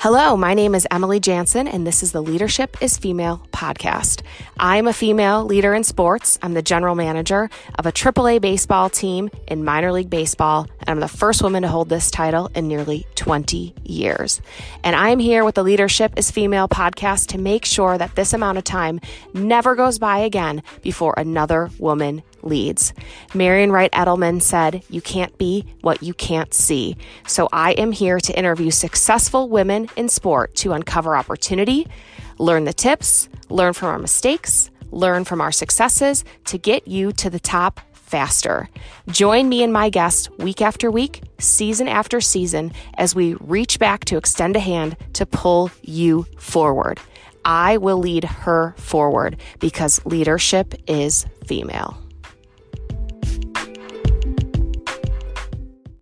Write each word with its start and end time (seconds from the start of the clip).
Hello, 0.00 0.36
my 0.36 0.54
name 0.54 0.76
is 0.76 0.86
Emily 0.92 1.18
Jansen, 1.18 1.66
and 1.66 1.84
this 1.84 2.04
is 2.04 2.12
the 2.12 2.22
Leadership 2.22 2.76
is 2.80 2.96
Female 2.96 3.44
podcast. 3.50 3.57
I'm 4.56 4.86
a 4.86 4.92
female 4.92 5.44
leader 5.44 5.74
in 5.74 5.82
sports. 5.82 6.38
I'm 6.42 6.54
the 6.54 6.62
general 6.62 6.94
manager 6.94 7.50
of 7.76 7.86
a 7.86 7.92
AAA 7.92 8.40
baseball 8.40 8.88
team 8.88 9.30
in 9.48 9.64
minor 9.64 9.90
league 9.90 10.08
baseball, 10.08 10.68
and 10.78 10.88
I'm 10.88 11.00
the 11.00 11.08
first 11.08 11.42
woman 11.42 11.62
to 11.62 11.68
hold 11.68 11.88
this 11.88 12.08
title 12.08 12.52
in 12.54 12.68
nearly 12.68 13.04
20 13.16 13.74
years. 13.82 14.40
And 14.84 14.94
I'm 14.94 15.18
here 15.18 15.44
with 15.44 15.56
the 15.56 15.64
Leadership 15.64 16.12
is 16.16 16.30
Female 16.30 16.68
podcast 16.68 17.26
to 17.30 17.38
make 17.38 17.64
sure 17.64 17.98
that 17.98 18.14
this 18.14 18.32
amount 18.32 18.58
of 18.58 18.64
time 18.64 19.00
never 19.34 19.74
goes 19.74 19.98
by 19.98 20.18
again 20.18 20.62
before 20.82 21.14
another 21.16 21.68
woman 21.80 22.22
leads. 22.42 22.92
Marian 23.34 23.72
Wright 23.72 23.90
Edelman 23.90 24.40
said, 24.40 24.84
You 24.88 25.00
can't 25.00 25.36
be 25.36 25.66
what 25.80 26.00
you 26.00 26.14
can't 26.14 26.54
see. 26.54 26.96
So 27.26 27.48
I 27.52 27.72
am 27.72 27.90
here 27.90 28.20
to 28.20 28.38
interview 28.38 28.70
successful 28.70 29.48
women 29.48 29.88
in 29.96 30.08
sport 30.08 30.54
to 30.56 30.74
uncover 30.74 31.16
opportunity, 31.16 31.88
learn 32.38 32.64
the 32.64 32.72
tips, 32.72 33.28
learn 33.48 33.72
from 33.72 33.88
our 33.88 33.98
mistakes, 33.98 34.70
learn 34.90 35.24
from 35.24 35.40
our 35.40 35.52
successes 35.52 36.24
to 36.44 36.58
get 36.58 36.86
you 36.86 37.12
to 37.12 37.28
the 37.28 37.40
top 37.40 37.80
faster. 37.92 38.68
Join 39.08 39.48
me 39.48 39.62
and 39.62 39.72
my 39.72 39.90
guests 39.90 40.30
week 40.38 40.62
after 40.62 40.90
week, 40.90 41.22
season 41.38 41.88
after 41.88 42.20
season, 42.20 42.72
as 42.94 43.14
we 43.14 43.34
reach 43.34 43.78
back 43.78 44.04
to 44.06 44.16
extend 44.16 44.56
a 44.56 44.60
hand 44.60 44.96
to 45.14 45.26
pull 45.26 45.70
you 45.82 46.26
forward. 46.38 47.00
I 47.44 47.76
will 47.76 47.98
lead 47.98 48.24
her 48.24 48.74
forward 48.78 49.36
because 49.58 50.04
leadership 50.06 50.74
is 50.86 51.26
female. 51.46 51.98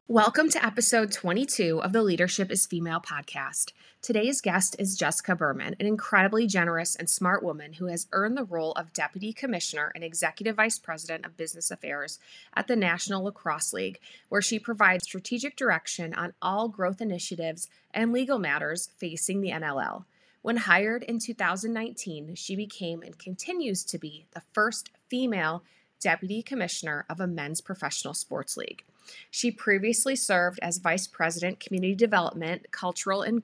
Welcome 0.08 0.48
to 0.50 0.64
episode 0.64 1.12
22 1.12 1.82
of 1.82 1.92
the 1.92 2.02
Leadership 2.02 2.50
is 2.50 2.64
Female 2.64 3.00
podcast. 3.00 3.72
Today's 4.06 4.40
guest 4.40 4.76
is 4.78 4.94
Jessica 4.94 5.34
Berman, 5.34 5.74
an 5.80 5.86
incredibly 5.86 6.46
generous 6.46 6.94
and 6.94 7.10
smart 7.10 7.42
woman 7.42 7.72
who 7.72 7.86
has 7.86 8.06
earned 8.12 8.36
the 8.36 8.44
role 8.44 8.70
of 8.74 8.92
Deputy 8.92 9.32
Commissioner 9.32 9.90
and 9.96 10.04
Executive 10.04 10.54
Vice 10.54 10.78
President 10.78 11.26
of 11.26 11.36
Business 11.36 11.72
Affairs 11.72 12.20
at 12.54 12.68
the 12.68 12.76
National 12.76 13.24
Lacrosse 13.24 13.72
League, 13.72 13.98
where 14.28 14.40
she 14.40 14.60
provides 14.60 15.02
strategic 15.02 15.56
direction 15.56 16.14
on 16.14 16.34
all 16.40 16.68
growth 16.68 17.00
initiatives 17.00 17.66
and 17.92 18.12
legal 18.12 18.38
matters 18.38 18.90
facing 18.96 19.40
the 19.40 19.50
NLL. 19.50 20.04
When 20.40 20.58
hired 20.58 21.02
in 21.02 21.18
2019, 21.18 22.36
she 22.36 22.54
became 22.54 23.02
and 23.02 23.18
continues 23.18 23.82
to 23.82 23.98
be 23.98 24.26
the 24.34 24.42
first 24.52 24.88
female 25.08 25.64
Deputy 25.98 26.44
Commissioner 26.44 27.06
of 27.10 27.18
a 27.18 27.26
men's 27.26 27.60
professional 27.60 28.14
sports 28.14 28.56
league. 28.56 28.84
She 29.32 29.50
previously 29.50 30.14
served 30.14 30.60
as 30.62 30.78
Vice 30.78 31.08
President, 31.08 31.58
Community 31.58 31.96
Development, 31.96 32.70
Cultural 32.70 33.22
and 33.22 33.42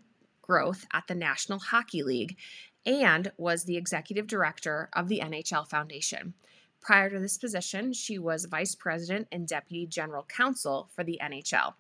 Growth 0.52 0.84
at 0.92 1.06
the 1.06 1.14
National 1.14 1.58
Hockey 1.58 2.02
League 2.02 2.36
and 2.84 3.32
was 3.38 3.64
the 3.64 3.78
Executive 3.78 4.26
Director 4.26 4.90
of 4.92 5.08
the 5.08 5.22
NHL 5.24 5.66
Foundation. 5.66 6.34
Prior 6.82 7.08
to 7.08 7.18
this 7.18 7.38
position, 7.38 7.94
she 7.94 8.18
was 8.18 8.44
Vice 8.44 8.74
President 8.74 9.28
and 9.32 9.48
Deputy 9.48 9.86
General 9.86 10.24
Counsel 10.24 10.90
for 10.94 11.04
the 11.04 11.18
NHL. 11.22 11.72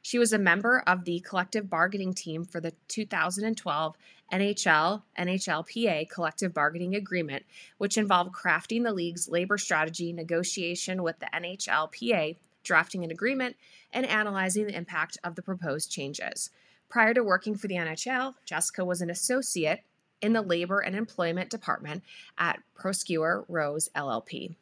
She 0.00 0.16
was 0.16 0.32
a 0.32 0.38
member 0.38 0.80
of 0.86 1.04
the 1.04 1.18
collective 1.18 1.68
bargaining 1.68 2.14
team 2.14 2.44
for 2.44 2.60
the 2.60 2.72
2012 2.86 3.96
NHL 4.32 5.02
NHLPA 5.18 6.08
collective 6.08 6.54
bargaining 6.54 6.94
agreement, 6.94 7.44
which 7.78 7.98
involved 7.98 8.32
crafting 8.32 8.84
the 8.84 8.94
league's 8.94 9.28
labor 9.28 9.58
strategy, 9.58 10.12
negotiation 10.12 11.02
with 11.02 11.18
the 11.18 11.28
NHLPA 11.34 12.36
drafting 12.62 13.02
an 13.02 13.10
agreement, 13.10 13.56
and 13.92 14.06
analyzing 14.06 14.68
the 14.68 14.76
impact 14.76 15.18
of 15.24 15.34
the 15.34 15.42
proposed 15.42 15.90
changes. 15.90 16.50
Prior 16.90 17.14
to 17.14 17.22
working 17.22 17.54
for 17.54 17.68
the 17.68 17.76
NHL, 17.76 18.34
Jessica 18.44 18.84
was 18.84 19.00
an 19.00 19.10
associate 19.10 19.80
in 20.20 20.32
the 20.32 20.42
Labor 20.42 20.80
and 20.80 20.96
Employment 20.96 21.48
Department 21.48 22.02
at 22.36 22.58
Proskauer 22.76 23.44
Rose 23.48 23.88
LLP. 23.94 24.56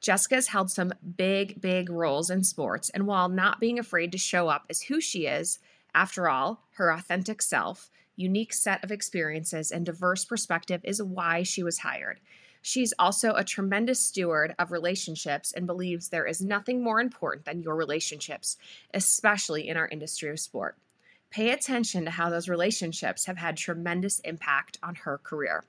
Jessica 0.00 0.34
has 0.34 0.48
held 0.48 0.72
some 0.72 0.92
big, 1.16 1.60
big 1.60 1.88
roles 1.88 2.30
in 2.30 2.42
sports, 2.42 2.90
and 2.90 3.06
while 3.06 3.28
not 3.28 3.60
being 3.60 3.78
afraid 3.78 4.10
to 4.10 4.18
show 4.18 4.48
up 4.48 4.64
as 4.68 4.82
who 4.82 5.00
she 5.00 5.26
is, 5.26 5.60
after 5.94 6.28
all, 6.28 6.64
her 6.72 6.90
authentic 6.90 7.40
self, 7.40 7.92
unique 8.16 8.52
set 8.52 8.82
of 8.82 8.90
experiences, 8.90 9.70
and 9.70 9.86
diverse 9.86 10.24
perspective 10.24 10.80
is 10.82 11.00
why 11.00 11.44
she 11.44 11.62
was 11.62 11.78
hired. 11.78 12.18
She's 12.60 12.92
also 12.98 13.34
a 13.34 13.44
tremendous 13.44 14.00
steward 14.00 14.56
of 14.58 14.72
relationships 14.72 15.52
and 15.52 15.68
believes 15.68 16.08
there 16.08 16.26
is 16.26 16.42
nothing 16.42 16.82
more 16.82 17.00
important 17.00 17.44
than 17.44 17.62
your 17.62 17.76
relationships, 17.76 18.56
especially 18.92 19.68
in 19.68 19.76
our 19.76 19.86
industry 19.88 20.28
of 20.28 20.40
sport. 20.40 20.76
Pay 21.32 21.50
attention 21.50 22.04
to 22.04 22.12
how 22.12 22.30
those 22.30 22.48
relationships 22.48 23.26
have 23.26 23.38
had 23.38 23.56
tremendous 23.56 24.20
impact 24.20 24.78
on 24.82 24.94
her 24.94 25.18
career. 25.18 25.64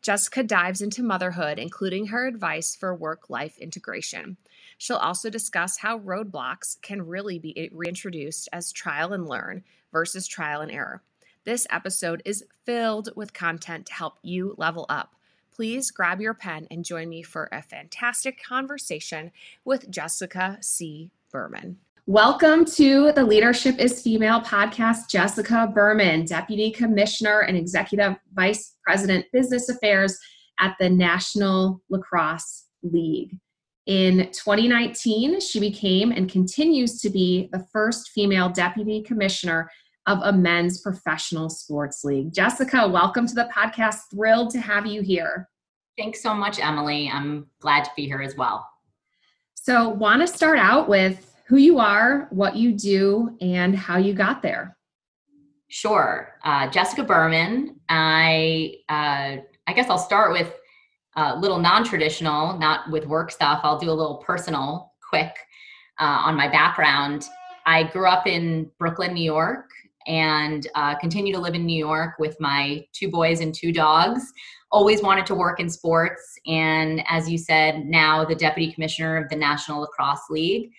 Jessica 0.00 0.42
dives 0.42 0.80
into 0.80 1.02
motherhood, 1.02 1.58
including 1.58 2.06
her 2.06 2.26
advice 2.26 2.74
for 2.74 2.94
work 2.94 3.28
life 3.28 3.58
integration. 3.58 4.38
She'll 4.78 4.96
also 4.96 5.28
discuss 5.28 5.78
how 5.78 5.98
roadblocks 5.98 6.80
can 6.80 7.06
really 7.06 7.38
be 7.38 7.68
reintroduced 7.72 8.48
as 8.52 8.72
trial 8.72 9.12
and 9.12 9.28
learn 9.28 9.62
versus 9.92 10.26
trial 10.26 10.62
and 10.62 10.72
error. 10.72 11.02
This 11.44 11.66
episode 11.68 12.22
is 12.24 12.44
filled 12.64 13.10
with 13.14 13.34
content 13.34 13.86
to 13.86 13.92
help 13.92 14.14
you 14.22 14.54
level 14.56 14.86
up 14.88 15.14
please 15.54 15.90
grab 15.90 16.20
your 16.20 16.34
pen 16.34 16.66
and 16.70 16.84
join 16.84 17.08
me 17.08 17.22
for 17.22 17.48
a 17.52 17.62
fantastic 17.62 18.42
conversation 18.42 19.30
with 19.64 19.90
Jessica 19.90 20.58
C. 20.60 21.10
Berman. 21.30 21.78
Welcome 22.08 22.64
to 22.64 23.12
the 23.12 23.22
Leadership 23.22 23.78
is 23.78 24.02
Female 24.02 24.40
podcast. 24.40 25.08
Jessica 25.08 25.70
Berman, 25.72 26.24
Deputy 26.24 26.72
Commissioner 26.72 27.42
and 27.42 27.56
Executive 27.56 28.16
Vice 28.32 28.74
President, 28.82 29.24
Business 29.32 29.68
Affairs 29.68 30.18
at 30.58 30.74
the 30.80 30.90
National 30.90 31.80
Lacrosse 31.90 32.66
League. 32.82 33.38
In 33.86 34.32
2019, 34.32 35.40
she 35.40 35.60
became 35.60 36.10
and 36.10 36.28
continues 36.28 37.00
to 37.02 37.08
be 37.08 37.48
the 37.52 37.64
first 37.72 38.10
female 38.10 38.48
deputy 38.48 39.00
commissioner 39.00 39.70
of 40.08 40.18
a 40.24 40.32
men's 40.32 40.80
professional 40.80 41.48
sports 41.48 42.02
league. 42.02 42.34
Jessica, 42.34 42.88
welcome 42.88 43.28
to 43.28 43.34
the 43.34 43.48
podcast. 43.54 44.10
Thrilled 44.12 44.50
to 44.50 44.60
have 44.60 44.86
you 44.86 45.02
here. 45.02 45.48
Thanks 45.96 46.20
so 46.20 46.34
much, 46.34 46.58
Emily. 46.58 47.08
I'm 47.08 47.46
glad 47.60 47.84
to 47.84 47.90
be 47.94 48.06
here 48.06 48.22
as 48.22 48.34
well. 48.34 48.66
So, 49.54 49.88
want 49.88 50.20
to 50.22 50.26
start 50.26 50.58
out 50.58 50.88
with 50.88 51.31
who 51.46 51.56
you 51.56 51.78
are, 51.78 52.28
what 52.30 52.56
you 52.56 52.72
do, 52.72 53.36
and 53.40 53.76
how 53.76 53.96
you 53.96 54.14
got 54.14 54.42
there. 54.42 54.76
Sure, 55.68 56.34
uh, 56.44 56.68
Jessica 56.70 57.02
Berman. 57.02 57.80
I 57.88 58.74
uh, 58.88 59.42
I 59.66 59.72
guess 59.74 59.88
I'll 59.88 59.98
start 59.98 60.32
with 60.32 60.54
a 61.16 61.36
little 61.36 61.58
non-traditional, 61.58 62.58
not 62.58 62.90
with 62.90 63.06
work 63.06 63.30
stuff. 63.30 63.60
I'll 63.62 63.78
do 63.78 63.90
a 63.90 63.92
little 63.92 64.16
personal, 64.16 64.92
quick 65.08 65.34
uh, 66.00 66.22
on 66.24 66.36
my 66.36 66.48
background. 66.48 67.28
I 67.66 67.84
grew 67.84 68.06
up 68.06 68.26
in 68.26 68.70
Brooklyn, 68.78 69.14
New 69.14 69.24
York 69.24 69.70
and 70.06 70.66
uh, 70.74 70.96
continue 70.96 71.32
to 71.32 71.38
live 71.38 71.54
in 71.54 71.64
New 71.64 71.78
York 71.78 72.14
with 72.18 72.36
my 72.40 72.84
two 72.92 73.08
boys 73.08 73.40
and 73.40 73.54
two 73.54 73.72
dogs. 73.72 74.32
Always 74.70 75.02
wanted 75.02 75.26
to 75.26 75.34
work 75.34 75.60
in 75.60 75.68
sports, 75.68 76.22
and 76.46 77.04
as 77.08 77.30
you 77.30 77.38
said, 77.38 77.84
now 77.84 78.24
the 78.24 78.34
deputy 78.34 78.72
commissioner 78.72 79.16
of 79.16 79.28
the 79.28 79.36
National 79.36 79.80
Lacrosse 79.82 80.30
League. 80.30 80.72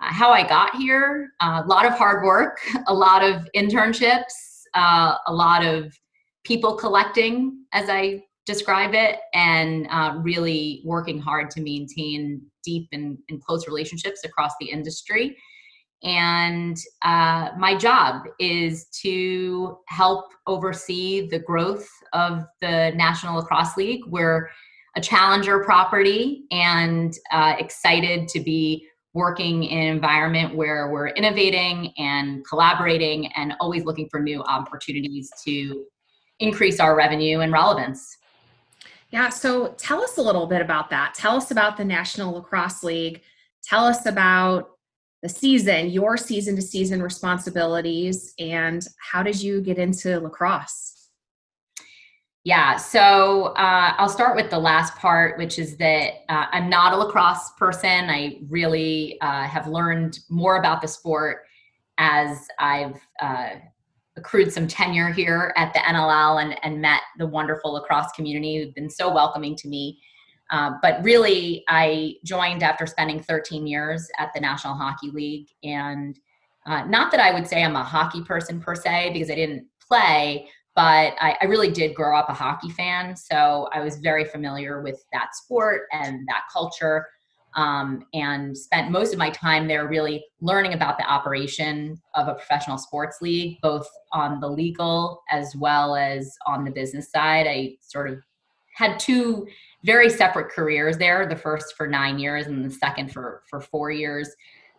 Uh, 0.00 0.12
how 0.12 0.30
I 0.30 0.46
got 0.46 0.76
here, 0.76 1.30
uh, 1.40 1.62
a 1.64 1.68
lot 1.68 1.86
of 1.86 1.92
hard 1.92 2.24
work, 2.24 2.58
a 2.86 2.94
lot 2.94 3.24
of 3.24 3.48
internships, 3.56 4.34
uh, 4.74 5.16
a 5.26 5.32
lot 5.32 5.64
of 5.64 5.92
people 6.44 6.76
collecting, 6.76 7.64
as 7.72 7.88
I 7.88 8.22
describe 8.44 8.94
it, 8.94 9.18
and 9.34 9.88
uh, 9.90 10.18
really 10.22 10.82
working 10.84 11.18
hard 11.18 11.50
to 11.50 11.60
maintain 11.60 12.42
deep 12.62 12.88
and, 12.92 13.18
and 13.28 13.42
close 13.42 13.66
relationships 13.66 14.24
across 14.24 14.52
the 14.60 14.70
industry 14.70 15.36
and 16.02 16.76
uh, 17.02 17.50
my 17.58 17.76
job 17.76 18.24
is 18.38 18.86
to 19.02 19.78
help 19.88 20.26
oversee 20.46 21.28
the 21.28 21.38
growth 21.38 21.88
of 22.12 22.44
the 22.60 22.92
National 22.94 23.36
Lacrosse 23.36 23.76
League. 23.76 24.02
We're 24.06 24.48
a 24.96 25.00
challenger 25.00 25.64
property 25.64 26.44
and 26.50 27.14
uh, 27.32 27.56
excited 27.58 28.28
to 28.28 28.40
be 28.40 28.86
working 29.16 29.64
in 29.64 29.78
an 29.78 29.86
environment 29.86 30.54
where 30.54 30.90
we're 30.90 31.08
innovating 31.08 31.90
and 31.96 32.46
collaborating 32.46 33.26
and 33.28 33.54
always 33.60 33.82
looking 33.84 34.06
for 34.10 34.20
new 34.20 34.42
opportunities 34.42 35.32
to 35.42 35.86
increase 36.38 36.78
our 36.80 36.94
revenue 36.94 37.40
and 37.40 37.50
relevance. 37.50 38.18
Yeah, 39.10 39.30
so 39.30 39.68
tell 39.78 40.02
us 40.02 40.18
a 40.18 40.22
little 40.22 40.46
bit 40.46 40.60
about 40.60 40.90
that. 40.90 41.14
Tell 41.14 41.34
us 41.34 41.50
about 41.50 41.78
the 41.78 41.84
National 41.84 42.34
Lacrosse 42.34 42.82
League. 42.82 43.22
Tell 43.64 43.86
us 43.86 44.04
about 44.04 44.72
the 45.22 45.30
season, 45.30 45.88
your 45.88 46.18
season 46.18 46.54
to 46.56 46.62
season 46.62 47.02
responsibilities, 47.02 48.34
and 48.38 48.86
how 48.98 49.22
did 49.22 49.40
you 49.42 49.62
get 49.62 49.78
into 49.78 50.20
lacrosse? 50.20 50.95
Yeah, 52.46 52.76
so 52.76 53.46
uh, 53.56 53.94
I'll 53.98 54.08
start 54.08 54.36
with 54.36 54.50
the 54.50 54.58
last 54.60 54.94
part, 54.94 55.36
which 55.36 55.58
is 55.58 55.76
that 55.78 56.10
uh, 56.28 56.46
I'm 56.52 56.70
not 56.70 56.92
a 56.92 56.96
lacrosse 56.96 57.50
person. 57.58 58.08
I 58.08 58.38
really 58.48 59.20
uh, 59.20 59.48
have 59.48 59.66
learned 59.66 60.20
more 60.30 60.58
about 60.58 60.80
the 60.80 60.86
sport 60.86 61.38
as 61.98 62.46
I've 62.60 63.00
uh, 63.20 63.48
accrued 64.16 64.52
some 64.52 64.68
tenure 64.68 65.08
here 65.08 65.54
at 65.56 65.72
the 65.72 65.80
NLL 65.80 66.40
and, 66.40 66.56
and 66.62 66.80
met 66.80 67.00
the 67.18 67.26
wonderful 67.26 67.72
lacrosse 67.72 68.12
community 68.14 68.62
who've 68.62 68.74
been 68.76 68.90
so 68.90 69.12
welcoming 69.12 69.56
to 69.56 69.66
me. 69.66 69.98
Uh, 70.52 70.74
but 70.82 71.02
really, 71.02 71.64
I 71.66 72.14
joined 72.24 72.62
after 72.62 72.86
spending 72.86 73.20
13 73.24 73.66
years 73.66 74.08
at 74.20 74.30
the 74.36 74.40
National 74.40 74.74
Hockey 74.74 75.10
League. 75.10 75.48
And 75.64 76.16
uh, 76.64 76.84
not 76.84 77.10
that 77.10 77.18
I 77.18 77.32
would 77.32 77.48
say 77.48 77.64
I'm 77.64 77.74
a 77.74 77.82
hockey 77.82 78.22
person 78.22 78.60
per 78.60 78.76
se, 78.76 79.10
because 79.14 79.32
I 79.32 79.34
didn't 79.34 79.66
play, 79.80 80.48
but 80.76 81.14
I, 81.18 81.36
I, 81.40 81.46
really 81.46 81.70
did 81.70 81.94
grow 81.94 82.16
up 82.16 82.28
a 82.28 82.34
hockey 82.34 82.68
fan. 82.68 83.16
So 83.16 83.68
I 83.72 83.80
was 83.80 83.96
very 83.96 84.26
familiar 84.26 84.82
with 84.82 85.02
that 85.10 85.34
sport 85.34 85.88
and 85.90 86.28
that 86.28 86.42
culture. 86.52 87.06
Um, 87.54 88.04
and 88.12 88.56
spent 88.56 88.90
most 88.90 89.14
of 89.14 89.18
my 89.18 89.30
time 89.30 89.66
there 89.66 89.88
really 89.88 90.22
learning 90.42 90.74
about 90.74 90.98
the 90.98 91.10
operation 91.10 91.98
of 92.14 92.28
a 92.28 92.34
professional 92.34 92.76
sports 92.76 93.22
league, 93.22 93.56
both 93.62 93.88
on 94.12 94.40
the 94.40 94.48
legal 94.48 95.22
as 95.30 95.56
well 95.56 95.96
as 95.96 96.36
on 96.46 96.64
the 96.64 96.70
business 96.70 97.10
side. 97.10 97.46
I 97.46 97.78
sort 97.80 98.10
of 98.10 98.18
had 98.74 98.98
two 98.98 99.48
very 99.84 100.10
separate 100.10 100.50
careers 100.50 100.98
there 100.98 101.26
the 101.26 101.34
first 101.34 101.74
for 101.78 101.86
nine 101.86 102.18
years 102.18 102.46
and 102.46 102.62
the 102.62 102.70
second 102.70 103.10
for, 103.10 103.42
for 103.48 103.62
four 103.62 103.90
years. 103.90 104.28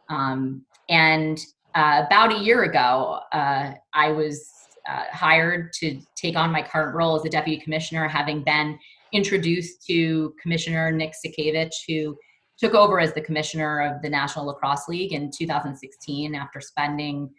Um, 0.09 0.63
and 0.87 1.39
uh, 1.73 2.03
about 2.05 2.31
a 2.31 2.37
year 2.37 2.63
ago, 2.63 3.21
uh, 3.31 3.71
I 3.95 4.11
was 4.11 4.51
uh, 4.87 5.03
hired 5.11 5.73
to 5.73 5.99
take 6.15 6.35
on 6.35 6.51
my 6.51 6.61
current 6.61 6.95
role 6.95 7.15
as 7.15 7.23
the 7.23 7.29
deputy 7.29 7.61
commissioner, 7.61 8.07
having 8.07 8.43
been 8.43 8.77
introduced 9.13 9.85
to 9.85 10.33
Commissioner 10.41 10.91
Nick 10.91 11.13
Sakiewicz, 11.13 11.75
who 11.87 12.17
took 12.57 12.73
over 12.73 12.99
as 12.99 13.13
the 13.13 13.21
commissioner 13.21 13.81
of 13.81 14.01
the 14.01 14.09
National 14.09 14.45
Lacrosse 14.45 14.87
League 14.87 15.13
in 15.13 15.31
2016 15.31 16.35
after 16.35 16.59
spending 16.59 17.29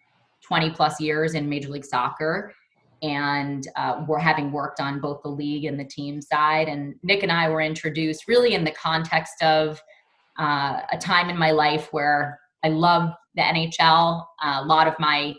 20 0.47 0.71
plus 0.71 1.01
years 1.01 1.35
in 1.35 1.49
Major 1.49 1.69
League 1.69 1.85
Soccer. 1.85 2.55
And 3.03 3.67
uh, 3.77 4.05
we're 4.09 4.19
having 4.19 4.51
worked 4.51 4.81
on 4.81 5.01
both 5.01 5.23
the 5.23 5.29
league 5.29 5.65
and 5.65 5.79
the 5.79 5.85
team 5.85 6.21
side. 6.21 6.69
And 6.69 6.95
Nick 7.03 7.23
and 7.23 7.31
I 7.31 7.49
were 7.49 7.61
introduced 7.61 8.27
really 8.29 8.55
in 8.55 8.65
the 8.65 8.73
context 8.73 9.43
of 9.43 9.81
uh, 10.39 10.81
a 10.93 10.99
time 10.99 11.31
in 11.31 11.37
my 11.37 11.51
life 11.51 11.89
where 11.93 12.41
I 12.65 12.69
love 12.69 13.13
the 13.35 13.43
NHL. 13.43 14.25
Uh, 14.43 14.61
a 14.63 14.65
lot 14.65 14.89
of 14.89 14.95
my 14.99 15.35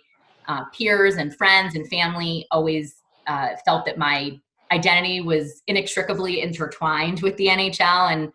uh, 0.49 0.65
peers 0.73 1.15
and 1.15 1.35
friends 1.37 1.75
and 1.75 1.87
family 1.87 2.45
always 2.51 3.03
uh, 3.27 3.49
felt 3.63 3.85
that 3.85 3.97
my 3.97 4.37
identity 4.71 5.21
was 5.21 5.61
inextricably 5.67 6.41
intertwined 6.41 7.21
with 7.21 7.37
the 7.37 7.47
NHL. 7.47 8.11
And 8.11 8.33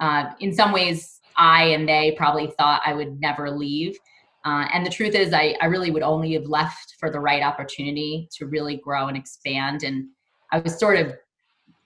uh, 0.00 0.32
in 0.40 0.52
some 0.52 0.72
ways, 0.72 1.20
I 1.36 1.64
and 1.68 1.88
they 1.88 2.14
probably 2.18 2.52
thought 2.58 2.82
I 2.84 2.92
would 2.92 3.20
never 3.20 3.50
leave. 3.50 3.96
Uh, 4.44 4.66
and 4.72 4.84
the 4.84 4.90
truth 4.90 5.14
is, 5.14 5.32
I, 5.32 5.56
I 5.60 5.66
really 5.66 5.92
would 5.92 6.02
only 6.02 6.32
have 6.32 6.46
left 6.46 6.96
for 6.98 7.10
the 7.10 7.20
right 7.20 7.42
opportunity 7.42 8.28
to 8.36 8.46
really 8.46 8.76
grow 8.76 9.06
and 9.06 9.16
expand. 9.16 9.84
And 9.84 10.08
I 10.50 10.58
was 10.58 10.78
sort 10.78 10.98
of 10.98 11.14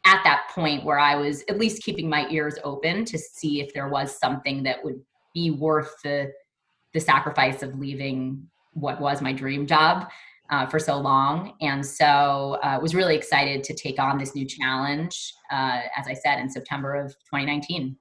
at 0.06 0.23
that 0.25 0.49
point 0.55 0.84
where 0.84 0.99
I 0.99 1.17
was 1.17 1.44
at 1.50 1.58
least 1.58 1.82
keeping 1.82 2.08
my 2.08 2.26
ears 2.31 2.55
open 2.64 3.05
to 3.05 3.19
see 3.19 3.61
if 3.61 3.75
there 3.75 3.88
was 3.88 4.19
something 4.19 4.62
that 4.62 4.82
would 4.82 5.00
be 5.34 5.50
worth 5.50 5.94
the 6.02 6.32
the 6.94 7.00
sacrifice 7.00 7.62
of 7.62 7.78
leaving 7.78 8.49
what 8.76 9.00
was 9.00 9.23
my 9.23 9.32
dream 9.32 9.67
job 9.67 10.08
uh, 10.50 10.67
for 10.67 10.78
so 10.78 10.99
long. 10.99 11.55
And 11.61 11.84
so 11.84 12.58
I 12.62 12.76
uh, 12.76 12.81
was 12.81 12.94
really 12.94 13.17
excited 13.17 13.64
to 13.64 13.75
take 13.75 13.99
on 13.99 14.19
this 14.19 14.34
new 14.34 14.44
challenge, 14.44 15.34
uh, 15.50 15.81
as 15.96 16.06
I 16.06 16.14
said, 16.14 16.38
in 16.38 16.49
September 16.49 16.94
of 16.94 17.08
2019. 17.31 17.96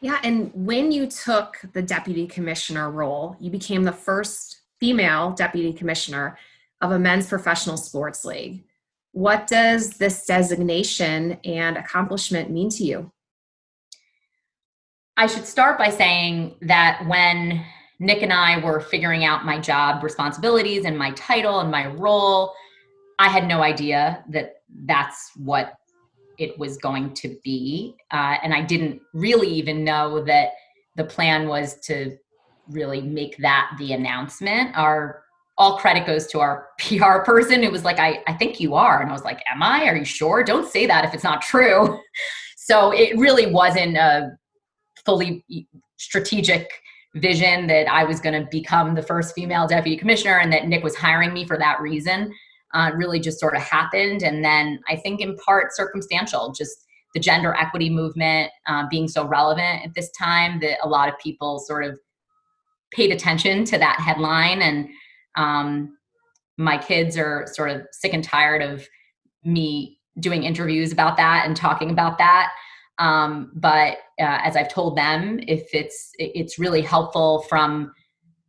Yeah, 0.00 0.18
and 0.22 0.50
when 0.54 0.92
you 0.92 1.06
took 1.06 1.56
the 1.72 1.82
deputy 1.82 2.26
commissioner 2.26 2.90
role, 2.90 3.36
you 3.40 3.50
became 3.50 3.84
the 3.84 3.92
first 3.92 4.60
female 4.78 5.32
deputy 5.32 5.72
commissioner 5.72 6.38
of 6.80 6.90
a 6.90 6.98
men's 6.98 7.26
professional 7.26 7.76
sports 7.76 8.24
league. 8.24 8.64
What 9.12 9.46
does 9.46 9.90
this 9.90 10.26
designation 10.26 11.38
and 11.44 11.78
accomplishment 11.78 12.50
mean 12.50 12.68
to 12.70 12.84
you? 12.84 13.12
I 15.16 15.26
should 15.26 15.46
start 15.46 15.78
by 15.78 15.90
saying 15.90 16.56
that 16.62 17.06
when 17.06 17.64
Nick 17.98 18.22
and 18.22 18.32
I 18.32 18.58
were 18.58 18.80
figuring 18.80 19.24
out 19.24 19.44
my 19.44 19.58
job 19.58 20.02
responsibilities 20.02 20.84
and 20.84 20.98
my 20.98 21.12
title 21.12 21.60
and 21.60 21.70
my 21.70 21.86
role. 21.86 22.52
I 23.18 23.28
had 23.28 23.46
no 23.46 23.62
idea 23.62 24.24
that 24.30 24.62
that's 24.86 25.30
what 25.36 25.74
it 26.38 26.58
was 26.58 26.76
going 26.78 27.14
to 27.14 27.36
be. 27.44 27.96
Uh, 28.10 28.36
and 28.42 28.52
I 28.52 28.62
didn't 28.62 29.00
really 29.12 29.48
even 29.48 29.84
know 29.84 30.24
that 30.24 30.50
the 30.96 31.04
plan 31.04 31.48
was 31.48 31.80
to 31.86 32.16
really 32.68 33.00
make 33.00 33.36
that 33.38 33.70
the 33.78 33.92
announcement. 33.92 34.76
Our 34.76 35.22
all 35.56 35.78
credit 35.78 36.06
goes 36.06 36.26
to 36.28 36.40
our 36.40 36.68
PR 36.80 37.18
person 37.24 37.62
who 37.62 37.70
was 37.70 37.84
like, 37.84 38.00
I, 38.00 38.22
I 38.26 38.32
think 38.32 38.58
you 38.58 38.74
are. 38.74 39.00
And 39.00 39.10
I 39.10 39.12
was 39.12 39.24
like, 39.24 39.40
Am 39.52 39.62
I? 39.62 39.86
Are 39.86 39.96
you 39.96 40.04
sure? 40.04 40.42
Don't 40.42 40.68
say 40.68 40.86
that 40.86 41.04
if 41.04 41.14
it's 41.14 41.24
not 41.24 41.42
true. 41.42 42.00
so 42.56 42.90
it 42.90 43.16
really 43.18 43.52
wasn't 43.52 43.96
a 43.96 44.36
fully 45.04 45.44
strategic 45.96 46.68
vision 47.14 47.66
that 47.68 47.88
I 47.88 48.04
was 48.04 48.20
going 48.20 48.40
to 48.40 48.48
become 48.50 48.94
the 48.94 49.02
first 49.02 49.34
female 49.34 49.66
deputy 49.66 49.96
commissioner 49.96 50.38
and 50.38 50.52
that 50.52 50.66
Nick 50.66 50.82
was 50.82 50.96
hiring 50.96 51.32
me 51.32 51.46
for 51.46 51.56
that 51.58 51.80
reason. 51.80 52.32
Uh, 52.72 52.90
really 52.96 53.20
just 53.20 53.38
sort 53.38 53.54
of 53.54 53.62
happened. 53.62 54.22
And 54.22 54.44
then 54.44 54.80
I 54.88 54.96
think 54.96 55.20
in 55.20 55.36
part 55.36 55.74
circumstantial, 55.76 56.52
just 56.52 56.84
the 57.14 57.20
gender 57.20 57.54
equity 57.54 57.88
movement 57.88 58.50
uh, 58.66 58.84
being 58.90 59.06
so 59.06 59.24
relevant 59.24 59.84
at 59.84 59.94
this 59.94 60.10
time 60.10 60.58
that 60.60 60.78
a 60.82 60.88
lot 60.88 61.08
of 61.08 61.16
people 61.20 61.60
sort 61.60 61.84
of 61.84 61.96
paid 62.92 63.12
attention 63.12 63.64
to 63.66 63.78
that 63.78 64.00
headline. 64.00 64.60
And 64.60 64.88
um, 65.36 65.96
my 66.58 66.76
kids 66.76 67.16
are 67.16 67.46
sort 67.52 67.70
of 67.70 67.82
sick 67.92 68.12
and 68.12 68.24
tired 68.24 68.62
of 68.62 68.88
me 69.44 69.98
doing 70.18 70.42
interviews 70.42 70.90
about 70.90 71.16
that 71.16 71.46
and 71.46 71.56
talking 71.56 71.90
about 71.90 72.18
that. 72.18 72.50
Um, 72.98 73.50
but 73.54 73.98
uh, 74.20 74.38
as 74.42 74.56
I've 74.56 74.72
told 74.72 74.96
them, 74.96 75.40
if 75.46 75.68
it's 75.72 76.10
it's 76.18 76.58
really 76.58 76.82
helpful 76.82 77.42
from 77.48 77.92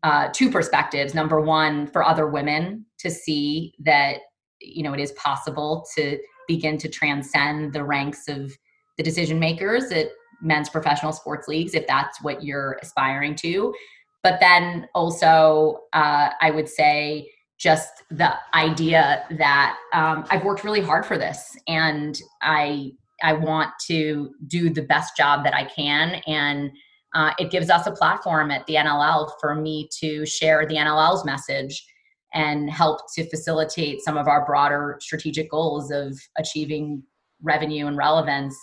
uh, 0.05 0.29
two 0.31 0.51
perspectives. 0.51 1.15
Number 1.15 1.41
one, 1.41 1.87
for 1.87 2.03
other 2.03 2.27
women 2.27 2.85
to 2.99 3.09
see 3.09 3.73
that 3.79 4.17
you 4.61 4.83
know 4.83 4.93
it 4.93 4.99
is 4.99 5.11
possible 5.13 5.85
to 5.95 6.19
begin 6.47 6.77
to 6.77 6.87
transcend 6.87 7.73
the 7.73 7.83
ranks 7.83 8.27
of 8.27 8.55
the 8.97 9.03
decision 9.03 9.39
makers 9.39 9.91
at 9.91 10.09
men's 10.43 10.69
professional 10.69 11.11
sports 11.11 11.47
leagues, 11.47 11.73
if 11.73 11.87
that's 11.87 12.21
what 12.21 12.43
you're 12.43 12.77
aspiring 12.83 13.33
to. 13.35 13.73
But 14.21 14.39
then 14.39 14.87
also, 14.93 15.79
uh, 15.93 16.29
I 16.39 16.51
would 16.51 16.69
say 16.69 17.31
just 17.57 18.03
the 18.11 18.33
idea 18.53 19.25
that 19.39 19.77
um, 19.91 20.25
I've 20.29 20.43
worked 20.43 20.63
really 20.63 20.81
hard 20.81 21.03
for 21.03 21.17
this, 21.17 21.57
and 21.67 22.15
I 22.43 22.91
I 23.23 23.33
want 23.33 23.71
to 23.87 24.31
do 24.47 24.69
the 24.69 24.81
best 24.81 25.15
job 25.15 25.43
that 25.43 25.53
I 25.53 25.65
can. 25.65 26.21
And 26.27 26.71
uh, 27.13 27.31
it 27.39 27.49
gives 27.49 27.69
us 27.69 27.87
a 27.87 27.91
platform 27.91 28.51
at 28.51 28.65
the 28.67 28.75
NLL 28.75 29.31
for 29.39 29.55
me 29.55 29.89
to 29.99 30.25
share 30.25 30.65
the 30.65 30.75
NLL's 30.75 31.25
message 31.25 31.85
and 32.33 32.69
help 32.69 32.99
to 33.15 33.27
facilitate 33.29 34.01
some 34.01 34.17
of 34.17 34.27
our 34.27 34.45
broader 34.45 34.97
strategic 34.99 35.49
goals 35.49 35.89
of 35.91 36.19
achieving 36.37 37.01
revenue 37.41 37.87
and 37.87 37.95
relevance 37.95 38.57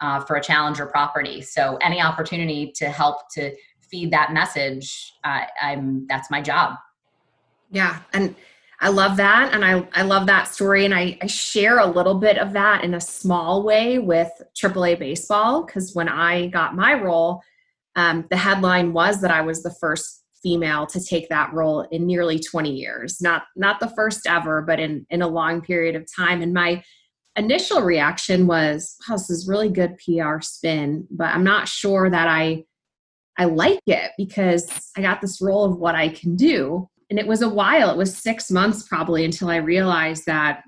uh, 0.00 0.20
for 0.20 0.36
a 0.36 0.42
challenger 0.42 0.86
property. 0.86 1.42
So 1.42 1.76
any 1.82 2.00
opportunity 2.00 2.72
to 2.76 2.88
help 2.88 3.18
to 3.34 3.54
feed 3.90 4.12
that 4.12 4.32
message, 4.32 5.12
uh, 5.24 5.42
I'm 5.60 6.06
that's 6.06 6.30
my 6.30 6.40
job. 6.40 6.76
Yeah, 7.70 7.98
and 8.12 8.34
I 8.82 8.88
love 8.88 9.18
that. 9.18 9.52
And 9.52 9.64
I, 9.64 9.86
I 9.92 10.02
love 10.02 10.26
that 10.26 10.48
story. 10.48 10.86
And 10.86 10.94
I, 10.94 11.18
I 11.20 11.26
share 11.26 11.78
a 11.78 11.86
little 11.86 12.14
bit 12.14 12.38
of 12.38 12.54
that 12.54 12.82
in 12.82 12.94
a 12.94 13.00
small 13.00 13.62
way 13.62 13.98
with 13.98 14.30
AAA 14.56 14.98
baseball. 14.98 15.64
Because 15.64 15.94
when 15.94 16.08
I 16.08 16.46
got 16.46 16.74
my 16.74 16.94
role, 16.94 17.42
um, 17.94 18.26
the 18.30 18.38
headline 18.38 18.94
was 18.94 19.20
that 19.20 19.30
I 19.30 19.42
was 19.42 19.62
the 19.62 19.74
first 19.80 20.24
female 20.42 20.86
to 20.86 21.04
take 21.04 21.28
that 21.28 21.52
role 21.52 21.82
in 21.90 22.06
nearly 22.06 22.38
20 22.38 22.72
years. 22.72 23.20
Not, 23.20 23.44
not 23.54 23.80
the 23.80 23.90
first 23.90 24.26
ever, 24.26 24.62
but 24.62 24.80
in, 24.80 25.06
in 25.10 25.20
a 25.20 25.28
long 25.28 25.60
period 25.60 25.94
of 25.94 26.06
time. 26.10 26.40
And 26.40 26.54
my 26.54 26.82
initial 27.36 27.82
reaction 27.82 28.46
was, 28.46 28.96
wow, 29.06 29.16
this 29.16 29.28
is 29.28 29.46
really 29.46 29.68
good 29.68 29.98
PR 29.98 30.40
spin, 30.40 31.06
but 31.10 31.34
I'm 31.34 31.44
not 31.44 31.68
sure 31.68 32.08
that 32.08 32.28
I 32.28 32.64
I 33.38 33.44
like 33.44 33.80
it 33.86 34.10
because 34.18 34.90
I 34.98 35.00
got 35.00 35.22
this 35.22 35.40
role 35.40 35.64
of 35.64 35.78
what 35.78 35.94
I 35.94 36.10
can 36.10 36.36
do 36.36 36.90
and 37.10 37.18
it 37.18 37.26
was 37.26 37.42
a 37.42 37.48
while 37.48 37.90
it 37.90 37.96
was 37.96 38.16
six 38.16 38.50
months 38.50 38.82
probably 38.82 39.24
until 39.24 39.48
i 39.48 39.56
realized 39.56 40.26
that 40.26 40.62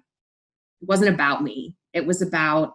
it 0.82 0.88
wasn't 0.88 1.14
about 1.14 1.42
me. 1.42 1.76
It 1.94 2.04
was 2.04 2.20
about 2.20 2.75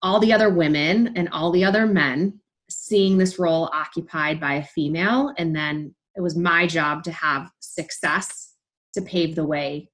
all 0.00 0.20
the 0.20 0.32
other 0.32 0.48
women 0.48 1.12
and 1.16 1.28
all 1.30 1.50
the 1.50 1.64
other 1.64 1.86
men 1.86 2.40
seeing 2.70 3.18
this 3.18 3.38
role 3.38 3.68
occupied 3.74 4.40
by 4.40 4.54
a 4.54 4.64
female. 4.64 5.34
And 5.36 5.54
then 5.54 5.94
it 6.16 6.20
was 6.20 6.36
my 6.36 6.66
job 6.66 7.02
to 7.04 7.12
have 7.12 7.50
success 7.60 8.54
to 8.94 9.02
pave 9.02 9.34
the 9.34 9.44
way 9.44 9.90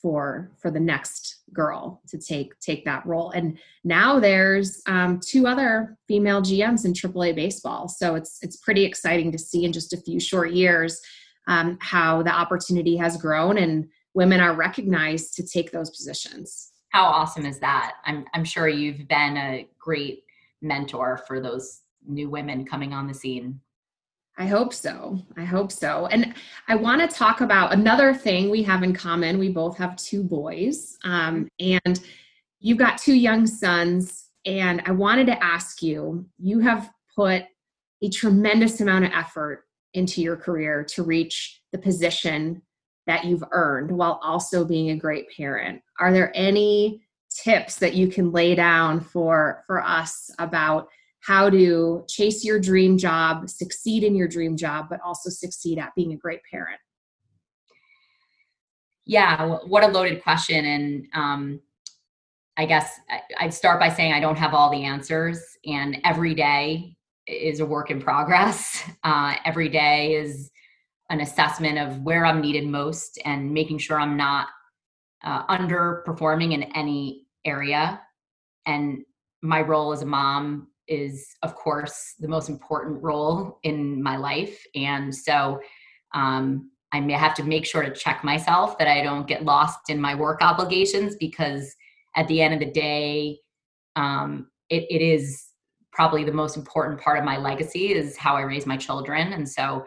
for 0.00 0.50
for 0.60 0.70
the 0.72 0.80
next 0.80 1.42
girl 1.52 2.02
to 2.08 2.18
take 2.18 2.58
take 2.58 2.84
that 2.84 3.06
role. 3.06 3.30
And 3.30 3.58
now 3.84 4.18
there's 4.18 4.82
um, 4.86 5.20
two 5.24 5.46
other 5.46 5.96
female 6.08 6.42
gms 6.42 6.84
in 6.84 6.92
aaa 6.92 7.34
baseball. 7.34 7.88
So 7.88 8.16
it's 8.16 8.38
it's 8.42 8.56
pretty 8.56 8.84
exciting 8.84 9.30
to 9.30 9.38
see 9.38 9.64
in 9.64 9.72
just 9.72 9.92
a 9.92 10.00
few 10.00 10.18
short 10.18 10.52
years 10.52 11.00
um, 11.48 11.78
how 11.80 12.22
the 12.22 12.30
opportunity 12.30 12.96
has 12.96 13.16
grown 13.16 13.58
and 13.58 13.88
women 14.14 14.40
are 14.40 14.54
recognized 14.54 15.34
to 15.34 15.46
take 15.46 15.70
those 15.72 15.90
positions. 15.90 16.70
How 16.90 17.04
awesome 17.04 17.46
is 17.46 17.58
that? 17.60 17.94
I'm 18.04 18.26
I'm 18.34 18.44
sure 18.44 18.68
you've 18.68 19.08
been 19.08 19.36
a 19.36 19.66
great 19.78 20.24
mentor 20.60 21.20
for 21.26 21.40
those 21.40 21.80
new 22.06 22.28
women 22.28 22.64
coming 22.64 22.92
on 22.92 23.06
the 23.06 23.14
scene. 23.14 23.60
I 24.38 24.46
hope 24.46 24.72
so. 24.72 25.18
I 25.36 25.44
hope 25.44 25.70
so. 25.70 26.06
And 26.06 26.34
I 26.66 26.74
want 26.74 27.08
to 27.08 27.16
talk 27.16 27.42
about 27.42 27.72
another 27.72 28.14
thing 28.14 28.50
we 28.50 28.62
have 28.62 28.82
in 28.82 28.94
common. 28.94 29.38
We 29.38 29.50
both 29.50 29.76
have 29.76 29.96
two 29.96 30.22
boys, 30.22 30.96
um, 31.04 31.48
and 31.60 32.00
you've 32.60 32.78
got 32.78 32.98
two 32.98 33.14
young 33.14 33.46
sons. 33.46 34.28
And 34.44 34.82
I 34.86 34.92
wanted 34.92 35.26
to 35.26 35.44
ask 35.44 35.82
you 35.82 36.26
you 36.38 36.60
have 36.60 36.90
put 37.14 37.44
a 38.02 38.08
tremendous 38.08 38.80
amount 38.80 39.04
of 39.04 39.12
effort 39.12 39.64
into 39.94 40.22
your 40.22 40.36
career 40.36 40.84
to 40.84 41.02
reach 41.02 41.60
the 41.72 41.78
position 41.78 42.62
that 43.06 43.24
you've 43.24 43.44
earned 43.50 43.90
while 43.90 44.20
also 44.22 44.64
being 44.64 44.90
a 44.90 44.96
great 44.96 45.26
parent. 45.36 45.82
Are 45.98 46.12
there 46.12 46.32
any 46.34 47.02
tips 47.30 47.76
that 47.76 47.94
you 47.94 48.08
can 48.08 48.30
lay 48.30 48.54
down 48.54 49.00
for 49.00 49.64
for 49.66 49.82
us 49.82 50.30
about 50.38 50.88
how 51.20 51.48
to 51.48 52.04
chase 52.08 52.44
your 52.44 52.58
dream 52.58 52.98
job, 52.98 53.48
succeed 53.48 54.02
in 54.02 54.14
your 54.14 54.28
dream 54.28 54.56
job, 54.56 54.86
but 54.90 55.00
also 55.04 55.30
succeed 55.30 55.78
at 55.78 55.94
being 55.94 56.12
a 56.12 56.16
great 56.16 56.40
parent? 56.50 56.78
Yeah, 59.04 59.58
what 59.66 59.84
a 59.84 59.88
loaded 59.88 60.22
question. 60.22 60.64
And 60.64 61.06
um, 61.14 61.60
I 62.56 62.66
guess 62.66 63.00
I'd 63.38 63.54
start 63.54 63.80
by 63.80 63.88
saying 63.88 64.12
I 64.12 64.20
don't 64.20 64.38
have 64.38 64.54
all 64.54 64.70
the 64.70 64.84
answers, 64.84 65.40
and 65.64 65.98
every 66.04 66.34
day 66.34 66.96
is 67.26 67.60
a 67.60 67.66
work 67.66 67.90
in 67.90 68.00
progress. 68.00 68.82
Uh, 69.04 69.34
every 69.44 69.68
day 69.68 70.14
is 70.14 70.52
an 71.10 71.20
assessment 71.20 71.76
of 71.76 72.00
where 72.02 72.24
I'm 72.24 72.40
needed 72.40 72.68
most 72.68 73.18
and 73.24 73.52
making 73.52 73.78
sure 73.78 73.98
I'm 73.98 74.16
not 74.16 74.46
uh, 75.24 75.44
underperforming 75.46 76.52
in 76.52 76.62
any 76.74 77.26
area. 77.44 78.00
And 78.64 79.04
my 79.42 79.60
role 79.60 79.92
as 79.92 80.02
a 80.02 80.06
mom 80.06 80.68
is, 80.86 81.26
of 81.42 81.56
course, 81.56 82.14
the 82.20 82.28
most 82.28 82.48
important 82.48 83.02
role 83.02 83.58
in 83.64 84.00
my 84.00 84.16
life. 84.16 84.64
And 84.76 85.12
so 85.12 85.60
um, 86.14 86.70
I 86.92 87.00
may 87.00 87.14
have 87.14 87.34
to 87.34 87.42
make 87.42 87.66
sure 87.66 87.82
to 87.82 87.92
check 87.92 88.22
myself 88.22 88.78
that 88.78 88.88
I 88.88 89.02
don't 89.02 89.26
get 89.26 89.44
lost 89.44 89.90
in 89.90 90.00
my 90.00 90.14
work 90.14 90.42
obligations 90.42 91.16
because 91.16 91.74
at 92.14 92.28
the 92.28 92.40
end 92.40 92.54
of 92.54 92.60
the 92.60 92.70
day, 92.70 93.38
um, 93.96 94.48
it, 94.68 94.84
it 94.90 95.02
is 95.02 95.51
probably 95.92 96.24
the 96.24 96.32
most 96.32 96.56
important 96.56 97.00
part 97.00 97.18
of 97.18 97.24
my 97.24 97.36
legacy 97.36 97.92
is 97.92 98.16
how 98.16 98.36
I 98.36 98.42
raise 98.42 98.66
my 98.66 98.76
children. 98.76 99.32
And 99.34 99.48
so 99.48 99.84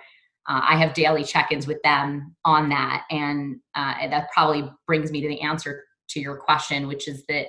uh, 0.48 0.62
I 0.64 0.78
have 0.78 0.94
daily 0.94 1.24
check 1.24 1.52
ins 1.52 1.68
with 1.68 1.82
them 1.84 2.36
on 2.46 2.70
that. 2.70 3.04
And 3.10 3.58
uh, 3.74 4.08
that 4.10 4.30
probably 4.32 4.70
brings 4.86 5.12
me 5.12 5.22
to 5.22 5.28
the 5.28 5.42
answer 5.42 5.84
to 6.10 6.20
your 6.20 6.38
question, 6.38 6.88
which 6.88 7.08
is 7.08 7.26
that 7.28 7.48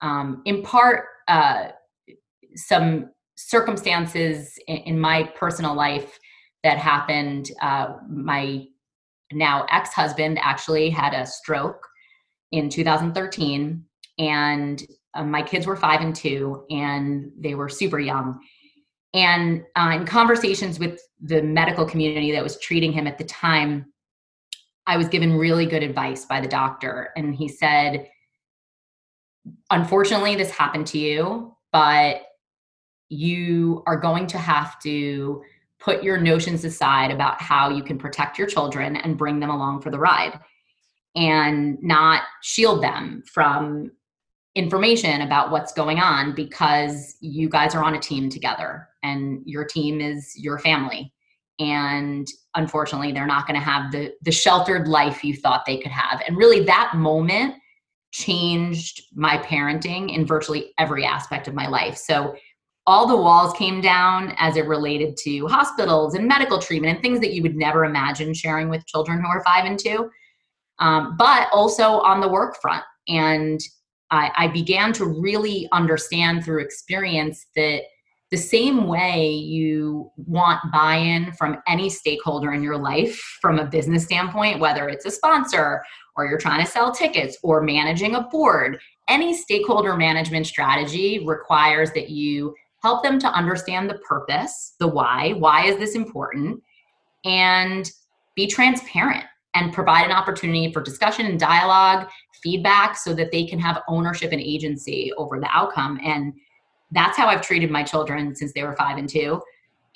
um, 0.00 0.42
in 0.44 0.62
part, 0.62 1.06
uh, 1.28 1.68
some 2.54 3.10
circumstances 3.36 4.58
in, 4.66 4.76
in, 4.78 5.00
my 5.00 5.24
personal 5.36 5.74
life 5.74 6.18
that 6.62 6.78
happened. 6.78 7.50
Uh, 7.60 7.94
my 8.08 8.64
now 9.32 9.66
ex 9.70 9.92
husband 9.92 10.38
actually 10.40 10.90
had 10.90 11.14
a 11.14 11.26
stroke 11.26 11.86
in 12.52 12.68
2013, 12.68 13.84
and 14.18 14.82
uh, 15.14 15.24
my 15.24 15.42
kids 15.42 15.66
were 15.66 15.76
five 15.76 16.00
and 16.00 16.14
two, 16.14 16.64
and 16.70 17.32
they 17.38 17.54
were 17.54 17.68
super 17.68 17.98
young. 17.98 18.40
And 19.12 19.64
uh, 19.76 19.92
in 19.94 20.06
conversations 20.06 20.78
with 20.78 21.00
the 21.20 21.42
medical 21.42 21.84
community 21.84 22.30
that 22.32 22.42
was 22.42 22.58
treating 22.60 22.92
him 22.92 23.06
at 23.06 23.18
the 23.18 23.24
time, 23.24 23.92
I 24.86 24.96
was 24.96 25.08
given 25.08 25.36
really 25.36 25.66
good 25.66 25.82
advice 25.82 26.24
by 26.24 26.40
the 26.40 26.48
doctor. 26.48 27.10
And 27.16 27.34
he 27.34 27.48
said, 27.48 28.08
Unfortunately, 29.70 30.36
this 30.36 30.50
happened 30.50 30.86
to 30.88 30.98
you, 30.98 31.56
but 31.72 32.22
you 33.08 33.82
are 33.86 33.96
going 33.96 34.26
to 34.28 34.38
have 34.38 34.80
to 34.80 35.42
put 35.80 36.02
your 36.02 36.18
notions 36.18 36.64
aside 36.64 37.10
about 37.10 37.40
how 37.40 37.70
you 37.70 37.82
can 37.82 37.98
protect 37.98 38.38
your 38.38 38.46
children 38.46 38.96
and 38.96 39.16
bring 39.16 39.40
them 39.40 39.50
along 39.50 39.80
for 39.80 39.90
the 39.90 39.98
ride 39.98 40.38
and 41.16 41.82
not 41.82 42.22
shield 42.42 42.82
them 42.82 43.22
from 43.26 43.90
information 44.54 45.20
about 45.22 45.50
what's 45.50 45.72
going 45.72 45.98
on 45.98 46.34
because 46.34 47.16
you 47.20 47.48
guys 47.48 47.74
are 47.74 47.84
on 47.84 47.94
a 47.94 48.00
team 48.00 48.28
together 48.28 48.88
and 49.02 49.42
your 49.44 49.64
team 49.64 50.00
is 50.00 50.34
your 50.36 50.58
family. 50.58 51.12
And 51.58 52.26
unfortunately 52.54 53.12
they're 53.12 53.26
not 53.26 53.46
going 53.46 53.58
to 53.58 53.64
have 53.64 53.92
the 53.92 54.12
the 54.22 54.32
sheltered 54.32 54.88
life 54.88 55.22
you 55.22 55.36
thought 55.36 55.64
they 55.66 55.78
could 55.78 55.92
have. 55.92 56.22
And 56.26 56.36
really 56.36 56.64
that 56.64 56.94
moment 56.96 57.54
changed 58.12 59.02
my 59.14 59.38
parenting 59.38 60.14
in 60.14 60.26
virtually 60.26 60.72
every 60.78 61.04
aspect 61.04 61.46
of 61.46 61.54
my 61.54 61.68
life. 61.68 61.96
So 61.96 62.34
all 62.86 63.06
the 63.06 63.16
walls 63.16 63.52
came 63.56 63.80
down 63.80 64.34
as 64.38 64.56
it 64.56 64.66
related 64.66 65.16
to 65.18 65.46
hospitals 65.46 66.14
and 66.14 66.26
medical 66.26 66.58
treatment 66.58 66.94
and 66.94 67.02
things 67.02 67.20
that 67.20 67.32
you 67.32 67.42
would 67.42 67.54
never 67.54 67.84
imagine 67.84 68.34
sharing 68.34 68.68
with 68.68 68.86
children 68.86 69.20
who 69.20 69.28
are 69.28 69.44
five 69.44 69.64
and 69.64 69.78
two, 69.78 70.10
um, 70.80 71.16
but 71.16 71.48
also 71.52 72.00
on 72.00 72.20
the 72.20 72.28
work 72.28 72.56
front. 72.60 72.82
And 73.06 73.60
I, 74.10 74.30
I 74.36 74.48
began 74.48 74.92
to 74.94 75.06
really 75.06 75.68
understand 75.72 76.44
through 76.44 76.62
experience 76.62 77.46
that 77.56 77.82
the 78.30 78.36
same 78.36 78.86
way 78.86 79.28
you 79.28 80.10
want 80.16 80.60
buy 80.72 80.96
in 80.96 81.32
from 81.32 81.58
any 81.66 81.90
stakeholder 81.90 82.52
in 82.52 82.62
your 82.62 82.76
life 82.76 83.18
from 83.40 83.58
a 83.58 83.64
business 83.64 84.04
standpoint, 84.04 84.60
whether 84.60 84.88
it's 84.88 85.04
a 85.04 85.10
sponsor 85.10 85.82
or 86.16 86.26
you're 86.26 86.38
trying 86.38 86.64
to 86.64 86.70
sell 86.70 86.92
tickets 86.92 87.36
or 87.42 87.60
managing 87.60 88.14
a 88.14 88.22
board, 88.22 88.78
any 89.08 89.36
stakeholder 89.36 89.96
management 89.96 90.46
strategy 90.46 91.24
requires 91.26 91.90
that 91.92 92.10
you 92.10 92.54
help 92.82 93.02
them 93.02 93.18
to 93.18 93.28
understand 93.28 93.90
the 93.90 93.98
purpose, 93.98 94.74
the 94.78 94.86
why, 94.86 95.32
why 95.32 95.64
is 95.66 95.76
this 95.76 95.96
important, 95.96 96.62
and 97.24 97.90
be 98.36 98.46
transparent 98.46 99.24
and 99.54 99.72
provide 99.72 100.04
an 100.04 100.12
opportunity 100.12 100.72
for 100.72 100.80
discussion 100.80 101.26
and 101.26 101.38
dialogue, 101.38 102.08
feedback, 102.42 102.96
so 102.96 103.14
that 103.14 103.30
they 103.32 103.44
can 103.44 103.58
have 103.58 103.82
ownership 103.88 104.32
and 104.32 104.40
agency 104.40 105.12
over 105.16 105.40
the 105.40 105.48
outcome. 105.52 105.98
And 106.04 106.32
that's 106.92 107.16
how 107.16 107.26
I've 107.26 107.42
treated 107.42 107.70
my 107.70 107.82
children 107.82 108.34
since 108.34 108.52
they 108.52 108.62
were 108.62 108.76
five 108.76 108.98
and 108.98 109.08
two. 109.08 109.40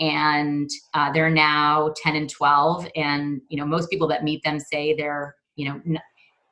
And 0.00 0.68
uh, 0.94 1.12
they're 1.12 1.30
now 1.30 1.94
10 2.02 2.16
and 2.16 2.28
12. 2.28 2.88
And, 2.96 3.40
you 3.48 3.56
know, 3.56 3.64
most 3.64 3.90
people 3.90 4.08
that 4.08 4.24
meet 4.24 4.42
them 4.42 4.58
say 4.58 4.94
they're, 4.94 5.36
you 5.54 5.68
know, 5.68 5.98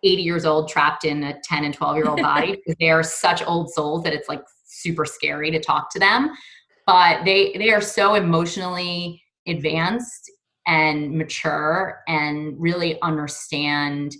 80 0.04 0.22
years 0.22 0.44
old 0.44 0.68
trapped 0.68 1.04
in 1.04 1.24
a 1.24 1.40
10 1.42 1.64
and 1.64 1.74
12 1.74 1.96
year 1.96 2.08
old 2.08 2.20
body 2.20 2.52
because 2.64 2.76
they 2.78 2.90
are 2.90 3.02
such 3.02 3.42
old 3.46 3.72
souls 3.72 4.04
that 4.04 4.12
it's 4.12 4.28
like 4.28 4.42
super 4.64 5.04
scary 5.04 5.50
to 5.50 5.60
talk 5.60 5.90
to 5.90 5.98
them 5.98 6.32
but 6.86 7.24
they 7.24 7.52
they 7.58 7.70
are 7.72 7.80
so 7.80 8.14
emotionally 8.14 9.22
advanced 9.46 10.30
and 10.66 11.12
mature 11.12 12.02
and 12.06 12.60
really 12.60 13.00
understand 13.02 14.14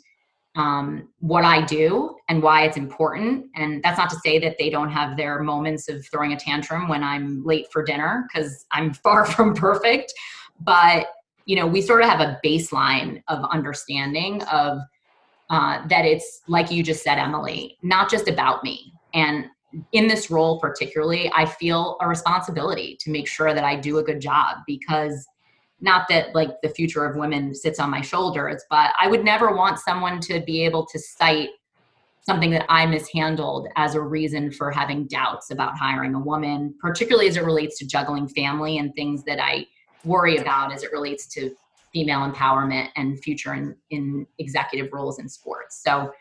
um, 0.55 1.09
what 1.21 1.45
I 1.45 1.65
do 1.65 2.17
and 2.29 2.43
why 2.43 2.65
it's 2.65 2.77
important. 2.77 3.47
And 3.57 3.83
that's 3.83 3.99
not 3.99 4.11
to 4.11 4.17
say 4.17 4.39
that 4.41 4.57
they 4.59 4.69
don't 4.69 4.91
have 4.91 5.17
their 5.17 5.41
moments 5.43 5.89
of 5.89 6.07
throwing 6.07 6.33
a 6.33 6.39
tantrum 6.39 6.89
when 6.89 7.03
I'm 7.03 7.43
late 7.45 7.67
for 7.73 7.83
dinner, 7.83 8.27
because 8.33 8.67
I'm 8.73 8.93
far 9.05 9.25
from 9.25 9.55
perfect. 9.55 10.13
But 10.61 11.07
you 11.45 11.57
know, 11.57 11.67
we 11.67 11.83
sort 11.83 12.03
of 12.03 12.09
have 12.09 12.21
a 12.21 12.39
baseline 12.45 13.23
of 13.29 13.45
understanding 13.51 14.43
of 14.45 14.79
uh, 15.51 15.87
that 15.89 16.05
it's 16.05 16.43
like 16.47 16.71
you 16.71 16.83
just 16.83 17.03
said, 17.03 17.19
Emily, 17.19 17.77
not 17.83 18.09
just 18.11 18.29
about 18.29 18.63
me. 18.63 18.93
And 19.13 19.47
in 19.93 20.07
this 20.07 20.31
role 20.31 20.61
particularly 20.61 21.31
i 21.35 21.47
feel 21.47 21.97
a 22.01 22.09
responsibility 22.09 22.97
to 23.01 23.11
make 23.11 23.27
sure 23.27 23.55
that 23.55 23.65
i 23.65 23.75
do 23.75 23.99
a 23.99 24.03
good 24.03 24.21
job 24.21 24.59
because 24.67 25.27
not 25.83 26.09
that 26.09 26.35
like 26.35 26.51
the 26.63 26.69
future 26.69 27.05
of 27.05 27.17
women 27.17 27.55
sits 27.55 27.79
on 27.79 27.91
my 27.91 28.01
shoulders 28.01 28.63
but 28.71 28.93
i 29.01 29.09
would 29.09 29.25
never 29.25 29.55
want 29.55 29.79
someone 29.79 30.21
to 30.21 30.41
be 30.41 30.65
able 30.65 30.87
to 30.87 30.99
cite 30.99 31.51
something 32.23 32.51
that 32.51 32.65
i 32.69 32.87
mishandled 32.87 33.69
as 33.77 33.95
a 33.95 34.01
reason 34.01 34.51
for 34.51 34.71
having 34.71 35.07
doubts 35.07 35.51
about 35.51 35.77
hiring 35.77 36.15
a 36.15 36.21
woman 36.21 36.75
particularly 36.81 37.29
as 37.29 37.37
it 37.37 37.45
relates 37.45 37.79
to 37.79 37.87
juggling 37.87 38.29
family 38.29 38.79
and 38.79 38.95
things 38.95 39.23
that 39.25 39.41
i 39.43 39.67
worry 40.05 40.39
about 40.39 40.73
as 40.73 40.83
it 40.83 40.93
relates 40.93 41.27
to 41.27 41.55
female 41.93 42.21
empowerment 42.21 42.89
and 42.97 43.21
future 43.21 43.55
in, 43.55 43.77
in 43.91 44.27
executive 44.39 44.93
roles 44.93 45.19
in 45.19 45.29
sports. 45.29 45.83
So 45.85 46.13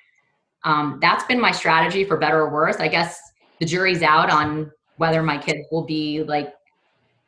um, 0.63 0.99
that's 1.01 1.23
been 1.23 1.39
my 1.39 1.51
strategy 1.51 2.03
for 2.03 2.17
better 2.17 2.41
or 2.41 2.49
worse. 2.49 2.77
I 2.77 2.87
guess 2.87 3.19
the 3.59 3.65
jury's 3.65 4.03
out 4.03 4.29
on 4.29 4.71
whether 4.97 5.23
my 5.23 5.37
kids 5.37 5.65
will 5.71 5.85
be 5.85 6.23
like 6.23 6.53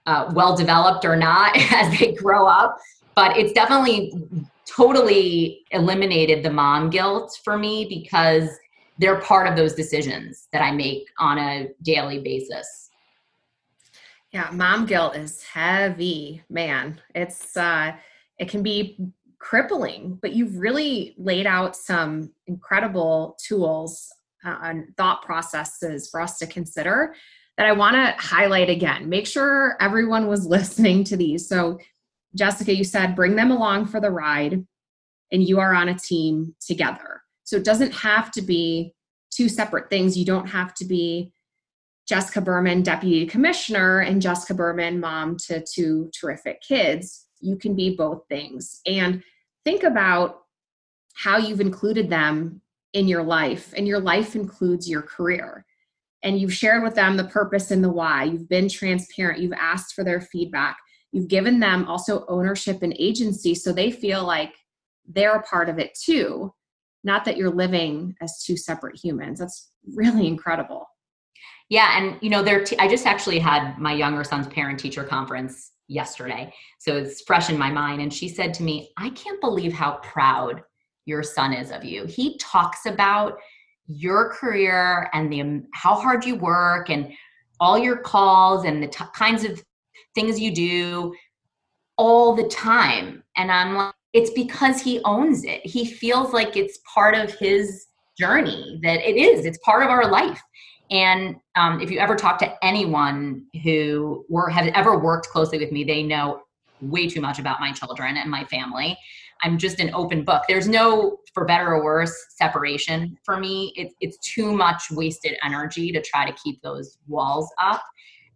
uh, 0.05 0.31
well 0.33 0.55
developed 0.55 1.05
or 1.05 1.15
not 1.15 1.55
as 1.71 1.99
they 1.99 2.13
grow 2.13 2.47
up. 2.47 2.77
But 3.15 3.37
it's 3.37 3.53
definitely 3.53 4.13
totally 4.65 5.65
eliminated 5.71 6.43
the 6.43 6.49
mom 6.49 6.89
guilt 6.89 7.39
for 7.43 7.57
me 7.57 7.85
because 7.87 8.49
they're 8.97 9.19
part 9.21 9.47
of 9.47 9.55
those 9.55 9.73
decisions 9.73 10.47
that 10.51 10.61
I 10.61 10.71
make 10.71 11.07
on 11.19 11.37
a 11.37 11.69
daily 11.83 12.19
basis. 12.19 12.89
Yeah, 14.31 14.49
mom 14.51 14.85
guilt 14.87 15.15
is 15.15 15.43
heavy, 15.43 16.43
man. 16.49 16.99
It's 17.13 17.55
uh 17.55 17.93
it 18.39 18.49
can 18.49 18.63
be 18.63 18.97
crippling, 19.37 20.17
but 20.21 20.33
you've 20.33 20.57
really 20.57 21.13
laid 21.17 21.45
out 21.45 21.75
some 21.75 22.31
incredible 22.47 23.37
tools 23.45 24.11
uh, 24.45 24.57
and 24.63 24.95
thought 24.97 25.21
processes 25.21 26.09
for 26.09 26.21
us 26.21 26.37
to 26.39 26.47
consider 26.47 27.13
that 27.57 27.67
I 27.67 27.71
want 27.71 27.95
to 27.95 28.15
highlight 28.17 28.69
again. 28.69 29.09
Make 29.09 29.27
sure 29.27 29.77
everyone 29.79 30.27
was 30.27 30.45
listening 30.57 31.03
to 31.05 31.17
these. 31.17 31.47
So, 31.47 31.79
Jessica, 32.35 32.73
you 32.73 32.83
said 32.83 33.15
bring 33.15 33.35
them 33.35 33.51
along 33.51 33.87
for 33.87 33.99
the 33.99 34.11
ride, 34.11 34.65
and 35.31 35.43
you 35.43 35.59
are 35.59 35.73
on 35.73 35.89
a 35.89 35.97
team 35.97 36.55
together. 36.59 37.21
So, 37.43 37.57
it 37.57 37.65
doesn't 37.65 37.93
have 37.93 38.31
to 38.31 38.41
be 38.41 38.93
two 39.31 39.49
separate 39.49 39.89
things. 39.89 40.17
You 40.17 40.25
don't 40.25 40.47
have 40.47 40.73
to 40.75 40.85
be 40.85 41.31
Jessica 42.07 42.41
Berman, 42.41 42.83
deputy 42.83 43.25
commissioner, 43.25 43.99
and 43.99 44.21
Jessica 44.21 44.53
Berman, 44.53 44.99
mom 44.99 45.37
to 45.47 45.63
two 45.63 46.09
terrific 46.19 46.61
kids. 46.61 47.27
You 47.39 47.55
can 47.55 47.75
be 47.75 47.95
both 47.95 48.23
things. 48.27 48.81
And 48.85 49.23
think 49.63 49.83
about 49.83 50.41
how 51.15 51.37
you've 51.37 51.61
included 51.61 52.09
them 52.09 52.61
in 52.93 53.07
your 53.07 53.23
life, 53.23 53.73
and 53.75 53.87
your 53.87 53.99
life 53.99 54.35
includes 54.35 54.89
your 54.89 55.01
career. 55.01 55.65
And 56.23 56.39
you've 56.39 56.53
shared 56.53 56.83
with 56.83 56.95
them 56.95 57.17
the 57.17 57.25
purpose 57.25 57.71
and 57.71 57.83
the 57.83 57.91
why. 57.91 58.23
You've 58.23 58.49
been 58.49 58.69
transparent. 58.69 59.39
You've 59.39 59.53
asked 59.53 59.93
for 59.93 60.03
their 60.03 60.21
feedback. 60.21 60.77
You've 61.11 61.27
given 61.27 61.59
them 61.59 61.85
also 61.87 62.25
ownership 62.27 62.81
and 62.81 62.95
agency 62.97 63.53
so 63.53 63.71
they 63.71 63.91
feel 63.91 64.23
like 64.23 64.53
they're 65.05 65.35
a 65.35 65.43
part 65.43 65.69
of 65.69 65.79
it 65.79 65.97
too, 66.01 66.53
not 67.03 67.25
that 67.25 67.37
you're 67.37 67.53
living 67.53 68.15
as 68.21 68.43
two 68.43 68.57
separate 68.57 68.97
humans. 68.97 69.39
That's 69.39 69.69
really 69.93 70.27
incredible. 70.27 70.87
Yeah, 71.69 71.97
and 71.97 72.17
you 72.21 72.29
know, 72.29 72.43
there. 72.43 72.63
T- 72.63 72.77
I 72.79 72.87
just 72.87 73.05
actually 73.05 73.39
had 73.39 73.77
my 73.77 73.93
younger 73.93 74.23
son's 74.23 74.47
parent 74.47 74.79
teacher 74.79 75.03
conference 75.03 75.71
yesterday. 75.87 76.53
So 76.79 76.97
it's 76.97 77.21
fresh 77.21 77.49
in 77.49 77.57
my 77.57 77.69
mind. 77.69 78.01
And 78.01 78.13
she 78.13 78.27
said 78.27 78.53
to 78.55 78.63
me, 78.63 78.91
I 78.97 79.09
can't 79.11 79.41
believe 79.41 79.73
how 79.73 79.97
proud 79.97 80.61
your 81.05 81.23
son 81.23 81.53
is 81.53 81.71
of 81.71 81.83
you. 81.83 82.05
He 82.05 82.37
talks 82.37 82.85
about 82.85 83.37
your 83.87 84.29
career 84.29 85.09
and 85.13 85.31
the 85.31 85.63
how 85.73 85.95
hard 85.95 86.25
you 86.25 86.35
work 86.35 86.89
and 86.89 87.11
all 87.59 87.77
your 87.77 87.97
calls 87.97 88.65
and 88.65 88.81
the 88.81 88.87
t- 88.87 89.03
kinds 89.15 89.43
of 89.43 89.63
things 90.15 90.39
you 90.39 90.53
do 90.53 91.13
all 91.97 92.35
the 92.35 92.47
time. 92.47 93.23
And 93.37 93.51
I'm 93.51 93.75
like, 93.75 93.93
it's 94.13 94.31
because 94.31 94.81
he 94.81 95.01
owns 95.05 95.43
it. 95.43 95.65
He 95.65 95.85
feels 95.85 96.33
like 96.33 96.55
it's 96.55 96.79
part 96.93 97.15
of 97.15 97.33
his 97.33 97.87
journey, 98.17 98.79
that 98.83 99.07
it 99.07 99.15
is, 99.17 99.45
it's 99.45 99.57
part 99.59 99.83
of 99.83 99.89
our 99.89 100.09
life. 100.09 100.41
And 100.91 101.37
um, 101.55 101.81
if 101.81 101.89
you 101.89 101.99
ever 101.99 102.15
talk 102.15 102.37
to 102.39 102.63
anyone 102.63 103.45
who 103.63 104.25
or 104.29 104.49
have 104.49 104.67
ever 104.67 104.99
worked 104.99 105.29
closely 105.29 105.57
with 105.57 105.71
me, 105.71 105.83
they 105.83 106.03
know 106.03 106.43
way 106.81 107.07
too 107.07 107.21
much 107.21 107.39
about 107.39 107.59
my 107.59 107.71
children 107.71 108.17
and 108.17 108.29
my 108.29 108.43
family. 108.45 108.97
I'm 109.43 109.57
just 109.57 109.79
an 109.79 109.93
open 109.93 110.23
book. 110.23 110.43
There's 110.47 110.67
no, 110.67 111.19
for 111.33 111.45
better 111.45 111.73
or 111.73 111.83
worse, 111.83 112.15
separation 112.29 113.17
for 113.23 113.37
me. 113.37 113.73
It, 113.75 113.93
it's 113.99 114.17
too 114.17 114.55
much 114.55 114.89
wasted 114.91 115.37
energy 115.43 115.91
to 115.91 116.01
try 116.01 116.25
to 116.29 116.35
keep 116.41 116.61
those 116.61 116.97
walls 117.07 117.51
up. 117.61 117.83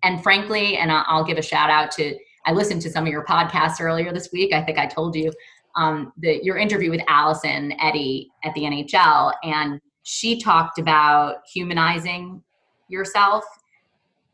And 0.04 0.22
frankly, 0.22 0.78
and 0.78 0.92
I'll 0.92 1.24
give 1.24 1.38
a 1.38 1.42
shout 1.42 1.70
out 1.70 1.92
to, 1.92 2.18
I 2.46 2.52
listened 2.52 2.82
to 2.84 2.90
some 2.90 3.06
of 3.06 3.12
your 3.12 3.26
podcasts 3.26 3.82
earlier 3.82 4.14
this 4.14 4.30
week. 4.32 4.54
I 4.54 4.62
think 4.64 4.78
I 4.78 4.86
told 4.86 5.16
you 5.16 5.32
um, 5.76 6.12
the, 6.18 6.44
your 6.44 6.58
interview 6.58 6.92
with 6.92 7.02
Allison 7.08 7.74
Eddie 7.82 8.30
at 8.44 8.54
the 8.54 8.62
NHL, 8.62 9.34
and 9.44 9.80
she 10.04 10.40
talked 10.40 10.80
about 10.80 11.38
humanizing 11.52 12.42
yourself. 12.90 13.44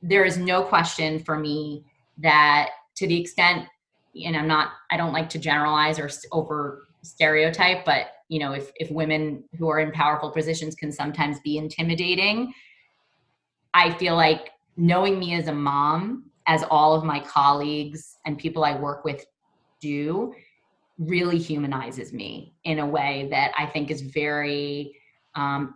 There 0.01 0.25
is 0.25 0.37
no 0.37 0.63
question 0.63 1.19
for 1.19 1.37
me 1.37 1.83
that 2.19 2.69
to 2.95 3.07
the 3.07 3.19
extent, 3.19 3.67
and 4.15 4.35
I'm 4.35 4.47
not, 4.47 4.69
I 4.91 4.97
don't 4.97 5.13
like 5.13 5.29
to 5.29 5.39
generalize 5.39 5.99
or 5.99 6.09
over 6.31 6.83
stereotype, 7.01 7.85
but 7.85 8.07
you 8.29 8.39
know, 8.39 8.53
if 8.53 8.71
if 8.77 8.89
women 8.89 9.43
who 9.57 9.69
are 9.69 9.79
in 9.79 9.91
powerful 9.91 10.31
positions 10.31 10.75
can 10.75 10.91
sometimes 10.91 11.39
be 11.41 11.57
intimidating, 11.57 12.53
I 13.73 13.93
feel 13.93 14.15
like 14.15 14.51
knowing 14.77 15.19
me 15.19 15.35
as 15.35 15.47
a 15.47 15.53
mom, 15.53 16.31
as 16.47 16.63
all 16.69 16.95
of 16.95 17.03
my 17.03 17.19
colleagues 17.19 18.17
and 18.25 18.37
people 18.37 18.63
I 18.63 18.75
work 18.75 19.05
with 19.05 19.25
do, 19.81 20.33
really 20.97 21.37
humanizes 21.37 22.13
me 22.13 22.55
in 22.63 22.79
a 22.79 22.85
way 22.85 23.27
that 23.31 23.51
I 23.57 23.65
think 23.65 23.91
is 23.91 24.01
very 24.01 24.95
um, 25.35 25.75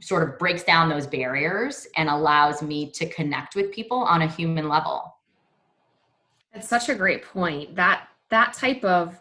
sort 0.00 0.28
of 0.28 0.38
breaks 0.38 0.64
down 0.64 0.88
those 0.88 1.06
barriers 1.06 1.86
and 1.96 2.08
allows 2.08 2.62
me 2.62 2.90
to 2.92 3.08
connect 3.08 3.54
with 3.54 3.72
people 3.72 3.98
on 3.98 4.22
a 4.22 4.28
human 4.28 4.68
level. 4.68 5.15
It's 6.56 6.68
such 6.68 6.88
a 6.88 6.94
great 6.94 7.24
point. 7.24 7.76
That 7.76 8.08
that 8.30 8.54
type 8.54 8.84
of 8.84 9.20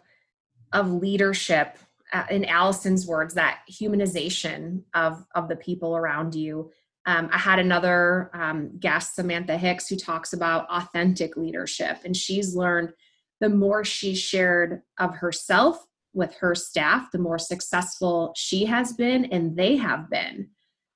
of 0.73 0.91
leadership, 0.91 1.77
uh, 2.11 2.25
in 2.29 2.45
Allison's 2.45 3.05
words, 3.05 3.33
that 3.35 3.59
humanization 3.69 4.83
of 4.93 5.25
of 5.35 5.47
the 5.47 5.55
people 5.55 5.95
around 5.95 6.35
you. 6.35 6.71
Um, 7.07 7.29
I 7.31 7.37
had 7.37 7.59
another 7.59 8.31
um, 8.33 8.77
guest, 8.79 9.15
Samantha 9.15 9.57
Hicks, 9.57 9.87
who 9.87 9.95
talks 9.95 10.33
about 10.33 10.67
authentic 10.69 11.37
leadership, 11.37 11.99
and 12.03 12.17
she's 12.17 12.55
learned 12.55 12.93
the 13.41 13.49
more 13.49 13.83
she 13.83 14.15
shared 14.15 14.81
of 14.99 15.15
herself 15.15 15.85
with 16.13 16.33
her 16.35 16.55
staff, 16.55 17.11
the 17.11 17.19
more 17.19 17.37
successful 17.37 18.33
she 18.35 18.65
has 18.65 18.93
been 18.93 19.25
and 19.25 19.55
they 19.55 19.75
have 19.75 20.09
been. 20.09 20.49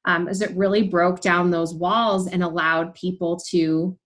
Um, 0.05 0.29
as 0.29 0.41
it 0.41 0.55
really 0.55 0.83
broke 0.83 1.19
down 1.19 1.51
those 1.51 1.73
walls 1.73 2.27
and 2.27 2.41
allowed 2.41 2.95
people 2.95 3.37
to 3.49 3.97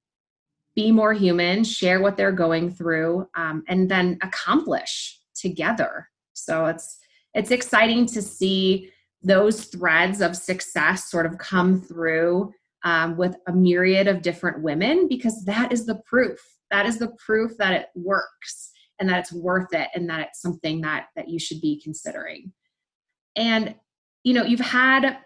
be 0.75 0.91
more 0.91 1.13
human, 1.13 1.63
share 1.63 2.01
what 2.01 2.17
they're 2.17 2.31
going 2.31 2.71
through, 2.71 3.27
um, 3.35 3.63
and 3.67 3.89
then 3.89 4.17
accomplish 4.21 5.19
together. 5.35 6.09
So 6.33 6.65
it's 6.65 6.99
it's 7.33 7.51
exciting 7.51 8.05
to 8.07 8.21
see 8.21 8.91
those 9.23 9.65
threads 9.65 10.21
of 10.21 10.35
success 10.35 11.09
sort 11.09 11.25
of 11.25 11.37
come 11.37 11.81
through 11.81 12.51
um, 12.83 13.17
with 13.17 13.35
a 13.47 13.53
myriad 13.53 14.07
of 14.07 14.21
different 14.21 14.61
women 14.61 15.07
because 15.07 15.45
that 15.45 15.71
is 15.71 15.85
the 15.85 16.01
proof. 16.05 16.39
That 16.69 16.85
is 16.85 16.97
the 16.97 17.15
proof 17.25 17.57
that 17.57 17.73
it 17.73 17.87
works 17.95 18.71
and 18.99 19.09
that 19.09 19.19
it's 19.19 19.33
worth 19.33 19.73
it 19.73 19.89
and 19.95 20.09
that 20.09 20.21
it's 20.21 20.41
something 20.41 20.81
that 20.81 21.07
that 21.15 21.29
you 21.29 21.39
should 21.39 21.61
be 21.61 21.81
considering 21.81 22.51
and 23.35 23.75
you 24.23 24.33
know 24.33 24.43
you've 24.43 24.59
had 24.59 25.17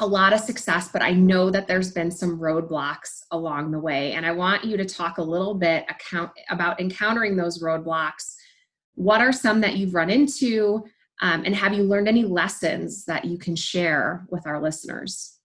a 0.00 0.06
lot 0.06 0.32
of 0.32 0.40
success 0.40 0.88
but 0.88 1.02
i 1.02 1.12
know 1.12 1.50
that 1.50 1.68
there's 1.68 1.92
been 1.92 2.10
some 2.10 2.38
roadblocks 2.38 3.22
along 3.30 3.70
the 3.70 3.78
way. 3.78 4.12
And 4.12 4.26
i 4.26 4.32
want 4.32 4.64
you 4.64 4.76
to 4.76 4.84
talk 4.84 5.18
a 5.18 5.22
little 5.22 5.54
bit 5.54 5.84
account 5.88 6.30
about 6.50 6.80
encountering 6.80 7.36
those 7.36 7.62
roadblocks. 7.62 8.34
What 8.96 9.20
are 9.20 9.32
some 9.32 9.60
that 9.60 9.76
you've 9.76 9.94
run 9.94 10.10
into 10.10 10.84
um, 11.22 11.44
and 11.44 11.54
have 11.54 11.72
you 11.72 11.84
learned 11.84 12.08
any 12.08 12.24
lessons 12.24 13.04
that 13.04 13.24
you 13.24 13.38
can 13.38 13.54
share 13.54 14.26
with 14.30 14.46
our 14.46 14.60
listeners? 14.60 15.38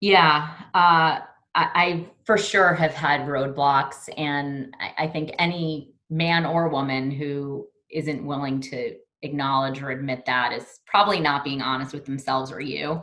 Yeah 0.00 0.50
uh, 0.74 1.20
I, 1.56 1.70
I 1.74 2.06
for 2.24 2.36
sure 2.36 2.74
have 2.74 2.92
had 2.92 3.22
roadblocks, 3.22 4.08
and 4.16 4.74
I, 4.78 5.04
I 5.04 5.08
think 5.08 5.34
any 5.38 5.94
man 6.10 6.44
or 6.44 6.68
woman 6.68 7.10
who 7.10 7.66
isn't 7.90 8.24
willing 8.24 8.60
to 8.60 8.96
acknowledge 9.22 9.82
or 9.82 9.90
admit 9.90 10.24
that 10.26 10.52
is 10.52 10.80
probably 10.86 11.20
not 11.20 11.44
being 11.44 11.62
honest 11.62 11.92
with 11.92 12.04
themselves 12.04 12.52
or 12.52 12.60
you. 12.60 13.00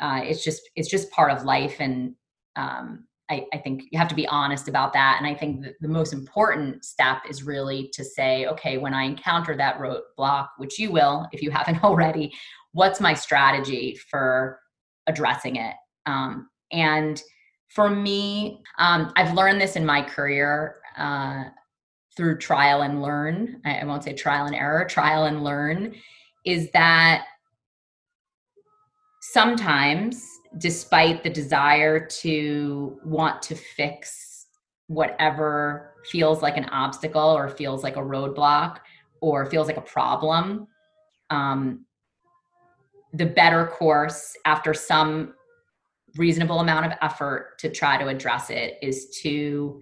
Uh, 0.00 0.20
it's 0.22 0.44
just 0.44 0.62
it's 0.76 0.88
just 0.88 1.10
part 1.10 1.32
of 1.32 1.44
life, 1.44 1.76
and 1.80 2.14
um, 2.56 3.04
I, 3.30 3.46
I, 3.52 3.58
think 3.58 3.84
you 3.90 3.98
have 3.98 4.08
to 4.08 4.14
be 4.14 4.26
honest 4.28 4.68
about 4.68 4.92
that. 4.92 5.16
And 5.18 5.26
I 5.26 5.34
think 5.34 5.66
the 5.80 5.88
most 5.88 6.12
important 6.12 6.84
step 6.84 7.22
is 7.28 7.42
really 7.42 7.90
to 7.92 8.04
say, 8.04 8.46
okay, 8.46 8.78
when 8.78 8.94
I 8.94 9.02
encounter 9.02 9.56
that 9.56 9.78
roadblock, 9.78 10.48
which 10.56 10.78
you 10.78 10.90
will 10.90 11.26
if 11.32 11.42
you 11.42 11.50
haven't 11.50 11.82
already, 11.84 12.32
what's 12.72 13.00
my 13.00 13.14
strategy 13.14 13.98
for 14.10 14.60
addressing 15.06 15.56
it? 15.56 15.74
Um, 16.06 16.48
and 16.72 17.20
for 17.68 17.90
me, 17.90 18.62
um, 18.78 19.12
I've 19.16 19.34
learned 19.34 19.60
this 19.60 19.76
in 19.76 19.84
my 19.84 20.02
career 20.02 20.76
uh, 20.96 21.44
through 22.18 22.36
trial 22.36 22.82
and 22.82 23.00
learn. 23.00 23.62
I, 23.64 23.84
won't 23.84 24.02
say 24.02 24.12
trial 24.12 24.46
and 24.46 24.54
error, 24.56 24.84
trial 24.84 25.26
and 25.26 25.44
learn 25.44 25.94
is 26.44 26.68
that 26.72 27.26
sometimes, 29.20 30.26
despite 30.58 31.22
the 31.22 31.30
desire 31.30 32.04
to 32.04 32.98
want 33.04 33.40
to 33.42 33.54
fix 33.54 34.46
whatever 34.88 35.94
feels 36.10 36.42
like 36.42 36.56
an 36.56 36.64
obstacle 36.70 37.20
or 37.22 37.48
feels 37.48 37.84
like 37.84 37.94
a 37.94 38.00
roadblock 38.00 38.78
or 39.20 39.46
feels 39.46 39.68
like 39.68 39.76
a 39.76 39.82
problem, 39.82 40.66
um, 41.30 41.86
the 43.12 43.26
better 43.26 43.68
course 43.68 44.36
after 44.44 44.74
some 44.74 45.34
reasonable 46.16 46.58
amount 46.58 46.84
of 46.84 46.92
effort 47.00 47.60
to 47.60 47.70
try 47.70 47.96
to 47.96 48.08
address 48.08 48.50
it 48.50 48.76
is 48.82 49.08
to 49.22 49.80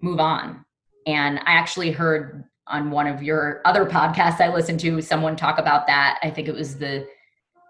move 0.00 0.20
on. 0.20 0.64
And 1.08 1.38
I 1.38 1.52
actually 1.52 1.90
heard 1.90 2.44
on 2.66 2.90
one 2.90 3.06
of 3.06 3.22
your 3.22 3.62
other 3.64 3.86
podcasts 3.86 4.40
I 4.40 4.52
listened 4.52 4.78
to 4.80 5.00
someone 5.00 5.36
talk 5.36 5.58
about 5.58 5.86
that. 5.86 6.18
I 6.22 6.28
think 6.30 6.48
it 6.48 6.54
was 6.54 6.76
the 6.76 7.08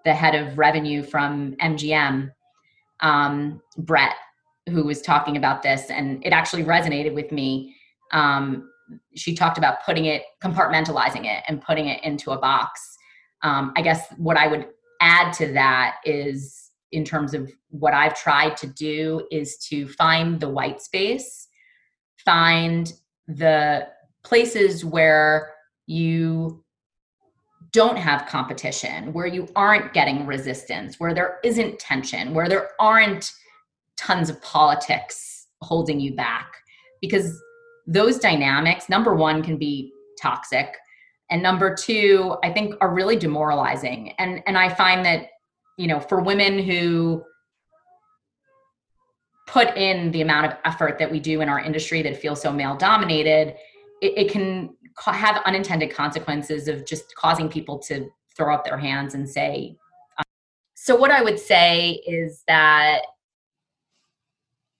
the 0.05 0.13
head 0.13 0.35
of 0.35 0.59
revenue 0.59 1.03
from 1.03 1.55
MGM, 1.57 2.33
um, 3.01 3.61
Brett, 3.77 4.15
who 4.69 4.85
was 4.85 5.03
talking 5.03 5.37
about 5.37 5.63
this, 5.63 5.91
and 5.91 6.25
it 6.25 6.33
actually 6.33 6.65
resonated 6.65 7.15
with 7.15 7.31
me. 7.31 7.75
Um, 8.13 8.71
she 9.15 9.35
talked 9.35 9.59
about 9.59 9.85
putting 9.85 10.07
it, 10.07 10.23
compartmentalizing 10.43 11.27
it, 11.27 11.45
and 11.47 11.61
putting 11.61 11.89
it 11.89 12.03
into 12.03 12.31
a 12.31 12.39
box. 12.39 12.97
Um, 13.43 13.73
I 13.77 13.83
guess 13.83 14.07
what 14.17 14.37
I 14.37 14.49
would 14.49 14.67
add 15.01 15.33
to 15.35 15.53
that 15.53 15.97
is, 16.05 16.71
in 16.91 17.05
terms 17.05 17.35
of 17.35 17.53
what 17.69 17.95
I've 17.95 18.19
tried 18.19 18.57
to 18.59 18.67
do, 18.67 19.27
is 19.31 19.59
to 19.69 19.87
find 19.89 20.41
the 20.41 20.49
white 20.49 20.81
space, 20.81 21.49
find 22.25 22.93
the 23.29 23.87
places 24.25 24.85
where 24.85 25.53
you 25.87 26.65
don't 27.73 27.99
have 27.99 28.27
competition, 28.27 29.13
where 29.13 29.27
you 29.27 29.47
aren't 29.55 29.93
getting 29.93 30.27
resistance, 30.27 30.99
where 30.99 31.15
there 31.15 31.39
isn't 31.45 31.79
tension, 31.79 32.35
where 32.35 32.49
there 32.49 32.71
aren't 32.81 33.33
tons 33.97 34.31
of 34.31 34.41
politics 34.43 35.49
holding 35.61 36.01
you 36.01 36.15
back. 36.15 36.51
Because 37.01 37.41
those 37.87 38.19
dynamics, 38.19 38.89
number 38.89 39.15
one, 39.15 39.43
can 39.43 39.59
be 39.59 39.93
toxic. 40.21 40.75
And 41.31 41.43
number 41.43 41.75
two, 41.75 42.37
I 42.43 42.51
think 42.51 42.75
are 42.81 42.93
really 42.93 43.17
demoralizing. 43.17 44.13
And 44.19 44.43
and 44.47 44.57
I 44.57 44.69
find 44.71 45.05
that, 45.05 45.29
you 45.77 45.87
know, 45.87 46.01
for 46.01 46.21
women 46.21 46.59
who 46.59 47.23
put 49.49 49.77
in 49.77 50.13
the 50.13 50.21
amount 50.21 50.47
of 50.47 50.53
effort 50.65 50.99
that 50.99 51.11
we 51.11 51.19
do 51.19 51.41
in 51.41 51.49
our 51.49 51.59
industry 51.59 52.03
that 52.03 52.17
feels 52.17 52.41
so 52.41 52.53
male 52.53 52.77
dominated, 52.77 53.55
it, 54.03 54.13
it 54.17 54.31
can 54.31 54.77
have 55.07 55.43
unintended 55.47 55.91
consequences 55.91 56.69
of 56.69 56.87
just 56.87 57.15
causing 57.17 57.49
people 57.49 57.79
to 57.79 58.09
throw 58.37 58.55
up 58.55 58.65
their 58.65 58.79
hands 58.79 59.15
and 59.15 59.29
say 59.29 59.77
um, 60.19 60.25
so 60.75 60.95
what 60.95 61.11
i 61.11 61.23
would 61.23 61.39
say 61.39 62.01
is 62.07 62.43
that 62.47 63.01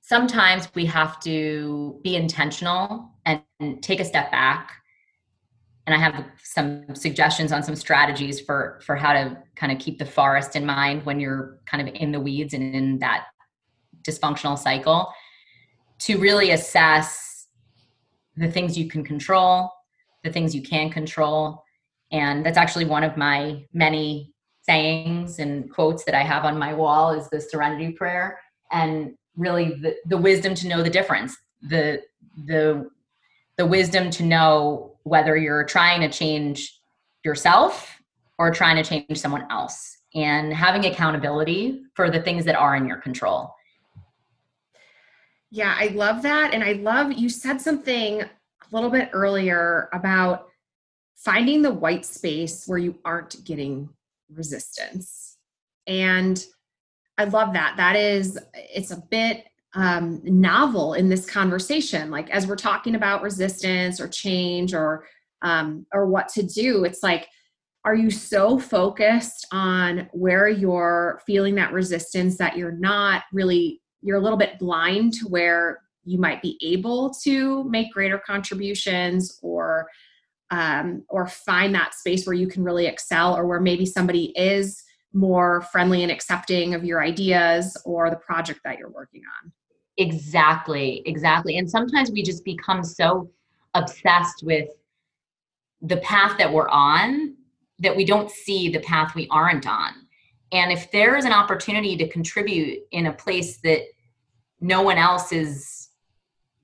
sometimes 0.09 0.69
we 0.75 0.87
have 0.87 1.21
to 1.21 2.01
be 2.03 2.17
intentional 2.17 3.11
and, 3.27 3.43
and 3.61 3.83
take 3.83 4.01
a 4.01 4.05
step 4.05 4.31
back. 4.31 4.73
And 5.87 5.95
i 5.95 5.99
have 5.99 6.25
some 6.43 6.95
suggestions 6.95 7.51
on 7.51 7.63
some 7.63 7.75
strategies 7.75 8.41
for 8.41 8.79
for 8.83 8.95
how 8.95 9.13
to 9.15 9.39
kind 9.57 9.73
of 9.73 9.79
keep 9.79 9.99
the 9.99 10.05
forest 10.05 10.55
in 10.55 10.67
mind 10.67 11.07
when 11.07 11.19
you're 11.19 11.59
kind 11.65 11.87
of 11.87 11.95
in 11.95 12.13
the 12.13 12.21
weeds 12.21 12.53
and 12.53 12.75
in 12.75 12.99
that 12.99 13.25
dysfunctional 14.09 14.59
cycle 14.59 15.13
to 15.99 16.19
really 16.19 16.53
assess 16.53 17.49
the 18.37 18.51
things 18.51 18.79
you 18.79 18.89
can 18.89 19.05
control 19.05 19.71
the 20.25 20.33
things 20.33 20.55
you 20.55 20.63
can 20.63 20.91
control. 20.91 21.63
And 22.11 22.45
that's 22.45 22.59
actually 22.59 22.85
one 22.85 23.05
of 23.05 23.17
my 23.17 23.65
many 23.73 24.33
sayings 24.63 25.39
and 25.39 25.73
quotes 25.73 26.05
that 26.05 26.15
i 26.15 26.23
have 26.23 26.45
on 26.45 26.59
my 26.59 26.75
wall 26.75 27.19
is 27.19 27.27
the 27.31 27.41
serenity 27.41 27.91
prayer 27.91 28.39
and 28.71 29.15
really 29.35 29.71
the, 29.81 29.97
the 30.05 30.17
wisdom 30.19 30.55
to 30.55 30.69
know 30.69 30.83
the 30.83 30.91
difference 30.91 31.35
the 31.63 32.03
the 32.45 32.87
the 33.57 33.65
wisdom 33.65 34.11
to 34.11 34.23
know 34.23 34.95
whether 35.05 35.39
you're 35.39 35.65
trying 35.65 36.03
to 36.03 36.11
change 36.11 36.81
yourself 37.25 37.97
or 38.39 38.51
trying 38.51 38.77
to 38.77 38.85
change 38.85 39.19
someone 39.19 39.47
else 39.51 39.97
and 40.15 40.53
having 40.53 40.85
accountability 40.85 41.81
for 41.95 42.11
the 42.11 42.21
things 42.21 42.45
that 42.45 42.55
are 42.55 42.77
in 42.77 42.87
your 42.87 42.99
control 42.99 43.51
yeah 45.51 45.75
i 45.79 45.89
love 45.89 46.23
that 46.23 46.53
and 46.55 46.63
i 46.63 46.73
love 46.73 47.13
you 47.13 47.29
said 47.29 47.61
something 47.61 48.23
a 48.23 48.29
little 48.71 48.91
bit 48.91 49.11
earlier 49.13 49.89
about 49.93 50.49
finding 51.17 51.63
the 51.63 51.73
white 51.73 52.05
space 52.05 52.65
where 52.67 52.79
you 52.79 52.99
aren't 53.05 53.45
getting 53.45 53.89
resistance 54.31 55.37
and 55.87 56.45
I 57.19 57.25
love 57.25 57.53
that. 57.55 57.75
That 57.77 57.97
is, 57.97 58.39
it's 58.55 58.93
a 58.93 59.03
bit 59.11 59.45
um, 59.75 60.21
novel 60.23 60.95
in 60.95 61.09
this 61.09 61.29
conversation. 61.29 62.11
Like 62.11 62.31
as 62.31 62.47
we're 62.47 62.57
talking 62.57 62.95
about 62.95 63.23
resistance 63.23 64.01
or 64.01 64.09
change 64.09 64.73
or 64.73 65.07
um, 65.43 65.87
or 65.93 66.07
what 66.07 66.29
to 66.31 66.43
do, 66.43 66.85
it's 66.85 67.03
like, 67.03 67.29
are 67.85 67.95
you 67.95 68.11
so 68.11 68.59
focused 68.59 69.47
on 69.53 70.09
where 70.13 70.49
you're 70.49 71.21
feeling 71.27 71.55
that 71.57 71.73
resistance 71.73 72.37
that 72.39 72.57
you're 72.57 72.73
not 72.73 73.23
really 73.33 73.81
you're 74.03 74.19
a 74.19 74.23
little 74.23 74.39
bit 74.39 74.59
blind 74.59 75.15
to 75.15 75.29
where 75.29 75.81
you 76.05 76.19
might 76.19 76.41
be 76.41 76.59
able 76.63 77.11
to 77.23 77.65
make 77.65 77.93
greater 77.93 78.19
contributions 78.19 79.39
or 79.43 79.89
um, 80.51 81.05
or 81.11 81.27
find 81.27 81.75
that 81.75 81.95
space 81.95 82.27
where 82.27 82.35
you 82.35 82.47
can 82.47 82.65
really 82.65 82.87
excel 82.87 83.37
or 83.37 83.47
where 83.47 83.61
maybe 83.61 83.85
somebody 83.85 84.33
is 84.35 84.83
more 85.13 85.63
friendly 85.73 86.03
and 86.03 86.13
accepting 86.13 86.75
of 86.75 86.85
your 86.85 87.03
ideas 87.03 87.77
or 87.85 88.09
the 88.09 88.17
project 88.17 88.61
that 88.65 88.79
you're 88.79 88.91
working 88.91 89.23
on. 89.43 89.53
Exactly, 89.99 91.03
exactly. 91.07 91.59
And 91.59 91.69
sometimes 91.69 92.11
we 92.11 92.23
just 92.23 92.45
become 92.45 92.83
so 92.83 93.31
obsessed 93.75 94.43
with 94.43 94.69
the 95.83 95.99
path 95.99 96.39
that 96.39 96.53
we're 96.53 96.69
on 96.69 97.35
that 97.81 97.97
we 97.97 98.05
don't 98.05 98.31
see 98.31 98.69
the 98.69 98.81
path 98.81 99.15
we 99.15 99.29
aren't 99.31 99.67
on. 99.67 99.93
And 100.53 100.73
if 100.73 100.91
there 100.91 101.17
is 101.17 101.25
an 101.25 101.33
opportunity 101.33 101.97
to 101.97 102.09
contribute 102.09 102.81
in 102.91 103.07
a 103.07 103.13
place 103.13 103.59
that 103.59 103.83
no 104.61 104.83
one 104.83 104.99
else 104.99 105.33
is 105.33 105.89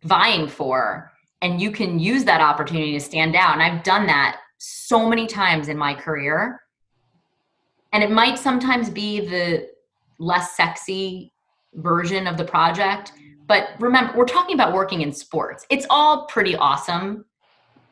vying 0.03 0.49
for, 0.49 1.13
and 1.43 1.61
you 1.61 1.71
can 1.71 1.99
use 1.99 2.25
that 2.25 2.41
opportunity 2.41 2.93
to 2.93 3.01
stand 3.01 3.37
out, 3.37 3.55
and 3.55 3.63
I've 3.63 3.83
done 3.83 4.07
that 4.07 4.41
so 4.59 5.09
many 5.09 5.27
times 5.27 5.69
in 5.69 5.77
my 5.77 5.95
career 5.95 6.61
and 7.93 8.03
it 8.03 8.11
might 8.11 8.39
sometimes 8.39 8.89
be 8.89 9.21
the 9.21 9.69
less 10.19 10.57
sexy 10.57 11.33
version 11.75 12.27
of 12.27 12.39
the 12.39 12.45
project 12.45 13.13
but 13.47 13.71
remember 13.79 14.17
we're 14.17 14.25
talking 14.25 14.55
about 14.55 14.73
working 14.73 15.03
in 15.03 15.13
sports. 15.13 15.67
It's 15.71 15.87
all 15.91 16.27
pretty 16.27 16.57
awesome. 16.57 17.25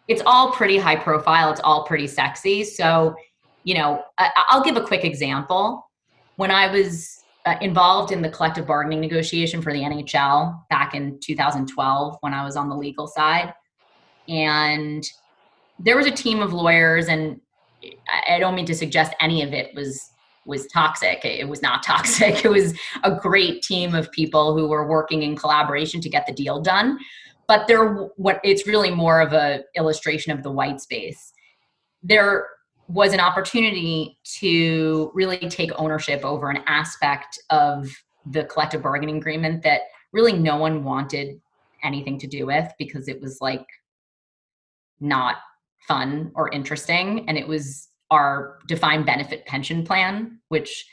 It's 0.08 0.22
all 0.24 0.52
pretty 0.52 0.78
high 0.78 0.96
profile. 0.96 1.50
It's 1.50 1.60
all 1.62 1.84
pretty 1.84 2.06
sexy. 2.06 2.64
So 2.64 3.14
you 3.64 3.74
know 3.74 4.02
i'll 4.18 4.62
give 4.62 4.76
a 4.76 4.84
quick 4.84 5.04
example 5.04 5.88
when 6.36 6.50
i 6.50 6.70
was 6.70 7.18
uh, 7.44 7.56
involved 7.60 8.12
in 8.12 8.22
the 8.22 8.28
collective 8.28 8.66
bargaining 8.66 9.00
negotiation 9.00 9.60
for 9.60 9.72
the 9.72 9.80
nhl 9.80 10.60
back 10.70 10.94
in 10.94 11.18
2012 11.20 12.16
when 12.20 12.34
i 12.34 12.44
was 12.44 12.56
on 12.56 12.68
the 12.68 12.76
legal 12.76 13.06
side 13.06 13.52
and 14.28 15.04
there 15.78 15.96
was 15.96 16.06
a 16.06 16.10
team 16.10 16.40
of 16.40 16.52
lawyers 16.52 17.08
and 17.08 17.40
I 18.28 18.38
don't 18.38 18.54
mean 18.54 18.66
to 18.66 18.74
suggest 18.74 19.14
any 19.20 19.42
of 19.42 19.52
it 19.52 19.74
was 19.74 20.10
was 20.44 20.66
toxic. 20.68 21.24
It 21.24 21.48
was 21.48 21.62
not 21.62 21.82
toxic. 21.84 22.44
It 22.44 22.50
was 22.50 22.74
a 23.04 23.14
great 23.14 23.62
team 23.62 23.94
of 23.94 24.10
people 24.10 24.56
who 24.56 24.68
were 24.68 24.86
working 24.86 25.22
in 25.22 25.36
collaboration 25.36 26.00
to 26.00 26.08
get 26.08 26.26
the 26.26 26.32
deal 26.32 26.60
done. 26.60 26.98
But 27.46 27.68
there, 27.68 28.08
what 28.16 28.40
it's 28.42 28.66
really 28.66 28.90
more 28.90 29.20
of 29.20 29.32
a 29.32 29.62
illustration 29.76 30.32
of 30.32 30.42
the 30.42 30.50
white 30.50 30.80
space. 30.80 31.32
There 32.02 32.48
was 32.92 33.14
an 33.14 33.20
opportunity 33.20 34.18
to 34.22 35.10
really 35.14 35.38
take 35.38 35.70
ownership 35.76 36.22
over 36.24 36.50
an 36.50 36.62
aspect 36.66 37.38
of 37.48 37.90
the 38.26 38.44
collective 38.44 38.82
bargaining 38.82 39.16
agreement 39.16 39.62
that 39.62 39.82
really 40.12 40.34
no 40.34 40.56
one 40.56 40.84
wanted 40.84 41.40
anything 41.82 42.18
to 42.18 42.26
do 42.26 42.44
with 42.46 42.70
because 42.78 43.08
it 43.08 43.20
was 43.20 43.38
like 43.40 43.64
not 45.00 45.36
fun 45.88 46.30
or 46.34 46.50
interesting. 46.50 47.26
And 47.28 47.38
it 47.38 47.48
was 47.48 47.88
our 48.10 48.58
defined 48.68 49.06
benefit 49.06 49.46
pension 49.46 49.84
plan 49.84 50.38
which 50.48 50.84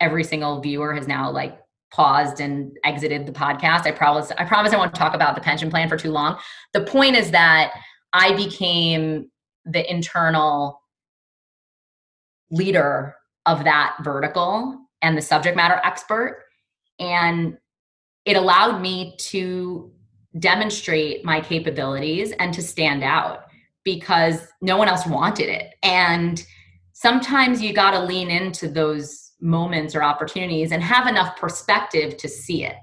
every 0.00 0.24
single 0.24 0.60
viewer 0.60 0.92
has 0.92 1.06
now 1.06 1.30
like 1.30 1.56
paused 1.92 2.40
and 2.40 2.76
exited 2.84 3.26
the 3.26 3.32
podcast. 3.32 3.86
I 3.86 3.92
promise 3.92 4.32
i 4.38 4.44
promise 4.44 4.72
i 4.72 4.76
won't 4.76 4.92
talk 4.92 5.14
about 5.14 5.36
the 5.36 5.40
pension 5.40 5.70
plan 5.70 5.88
for 5.88 5.96
too 5.96 6.10
long. 6.10 6.36
The 6.72 6.82
point 6.82 7.14
is 7.14 7.30
that 7.30 7.72
i 8.12 8.34
became 8.34 9.30
the 9.64 9.88
internal 9.88 10.80
leader 12.50 13.16
of 13.46 13.64
that 13.64 13.96
vertical 14.02 14.78
and 15.02 15.16
the 15.16 15.22
subject 15.22 15.56
matter 15.56 15.80
expert 15.84 16.44
and 16.98 17.58
it 18.24 18.36
allowed 18.36 18.80
me 18.80 19.16
to 19.18 19.90
demonstrate 20.38 21.24
my 21.24 21.40
capabilities 21.40 22.32
and 22.38 22.52
to 22.54 22.62
stand 22.62 23.04
out 23.04 23.44
because 23.84 24.48
no 24.62 24.76
one 24.76 24.88
else 24.88 25.06
wanted 25.06 25.48
it. 25.48 25.74
And 25.82 26.44
sometimes 26.92 27.60
you 27.60 27.72
got 27.72 27.90
to 27.92 28.00
lean 28.00 28.30
into 28.30 28.68
those 28.68 29.32
moments 29.40 29.94
or 29.94 30.02
opportunities 30.02 30.72
and 30.72 30.82
have 30.82 31.06
enough 31.06 31.36
perspective 31.36 32.16
to 32.16 32.28
see 32.28 32.64
it. 32.64 32.76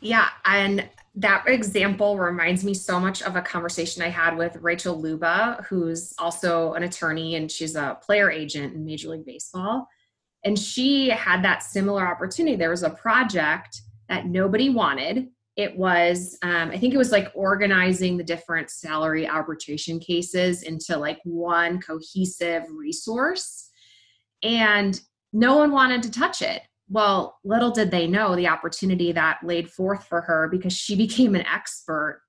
Yeah. 0.00 0.28
And 0.44 0.88
that 1.16 1.44
example 1.46 2.18
reminds 2.18 2.64
me 2.64 2.74
so 2.74 2.98
much 2.98 3.22
of 3.22 3.36
a 3.36 3.42
conversation 3.42 4.02
I 4.02 4.08
had 4.08 4.36
with 4.36 4.56
Rachel 4.56 5.00
Luba, 5.00 5.64
who's 5.68 6.12
also 6.18 6.72
an 6.72 6.82
attorney 6.82 7.36
and 7.36 7.50
she's 7.50 7.76
a 7.76 7.98
player 8.02 8.30
agent 8.30 8.74
in 8.74 8.84
Major 8.84 9.10
League 9.10 9.24
Baseball. 9.24 9.88
And 10.44 10.58
she 10.58 11.08
had 11.08 11.44
that 11.44 11.62
similar 11.62 12.06
opportunity. 12.06 12.56
There 12.56 12.70
was 12.70 12.82
a 12.82 12.90
project 12.90 13.80
that 14.08 14.26
nobody 14.26 14.70
wanted 14.70 15.28
it 15.56 15.76
was 15.76 16.36
um, 16.42 16.70
i 16.70 16.78
think 16.78 16.94
it 16.94 16.98
was 16.98 17.12
like 17.12 17.30
organizing 17.34 18.16
the 18.16 18.24
different 18.24 18.70
salary 18.70 19.28
arbitration 19.28 19.98
cases 19.98 20.62
into 20.62 20.96
like 20.96 21.20
one 21.24 21.80
cohesive 21.80 22.64
resource 22.70 23.70
and 24.42 25.00
no 25.32 25.56
one 25.56 25.70
wanted 25.70 26.02
to 26.02 26.10
touch 26.10 26.42
it 26.42 26.62
well 26.88 27.38
little 27.44 27.70
did 27.70 27.90
they 27.90 28.06
know 28.06 28.36
the 28.36 28.48
opportunity 28.48 29.12
that 29.12 29.38
laid 29.42 29.70
forth 29.70 30.04
for 30.04 30.20
her 30.20 30.48
because 30.50 30.72
she 30.72 30.96
became 31.06 31.34
an 31.34 31.46
expert 31.46 32.22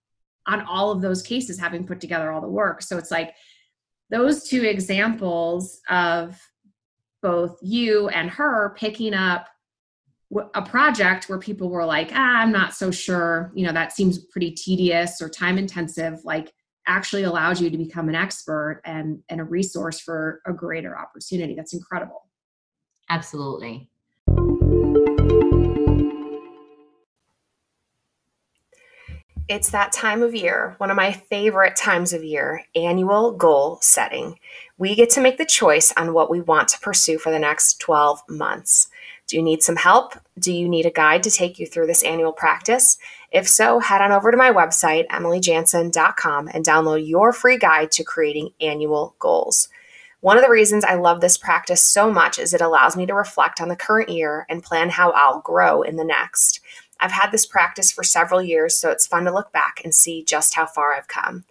on 0.48 0.62
all 0.62 0.92
of 0.92 1.02
those 1.02 1.22
cases 1.22 1.60
having 1.60 1.88
put 1.88 2.00
together 2.00 2.32
all 2.32 2.40
the 2.40 2.48
work. 2.48 2.84
So 2.84 3.00
it's 3.00 3.10
like 3.10 3.34
those 4.12 4.48
two 4.48 4.62
examples 4.62 5.82
of 5.90 6.40
both 7.24 7.58
you 7.64 8.10
and 8.10 8.30
her 8.30 8.76
picking 8.78 9.16
up 9.16 9.48
a 10.54 10.62
project 10.62 11.30
where 11.30 11.40
people 11.40 11.70
were 11.70 11.86
like 11.86 12.12
ah, 12.14 12.38
i'm 12.38 12.52
not 12.52 12.74
so 12.74 12.92
sure 12.92 13.52
you 13.56 13.66
know 13.66 13.72
that 13.72 13.92
seems 13.92 14.18
pretty 14.26 14.52
tedious 14.52 15.22
or 15.22 15.30
time 15.30 15.58
intensive 15.58 16.20
like 16.26 16.52
actually 16.88 17.24
allows 17.24 17.62
you 17.62 17.70
to 17.70 17.78
become 17.78 18.10
an 18.10 18.16
expert 18.16 18.82
and 18.86 19.20
and 19.30 19.42
a 19.42 19.44
resource 19.44 20.00
for 20.00 20.42
a 20.46 20.54
greater 20.54 20.98
opportunity. 20.98 21.56
That's 21.56 21.74
incredible. 21.74 22.30
Absolutely 23.10 23.90
It's 29.48 29.70
that 29.70 29.92
time 29.92 30.24
of 30.24 30.34
year, 30.34 30.74
one 30.80 30.90
of 30.90 30.96
my 30.96 31.12
favorite 31.12 31.76
times 31.76 32.14
of 32.14 32.24
year, 32.24 32.64
annual 32.76 33.32
goal 33.32 33.78
setting. 33.80 34.40
We 34.80 34.96
get 34.96 35.12
to 35.12 35.22
make 35.22 35.38
the 35.38 35.46
choice 35.46 35.94
on 35.96 36.14
what 36.14 36.32
we 36.32 36.42
want 36.42 36.68
to 36.70 36.80
pursue 36.80 37.20
for 37.20 37.32
the 37.32 37.38
next 37.38 37.80
12 37.80 38.24
months. 38.28 38.88
Do 39.28 39.38
you 39.38 39.44
need 39.44 39.62
some 39.62 39.76
help? 39.76 40.16
Do 40.40 40.52
you 40.52 40.68
need 40.68 40.88
a 40.88 40.92
guide 40.92 41.22
to 41.24 41.32
take 41.32 41.60
you 41.60 41.68
through 41.68 41.86
this 41.86 42.04
annual 42.04 42.34
practice? 42.34 42.98
If 43.32 43.48
so, 43.48 43.80
head 43.80 44.02
on 44.02 44.12
over 44.12 44.32
to 44.32 44.38
my 44.38 44.52
website, 44.52 45.08
emilyjansen.com, 45.10 46.50
and 46.52 46.66
download 46.66 47.08
your 47.08 47.32
free 47.32 47.60
guide 47.60 47.92
to 47.92 48.04
creating 48.04 48.50
annual 48.60 49.16
goals. 49.20 49.70
One 50.26 50.38
of 50.38 50.44
the 50.44 50.50
reasons 50.50 50.84
I 50.84 50.96
love 50.96 51.22
this 51.22 51.38
practice 51.38 51.84
so 51.84 52.12
much 52.12 52.40
is 52.40 52.52
it 52.52 52.60
allows 52.60 52.98
me 52.98 53.06
to 53.06 53.14
reflect 53.14 53.62
on 53.62 53.68
the 53.68 53.76
current 53.76 54.10
year 54.10 54.48
and 54.50 54.64
plan 54.64 54.90
how 54.90 55.12
I'll 55.12 55.40
grow 55.42 55.84
in 55.84 55.98
the 55.98 56.04
next. 56.04 56.62
I've 57.00 57.12
had 57.12 57.30
this 57.30 57.46
practice 57.46 57.92
for 57.92 58.04
several 58.04 58.42
years, 58.42 58.76
so 58.76 58.90
it's 58.90 59.06
fun 59.06 59.26
to 59.26 59.32
look 59.32 59.52
back 59.52 59.82
and 59.84 59.94
see 59.94 60.24
just 60.24 60.56
how 60.56 60.66
far 60.66 60.96
I've 60.96 61.08
come. 61.08 61.44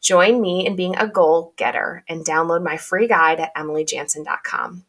Join 0.00 0.40
me 0.40 0.66
in 0.66 0.76
being 0.76 0.96
a 0.96 1.06
goal 1.06 1.52
getter 1.58 2.04
and 2.08 2.24
download 2.24 2.64
my 2.64 2.78
free 2.78 3.06
guide 3.06 3.38
at 3.38 3.54
emilyjansen.com. 3.54 4.86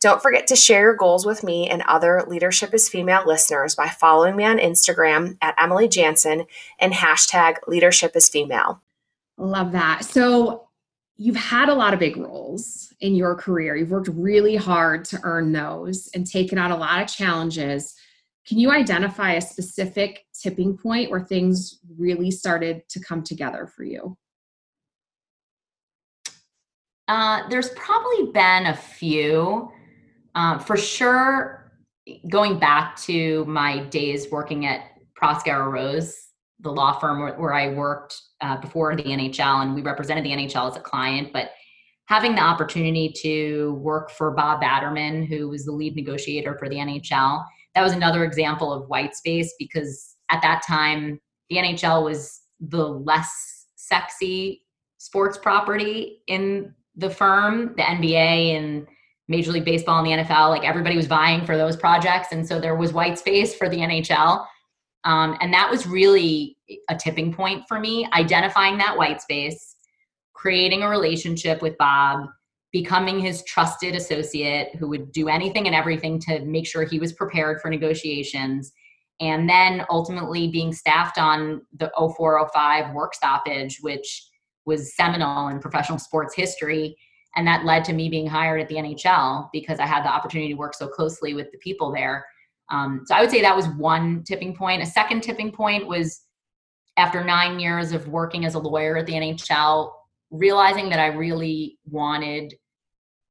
Don't 0.00 0.22
forget 0.22 0.46
to 0.46 0.54
share 0.54 0.82
your 0.82 0.94
goals 0.94 1.26
with 1.26 1.42
me 1.42 1.68
and 1.68 1.82
other 1.88 2.22
Leadership 2.28 2.72
is 2.72 2.88
Female 2.88 3.24
listeners 3.26 3.74
by 3.74 3.88
following 3.88 4.36
me 4.36 4.44
on 4.44 4.58
Instagram 4.58 5.38
at 5.42 5.56
Emily 5.58 5.88
Jansen 5.88 6.46
and 6.78 6.92
hashtag 6.92 7.56
Leadership 7.66 8.14
is 8.14 8.28
Female. 8.28 8.80
Love 9.38 9.72
that. 9.72 10.04
So, 10.04 10.65
you've 11.16 11.36
had 11.36 11.68
a 11.68 11.74
lot 11.74 11.94
of 11.94 12.00
big 12.00 12.16
roles 12.16 12.92
in 13.00 13.14
your 13.14 13.34
career. 13.34 13.76
You've 13.76 13.90
worked 13.90 14.08
really 14.08 14.56
hard 14.56 15.04
to 15.06 15.20
earn 15.22 15.52
those 15.52 16.08
and 16.14 16.26
taken 16.26 16.58
on 16.58 16.70
a 16.70 16.76
lot 16.76 17.00
of 17.00 17.08
challenges. 17.08 17.94
Can 18.46 18.58
you 18.58 18.70
identify 18.70 19.32
a 19.32 19.40
specific 19.40 20.24
tipping 20.38 20.76
point 20.76 21.10
where 21.10 21.20
things 21.20 21.80
really 21.98 22.30
started 22.30 22.82
to 22.90 23.00
come 23.00 23.22
together 23.22 23.66
for 23.66 23.84
you? 23.84 24.16
Uh, 27.08 27.48
there's 27.48 27.70
probably 27.70 28.30
been 28.32 28.66
a 28.66 28.76
few. 28.76 29.70
Uh, 30.34 30.58
for 30.58 30.76
sure, 30.76 31.72
going 32.28 32.58
back 32.58 32.96
to 32.96 33.44
my 33.46 33.80
days 33.84 34.30
working 34.30 34.66
at 34.66 34.82
Proskauer 35.20 35.72
Rose, 35.72 36.25
the 36.60 36.70
law 36.70 36.98
firm 36.98 37.20
where, 37.20 37.34
where 37.34 37.54
I 37.54 37.68
worked 37.68 38.20
uh, 38.40 38.56
before 38.58 38.96
the 38.96 39.02
NHL, 39.02 39.62
and 39.62 39.74
we 39.74 39.82
represented 39.82 40.24
the 40.24 40.30
NHL 40.30 40.70
as 40.70 40.76
a 40.76 40.80
client, 40.80 41.32
but 41.32 41.50
having 42.06 42.34
the 42.34 42.40
opportunity 42.40 43.12
to 43.22 43.74
work 43.74 44.10
for 44.10 44.30
Bob 44.30 44.62
Batterman, 44.62 45.26
who 45.26 45.48
was 45.48 45.64
the 45.64 45.72
lead 45.72 45.96
negotiator 45.96 46.56
for 46.58 46.68
the 46.68 46.76
NHL, 46.76 47.44
that 47.74 47.82
was 47.82 47.92
another 47.92 48.24
example 48.24 48.72
of 48.72 48.88
white 48.88 49.14
space 49.14 49.54
because 49.58 50.16
at 50.30 50.40
that 50.42 50.62
time 50.66 51.20
the 51.50 51.56
NHL 51.56 52.04
was 52.04 52.42
the 52.60 52.86
less 52.86 53.66
sexy 53.76 54.62
sports 54.98 55.36
property 55.36 56.22
in 56.26 56.74
the 56.96 57.10
firm, 57.10 57.74
the 57.76 57.82
NBA 57.82 58.56
and 58.56 58.86
Major 59.28 59.52
League 59.52 59.64
Baseball 59.64 60.04
and 60.04 60.06
the 60.06 60.24
NFL, 60.24 60.50
like 60.50 60.64
everybody 60.64 60.96
was 60.96 61.06
vying 61.06 61.44
for 61.44 61.56
those 61.56 61.76
projects. 61.76 62.28
And 62.32 62.46
so 62.46 62.60
there 62.60 62.76
was 62.76 62.92
white 62.92 63.18
space 63.18 63.54
for 63.54 63.68
the 63.68 63.78
NHL. 63.78 64.46
Um, 65.06 65.38
and 65.40 65.54
that 65.54 65.70
was 65.70 65.86
really 65.86 66.56
a 66.90 66.96
tipping 66.96 67.32
point 67.32 67.64
for 67.68 67.78
me, 67.78 68.08
identifying 68.12 68.76
that 68.78 68.98
white 68.98 69.22
space, 69.22 69.76
creating 70.34 70.82
a 70.82 70.88
relationship 70.88 71.62
with 71.62 71.78
Bob, 71.78 72.26
becoming 72.72 73.20
his 73.20 73.44
trusted 73.44 73.94
associate 73.94 74.74
who 74.76 74.88
would 74.88 75.12
do 75.12 75.28
anything 75.28 75.66
and 75.66 75.76
everything 75.76 76.18
to 76.18 76.44
make 76.44 76.66
sure 76.66 76.84
he 76.84 76.98
was 76.98 77.12
prepared 77.12 77.60
for 77.60 77.70
negotiations 77.70 78.72
and 79.20 79.48
then 79.48 79.86
ultimately 79.88 80.48
being 80.48 80.72
staffed 80.72 81.18
on 81.18 81.62
the 81.78 81.90
0405 81.96 82.92
work 82.92 83.14
stoppage 83.14 83.78
which 83.80 84.28
was 84.66 84.94
seminal 84.96 85.48
in 85.48 85.60
professional 85.60 85.98
sports 85.98 86.34
history. 86.34 86.96
And 87.36 87.46
that 87.46 87.64
led 87.64 87.84
to 87.84 87.92
me 87.92 88.08
being 88.08 88.26
hired 88.26 88.60
at 88.60 88.68
the 88.68 88.74
nhl 88.74 89.48
because 89.52 89.78
i 89.78 89.86
had 89.86 90.02
the 90.04 90.08
opportunity 90.08 90.52
to 90.52 90.58
work 90.58 90.74
so 90.74 90.88
closely 90.88 91.34
with 91.34 91.50
the 91.52 91.58
people 91.58 91.92
there 91.92 92.26
um, 92.70 93.02
so 93.06 93.14
i 93.14 93.20
would 93.20 93.30
say 93.30 93.40
that 93.40 93.56
was 93.56 93.68
one 93.68 94.22
tipping 94.24 94.54
point. 94.54 94.82
A 94.82 94.86
second 94.86 95.22
tipping 95.22 95.52
point 95.52 95.86
was 95.86 96.22
after 96.96 97.22
nine 97.22 97.58
years 97.60 97.92
of 97.92 98.08
working 98.08 98.44
as 98.44 98.54
a 98.54 98.58
lawyer 98.58 98.96
at 98.96 99.06
the 99.06 99.12
nhl 99.12 99.92
realizing 100.30 100.88
that 100.90 100.98
i 100.98 101.06
really 101.06 101.78
wanted 101.86 102.54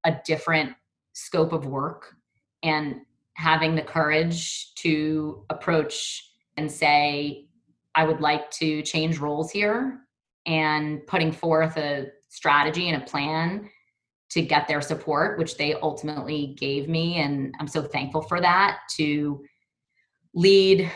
a 0.05 0.15
different 0.25 0.71
scope 1.13 1.53
of 1.53 1.65
work 1.65 2.15
and 2.63 3.01
having 3.35 3.75
the 3.75 3.81
courage 3.81 4.73
to 4.75 5.43
approach 5.49 6.31
and 6.57 6.71
say, 6.71 7.47
I 7.95 8.05
would 8.05 8.21
like 8.21 8.49
to 8.51 8.81
change 8.81 9.19
roles 9.19 9.51
here 9.51 9.99
and 10.45 11.05
putting 11.07 11.31
forth 11.31 11.77
a 11.77 12.07
strategy 12.29 12.89
and 12.89 13.01
a 13.01 13.05
plan 13.05 13.69
to 14.35 14.41
get 14.41 14.67
their 14.67 14.81
support, 14.81 15.39
which 15.39 15.55
they 15.55 15.75
ultimately 15.75 16.55
gave 16.59 16.89
me. 16.89 17.19
And 17.19 17.55
I'm 17.57 17.69
so 17.69 17.81
thankful 17.81 18.21
for 18.21 18.41
that 18.41 18.79
to 18.97 19.41
lead 20.33 20.91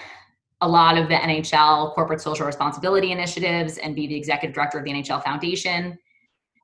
a 0.60 0.67
lot 0.67 0.97
of 0.97 1.08
the 1.08 1.15
NHL 1.15 1.93
corporate 1.93 2.19
social 2.19 2.45
responsibility 2.45 3.13
initiatives 3.13 3.78
and 3.78 3.95
be 3.95 4.08
the 4.08 4.15
executive 4.15 4.54
director 4.54 4.78
of 4.78 4.84
the 4.84 4.91
NHL 4.91 5.23
Foundation. 5.23 5.97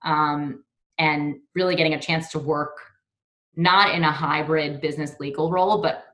Um, 0.03 0.65
and 0.97 1.37
really 1.55 1.77
getting 1.77 1.93
a 1.93 1.99
chance 1.99 2.29
to 2.31 2.39
work 2.39 2.77
not 3.55 3.95
in 3.95 4.03
a 4.03 4.11
hybrid 4.11 4.81
business 4.81 5.13
legal 5.17 5.49
role, 5.49 5.81
but 5.81 6.07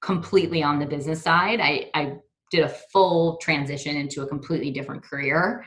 completely 0.00 0.64
on 0.64 0.80
the 0.80 0.86
business 0.86 1.22
side. 1.22 1.60
I, 1.60 1.90
I 1.94 2.16
did 2.50 2.64
a 2.64 2.68
full 2.68 3.36
transition 3.36 3.96
into 3.96 4.22
a 4.22 4.26
completely 4.26 4.72
different 4.72 5.04
career. 5.04 5.64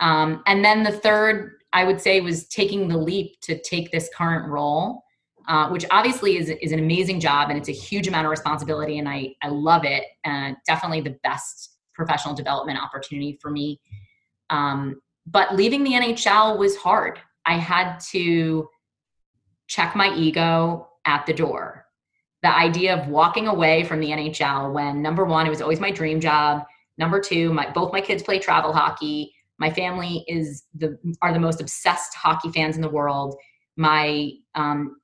Um, 0.00 0.42
and 0.46 0.64
then 0.64 0.82
the 0.82 0.92
third, 0.92 1.61
I 1.72 1.84
would 1.84 2.00
say, 2.00 2.20
was 2.20 2.46
taking 2.48 2.88
the 2.88 2.96
leap 2.96 3.40
to 3.42 3.58
take 3.60 3.90
this 3.90 4.10
current 4.14 4.48
role, 4.48 5.04
uh, 5.48 5.68
which 5.68 5.84
obviously 5.90 6.36
is, 6.36 6.50
is 6.50 6.72
an 6.72 6.78
amazing 6.78 7.20
job 7.20 7.50
and 7.50 7.58
it's 7.58 7.68
a 7.68 7.72
huge 7.72 8.08
amount 8.08 8.26
of 8.26 8.30
responsibility, 8.30 8.98
and 8.98 9.08
I, 9.08 9.34
I 9.42 9.48
love 9.48 9.84
it. 9.84 10.04
Uh, 10.24 10.52
definitely 10.66 11.00
the 11.00 11.18
best 11.22 11.76
professional 11.94 12.34
development 12.34 12.78
opportunity 12.82 13.38
for 13.40 13.50
me. 13.50 13.80
Um, 14.50 15.00
but 15.26 15.54
leaving 15.54 15.84
the 15.84 15.92
NHL 15.92 16.58
was 16.58 16.76
hard. 16.76 17.20
I 17.46 17.54
had 17.54 17.98
to 18.10 18.68
check 19.66 19.96
my 19.96 20.14
ego 20.14 20.88
at 21.04 21.26
the 21.26 21.32
door. 21.32 21.86
The 22.42 22.54
idea 22.54 22.96
of 22.96 23.08
walking 23.08 23.46
away 23.46 23.84
from 23.84 24.00
the 24.00 24.08
NHL 24.08 24.72
when 24.72 25.00
number 25.00 25.24
one, 25.24 25.46
it 25.46 25.50
was 25.50 25.62
always 25.62 25.80
my 25.80 25.90
dream 25.90 26.20
job. 26.20 26.64
Number 26.98 27.20
two, 27.20 27.52
my 27.52 27.70
both 27.70 27.92
my 27.92 28.00
kids 28.00 28.22
play 28.22 28.38
travel 28.38 28.72
hockey. 28.72 29.34
My 29.62 29.70
family 29.70 30.24
is 30.26 30.64
the 30.74 30.98
are 31.22 31.32
the 31.32 31.38
most 31.38 31.60
obsessed 31.60 32.14
hockey 32.14 32.50
fans 32.50 32.74
in 32.74 32.82
the 32.82 32.88
world. 32.88 33.36
My 33.76 34.32
um, 34.56 34.96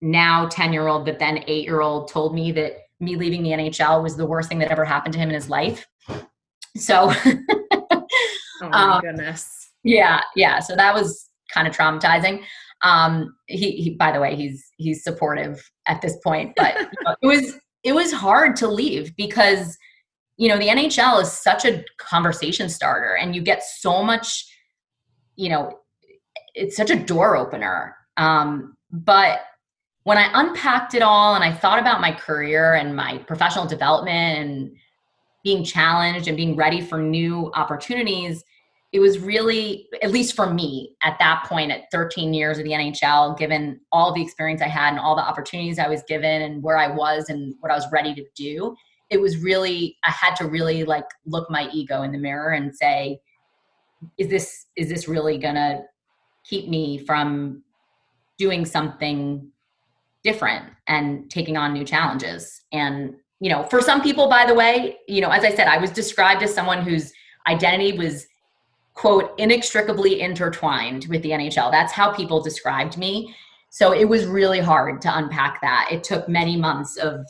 now 0.00 0.48
10 0.48 0.72
year 0.72 0.88
old, 0.88 1.04
but 1.04 1.20
then 1.20 1.44
eight 1.46 1.62
year 1.62 1.80
old 1.80 2.08
told 2.08 2.34
me 2.34 2.50
that 2.50 2.72
me 2.98 3.14
leaving 3.14 3.44
the 3.44 3.50
NHL 3.50 4.02
was 4.02 4.16
the 4.16 4.26
worst 4.26 4.48
thing 4.48 4.58
that 4.58 4.72
ever 4.72 4.84
happened 4.84 5.12
to 5.12 5.20
him 5.20 5.28
in 5.28 5.36
his 5.36 5.48
life. 5.48 5.86
So, 6.76 7.12
oh 7.70 8.04
my 8.62 8.94
um, 8.96 9.00
goodness. 9.00 9.70
Yeah, 9.84 10.22
yeah. 10.34 10.58
So 10.58 10.74
that 10.74 10.92
was 10.92 11.30
kind 11.54 11.68
of 11.68 11.76
traumatizing. 11.76 12.42
Um, 12.82 13.32
he, 13.46 13.76
he, 13.76 13.90
by 13.90 14.10
the 14.10 14.20
way, 14.20 14.34
he's 14.34 14.72
he's 14.76 15.04
supportive 15.04 15.62
at 15.86 16.02
this 16.02 16.16
point, 16.24 16.54
but 16.56 16.74
you 16.76 17.04
know, 17.04 17.14
it 17.22 17.26
was 17.28 17.60
it 17.84 17.92
was 17.92 18.12
hard 18.12 18.56
to 18.56 18.66
leave 18.66 19.14
because 19.14 19.78
you 20.40 20.48
know 20.48 20.56
the 20.56 20.68
NHL 20.68 21.20
is 21.20 21.30
such 21.30 21.66
a 21.66 21.84
conversation 21.98 22.70
starter, 22.70 23.14
and 23.14 23.36
you 23.36 23.42
get 23.42 23.62
so 23.62 24.02
much, 24.02 24.46
you 25.36 25.50
know, 25.50 25.80
it's 26.54 26.76
such 26.76 26.88
a 26.88 26.96
door 26.96 27.36
opener. 27.36 27.94
Um, 28.16 28.74
but 28.90 29.40
when 30.04 30.16
I 30.16 30.30
unpacked 30.32 30.94
it 30.94 31.02
all 31.02 31.34
and 31.34 31.44
I 31.44 31.52
thought 31.52 31.78
about 31.78 32.00
my 32.00 32.12
career 32.12 32.72
and 32.72 32.96
my 32.96 33.18
professional 33.18 33.66
development 33.66 34.38
and 34.38 34.76
being 35.44 35.62
challenged 35.62 36.26
and 36.26 36.38
being 36.38 36.56
ready 36.56 36.80
for 36.80 36.98
new 36.98 37.52
opportunities, 37.54 38.42
it 38.92 38.98
was 38.98 39.18
really, 39.18 39.88
at 40.00 40.10
least 40.10 40.34
for 40.34 40.50
me 40.50 40.96
at 41.02 41.18
that 41.18 41.44
point 41.46 41.70
at 41.70 41.90
13 41.92 42.32
years 42.32 42.56
of 42.56 42.64
the 42.64 42.70
NHL, 42.70 43.36
given 43.36 43.78
all 43.92 44.14
the 44.14 44.22
experience 44.22 44.62
I 44.62 44.68
had 44.68 44.92
and 44.92 44.98
all 45.00 45.14
the 45.14 45.22
opportunities 45.22 45.78
I 45.78 45.86
was 45.86 46.02
given 46.08 46.40
and 46.42 46.62
where 46.62 46.78
I 46.78 46.88
was 46.88 47.28
and 47.28 47.54
what 47.60 47.70
I 47.70 47.74
was 47.74 47.92
ready 47.92 48.14
to 48.14 48.24
do, 48.34 48.74
it 49.10 49.20
was 49.20 49.38
really, 49.38 49.96
I 50.04 50.10
had 50.10 50.34
to 50.36 50.46
really 50.46 50.84
like 50.84 51.04
look 51.26 51.50
my 51.50 51.68
ego 51.72 52.02
in 52.02 52.12
the 52.12 52.18
mirror 52.18 52.50
and 52.50 52.74
say, 52.74 53.20
is 54.16 54.28
this 54.28 54.66
is 54.76 54.88
this 54.88 55.08
really 55.08 55.36
gonna 55.36 55.82
keep 56.44 56.68
me 56.68 56.98
from 56.98 57.62
doing 58.38 58.64
something 58.64 59.50
different 60.24 60.64
and 60.86 61.30
taking 61.30 61.58
on 61.58 61.74
new 61.74 61.84
challenges? 61.84 62.62
And 62.72 63.14
you 63.40 63.50
know 63.50 63.64
for 63.64 63.80
some 63.80 64.02
people 64.02 64.28
by 64.28 64.44
the 64.46 64.54
way 64.54 64.98
you 65.08 65.22
know 65.22 65.30
as 65.30 65.44
i 65.44 65.50
said 65.50 65.66
i 65.66 65.78
was 65.78 65.90
described 65.90 66.42
as 66.42 66.54
someone 66.54 66.82
whose 66.82 67.10
identity 67.46 67.96
was 67.96 68.26
quote 68.92 69.32
inextricably 69.38 70.20
intertwined 70.20 71.06
with 71.08 71.22
the 71.22 71.30
nhl 71.30 71.70
that's 71.72 71.92
how 71.92 72.12
people 72.12 72.42
described 72.42 72.96
me. 72.98 73.34
So 73.70 73.92
it 73.92 74.08
was 74.08 74.26
really 74.26 74.58
hard 74.58 75.00
to 75.02 75.16
unpack 75.16 75.60
that. 75.62 75.88
It 75.92 76.02
took 76.02 76.28
many 76.28 76.56
months 76.56 76.96
of 76.96 77.24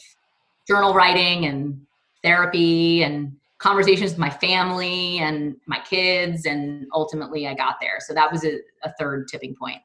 journal 0.71 0.95
writing 0.95 1.47
and 1.47 1.85
therapy 2.23 3.03
and 3.03 3.35
conversations 3.59 4.13
with 4.13 4.21
my 4.21 4.31
family 4.31 5.19
and 5.19 5.57
my 5.67 5.81
kids 5.81 6.47
and 6.47 6.87
ultimately 6.95 7.49
i 7.49 7.55
got 7.55 7.81
there. 7.81 7.99
So 7.99 8.15
that 8.15 8.31
was 8.31 8.45
a, 8.45 8.61
a 8.85 8.93
third 8.99 9.27
tipping 9.27 9.57
point. 9.57 9.83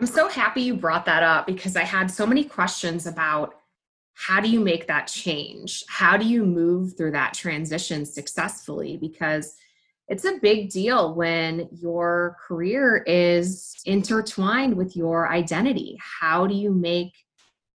I'm 0.00 0.06
so 0.06 0.28
happy 0.28 0.62
you 0.62 0.74
brought 0.74 1.04
that 1.04 1.22
up 1.22 1.46
because 1.46 1.76
i 1.76 1.84
had 1.84 2.10
so 2.10 2.26
many 2.26 2.42
questions 2.42 3.06
about 3.06 3.56
how 4.14 4.40
do 4.40 4.48
you 4.48 4.60
make 4.60 4.86
that 4.86 5.08
change? 5.08 5.84
How 5.88 6.16
do 6.16 6.26
you 6.26 6.46
move 6.46 6.96
through 6.96 7.12
that 7.12 7.34
transition 7.34 8.06
successfully? 8.06 8.96
Because 8.96 9.56
it's 10.08 10.24
a 10.24 10.38
big 10.40 10.70
deal 10.70 11.14
when 11.14 11.68
your 11.70 12.36
career 12.46 13.04
is 13.06 13.74
intertwined 13.84 14.74
with 14.74 14.96
your 14.96 15.30
identity. 15.30 15.98
How 16.20 16.46
do 16.46 16.54
you 16.54 16.72
make 16.72 17.12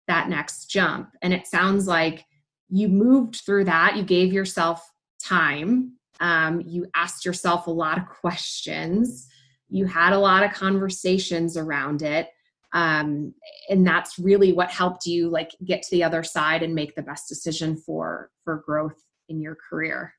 that 0.08 0.30
next 0.30 0.70
jump 0.70 1.10
and 1.22 1.34
it 1.34 1.48
sounds 1.48 1.88
like 1.88 2.26
you 2.70 2.88
moved 2.88 3.42
through 3.46 3.66
that 3.66 3.96
you 3.96 4.04
gave 4.04 4.34
yourself 4.34 4.92
time. 5.26 5.94
Um, 6.20 6.62
you 6.62 6.88
asked 6.96 7.26
yourself 7.26 7.68
a 7.68 7.72
lot 7.72 7.98
of 7.98 8.08
questions. 8.08 9.28
You 9.70 9.86
had 9.86 10.14
a 10.14 10.20
lot 10.20 10.44
of 10.44 10.54
conversations 10.54 11.58
around 11.58 12.02
it. 12.02 12.30
Um, 12.74 13.34
and 13.70 13.86
that's 13.86 14.20
really 14.20 14.52
what 14.52 14.70
helped 14.70 15.06
you 15.06 15.30
like 15.30 15.52
get 15.64 15.82
to 15.84 15.92
the 15.92 16.04
other 16.04 16.24
side 16.24 16.62
and 16.62 16.76
make 16.76 16.96
the 16.96 17.02
best 17.02 17.30
decision 17.30 17.78
for 17.78 18.30
for 18.44 18.64
growth 18.66 19.02
in 19.30 19.42
your 19.42 19.58
career. 19.70 20.14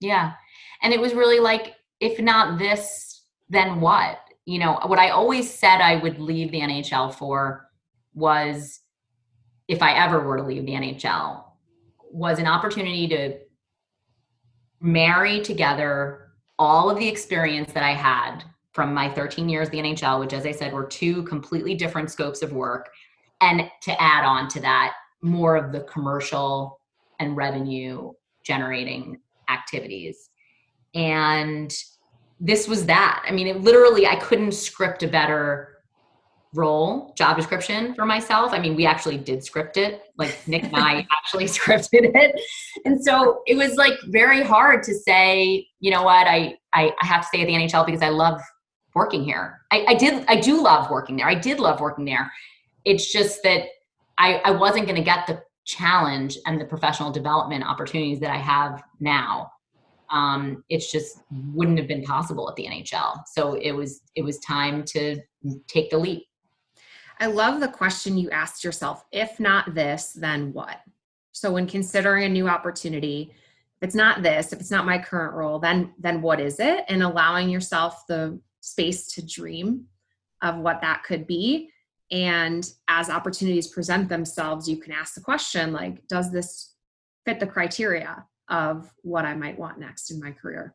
Yeah. 0.00 0.32
And 0.82 0.92
it 0.92 1.00
was 1.00 1.14
really 1.14 1.38
like, 1.38 1.74
if 2.00 2.18
not 2.18 2.58
this, 2.58 3.22
then 3.48 3.80
what? 3.80 4.18
You 4.44 4.58
know, 4.58 4.80
what 4.86 4.98
I 4.98 5.10
always 5.10 5.48
said 5.52 5.80
I 5.80 5.96
would 5.96 6.18
leave 6.18 6.50
the 6.50 6.60
NHL 6.60 7.14
for 7.14 7.68
was 8.14 8.80
if 9.68 9.82
I 9.82 9.94
ever 9.94 10.20
were 10.20 10.36
to 10.36 10.42
leave 10.42 10.66
the 10.66 10.72
NHL, 10.72 11.44
was 12.10 12.38
an 12.38 12.46
opportunity 12.46 13.08
to 13.08 13.38
marry 14.80 15.40
together 15.40 16.28
all 16.58 16.90
of 16.90 16.98
the 16.98 17.08
experience 17.08 17.72
that 17.72 17.82
I 17.82 17.92
had 17.92 18.44
from 18.72 18.92
my 18.94 19.08
13 19.08 19.48
years 19.48 19.68
the 19.70 19.78
NHL, 19.78 20.20
which, 20.20 20.32
as 20.32 20.46
I 20.46 20.52
said, 20.52 20.72
were 20.72 20.86
two 20.86 21.22
completely 21.24 21.74
different 21.74 22.10
scopes 22.10 22.42
of 22.42 22.52
work, 22.52 22.90
and 23.40 23.70
to 23.82 24.02
add 24.02 24.24
on 24.24 24.48
to 24.48 24.60
that, 24.60 24.94
more 25.22 25.56
of 25.56 25.72
the 25.72 25.80
commercial 25.82 26.80
and 27.20 27.36
revenue 27.36 28.12
generating 28.44 29.20
activities. 29.48 30.30
And 30.94 31.72
this 32.40 32.66
was 32.66 32.86
that. 32.86 33.24
I 33.26 33.32
mean, 33.32 33.46
it 33.46 33.62
literally, 33.62 34.06
I 34.06 34.16
couldn't 34.16 34.52
script 34.52 35.02
a 35.02 35.08
better 35.08 35.71
role 36.54 37.14
job 37.16 37.36
description 37.36 37.94
for 37.94 38.04
myself. 38.04 38.52
I 38.52 38.58
mean, 38.58 38.76
we 38.76 38.84
actually 38.84 39.16
did 39.16 39.42
script 39.42 39.76
it. 39.76 40.02
Like 40.18 40.36
Nick 40.46 40.64
and 40.64 40.76
I 40.76 41.06
actually 41.12 41.44
scripted 41.46 42.10
it. 42.14 42.40
And 42.84 43.02
so 43.02 43.42
it 43.46 43.56
was 43.56 43.76
like 43.76 43.94
very 44.08 44.42
hard 44.42 44.82
to 44.84 44.94
say, 44.94 45.66
you 45.80 45.90
know 45.90 46.02
what, 46.02 46.26
I, 46.26 46.56
I, 46.72 46.92
I 47.00 47.06
have 47.06 47.22
to 47.22 47.28
stay 47.28 47.42
at 47.42 47.46
the 47.46 47.54
NHL 47.54 47.86
because 47.86 48.02
I 48.02 48.10
love 48.10 48.40
working 48.94 49.24
here. 49.24 49.60
I, 49.70 49.84
I 49.88 49.94
did, 49.94 50.24
I 50.28 50.36
do 50.36 50.62
love 50.62 50.90
working 50.90 51.16
there. 51.16 51.26
I 51.26 51.34
did 51.34 51.58
love 51.58 51.80
working 51.80 52.04
there. 52.04 52.30
It's 52.84 53.10
just 53.10 53.42
that 53.44 53.64
I, 54.18 54.34
I 54.44 54.50
wasn't 54.50 54.86
going 54.86 54.96
to 54.96 55.04
get 55.04 55.26
the 55.26 55.42
challenge 55.64 56.36
and 56.46 56.60
the 56.60 56.64
professional 56.66 57.10
development 57.10 57.64
opportunities 57.64 58.20
that 58.20 58.30
I 58.30 58.36
have 58.36 58.82
now. 59.00 59.50
Um, 60.10 60.62
it's 60.68 60.92
just 60.92 61.22
wouldn't 61.54 61.78
have 61.78 61.88
been 61.88 62.02
possible 62.02 62.46
at 62.50 62.56
the 62.56 62.66
NHL. 62.66 63.22
So 63.32 63.54
it 63.54 63.72
was, 63.72 64.02
it 64.14 64.22
was 64.22 64.38
time 64.40 64.84
to 64.88 65.16
take 65.68 65.88
the 65.88 65.96
leap. 65.96 66.24
I 67.22 67.26
love 67.26 67.60
the 67.60 67.68
question 67.68 68.18
you 68.18 68.30
asked 68.30 68.64
yourself 68.64 69.04
if 69.12 69.38
not 69.38 69.76
this, 69.76 70.12
then 70.12 70.52
what? 70.52 70.80
So 71.30 71.52
when 71.52 71.68
considering 71.68 72.24
a 72.24 72.28
new 72.28 72.48
opportunity, 72.48 73.30
if 73.30 73.86
it's 73.86 73.94
not 73.94 74.24
this, 74.24 74.52
if 74.52 74.58
it's 74.58 74.72
not 74.72 74.86
my 74.86 74.98
current 74.98 75.34
role, 75.34 75.60
then 75.60 75.94
then 76.00 76.20
what 76.20 76.40
is 76.40 76.58
it? 76.58 76.84
And 76.88 77.00
allowing 77.00 77.48
yourself 77.48 78.08
the 78.08 78.40
space 78.60 79.06
to 79.12 79.24
dream 79.24 79.84
of 80.42 80.56
what 80.56 80.80
that 80.80 81.04
could 81.04 81.28
be. 81.28 81.70
And 82.10 82.68
as 82.88 83.08
opportunities 83.08 83.68
present 83.68 84.08
themselves, 84.08 84.68
you 84.68 84.78
can 84.78 84.90
ask 84.90 85.14
the 85.14 85.20
question 85.20 85.72
like, 85.72 86.04
does 86.08 86.32
this 86.32 86.74
fit 87.24 87.38
the 87.38 87.46
criteria 87.46 88.26
of 88.48 88.92
what 89.02 89.24
I 89.24 89.34
might 89.34 89.60
want 89.60 89.78
next 89.78 90.10
in 90.10 90.18
my 90.18 90.32
career? 90.32 90.74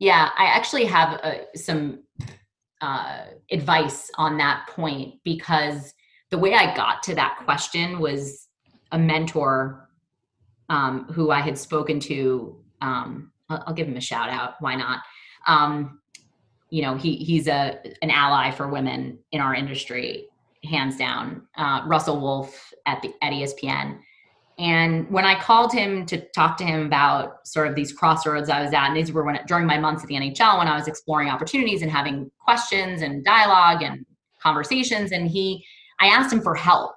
Yeah, 0.00 0.30
I 0.36 0.46
actually 0.46 0.86
have 0.86 1.20
uh, 1.22 1.34
some 1.54 2.00
uh, 2.82 3.26
advice 3.50 4.10
on 4.18 4.36
that 4.36 4.66
point 4.68 5.14
because 5.24 5.94
the 6.30 6.38
way 6.38 6.54
I 6.54 6.74
got 6.74 7.02
to 7.04 7.14
that 7.14 7.40
question 7.44 8.00
was 8.00 8.48
a 8.90 8.98
mentor 8.98 9.88
um, 10.68 11.06
who 11.12 11.30
I 11.30 11.40
had 11.40 11.56
spoken 11.56 12.00
to. 12.00 12.56
Um, 12.80 13.30
I'll, 13.48 13.62
I'll, 13.68 13.74
give 13.74 13.86
him 13.86 13.96
a 13.96 14.00
shout 14.00 14.28
out. 14.28 14.54
Why 14.60 14.74
not? 14.74 15.00
Um, 15.46 16.00
you 16.70 16.82
know, 16.82 16.96
he 16.96 17.16
he's 17.16 17.46
a 17.46 17.78
an 18.02 18.10
ally 18.10 18.50
for 18.50 18.68
women 18.68 19.18
in 19.30 19.40
our 19.40 19.54
industry, 19.54 20.26
hands 20.64 20.96
down. 20.96 21.46
Uh, 21.56 21.82
Russell 21.86 22.20
Wolff 22.20 22.72
at 22.86 23.00
the 23.02 23.14
at 23.22 23.32
ESPN 23.32 23.98
and 24.62 25.10
when 25.10 25.24
I 25.24 25.34
called 25.40 25.72
him 25.72 26.06
to 26.06 26.18
talk 26.28 26.56
to 26.58 26.64
him 26.64 26.86
about 26.86 27.48
sort 27.48 27.66
of 27.66 27.74
these 27.74 27.92
crossroads 27.92 28.48
I 28.48 28.62
was 28.62 28.72
at, 28.72 28.86
and 28.86 28.96
these 28.96 29.10
were 29.10 29.24
when 29.24 29.40
during 29.48 29.66
my 29.66 29.76
months 29.76 30.04
at 30.04 30.08
the 30.08 30.14
NHL 30.14 30.56
when 30.56 30.68
I 30.68 30.76
was 30.76 30.86
exploring 30.86 31.28
opportunities 31.28 31.82
and 31.82 31.90
having 31.90 32.30
questions 32.38 33.02
and 33.02 33.24
dialogue 33.24 33.82
and 33.82 34.06
conversations, 34.40 35.10
and 35.10 35.26
he, 35.28 35.64
I 36.00 36.06
asked 36.06 36.32
him 36.32 36.40
for 36.40 36.54
help, 36.54 36.92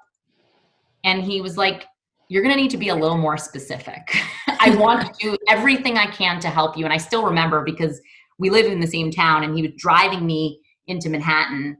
and 1.04 1.23
he 1.23 1.41
was 1.41 1.58
like, 1.58 1.86
"You're 2.28 2.43
going 2.43 2.56
to 2.56 2.62
need 2.62 2.69
to 2.69 2.78
be 2.78 2.89
a 2.89 2.95
little 2.95 3.17
more 3.17 3.36
specific. 3.36 4.15
I 4.47 4.75
want 4.75 5.01
to 5.01 5.13
do 5.19 5.36
everything 5.49 5.97
I 5.97 6.06
can 6.06 6.39
to 6.41 6.49
help 6.49 6.78
you." 6.78 6.86
And 6.86 6.93
I 6.93 6.97
still 6.97 7.25
remember 7.25 7.63
because 7.63 7.99
we 8.38 8.51
live 8.51 8.71
in 8.71 8.80
the 8.80 8.86
same 8.86 9.10
town, 9.10 9.43
and 9.43 9.56
he 9.56 9.63
was 9.63 9.71
driving 9.75 10.23
me 10.23 10.60
into 10.86 11.10
Manhattan 11.10 11.78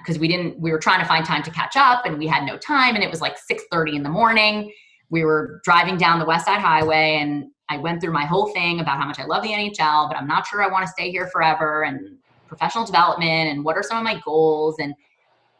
because 0.00 0.16
um, 0.16 0.20
we 0.20 0.28
didn't 0.28 0.58
we 0.60 0.70
were 0.70 0.78
trying 0.78 1.00
to 1.00 1.06
find 1.06 1.24
time 1.24 1.42
to 1.42 1.50
catch 1.50 1.76
up 1.76 2.06
and 2.06 2.18
we 2.18 2.26
had 2.26 2.44
no 2.44 2.56
time 2.56 2.94
and 2.94 3.02
it 3.02 3.10
was 3.10 3.20
like 3.20 3.36
6.30 3.50 3.96
in 3.96 4.02
the 4.02 4.08
morning. 4.08 4.72
We 5.10 5.24
were 5.24 5.60
driving 5.64 5.96
down 5.96 6.18
the 6.18 6.26
west 6.26 6.46
side 6.46 6.60
highway 6.60 7.18
and 7.20 7.46
i 7.68 7.76
went 7.76 8.00
through 8.00 8.12
my 8.12 8.24
whole 8.24 8.48
thing 8.52 8.78
about 8.78 8.98
how 8.98 9.06
much 9.06 9.18
i 9.18 9.24
love 9.24 9.42
the 9.42 9.48
nhl 9.48 10.08
but 10.08 10.16
i'm 10.16 10.28
not 10.28 10.46
sure 10.46 10.62
i 10.62 10.68
want 10.68 10.86
to 10.86 10.92
stay 10.92 11.10
here 11.10 11.26
forever 11.28 11.82
and 11.82 12.16
professional 12.46 12.84
development 12.84 13.50
and 13.50 13.64
what 13.64 13.76
are 13.76 13.82
some 13.82 13.98
of 13.98 14.04
my 14.04 14.20
goals? 14.24 14.76
And 14.78 14.94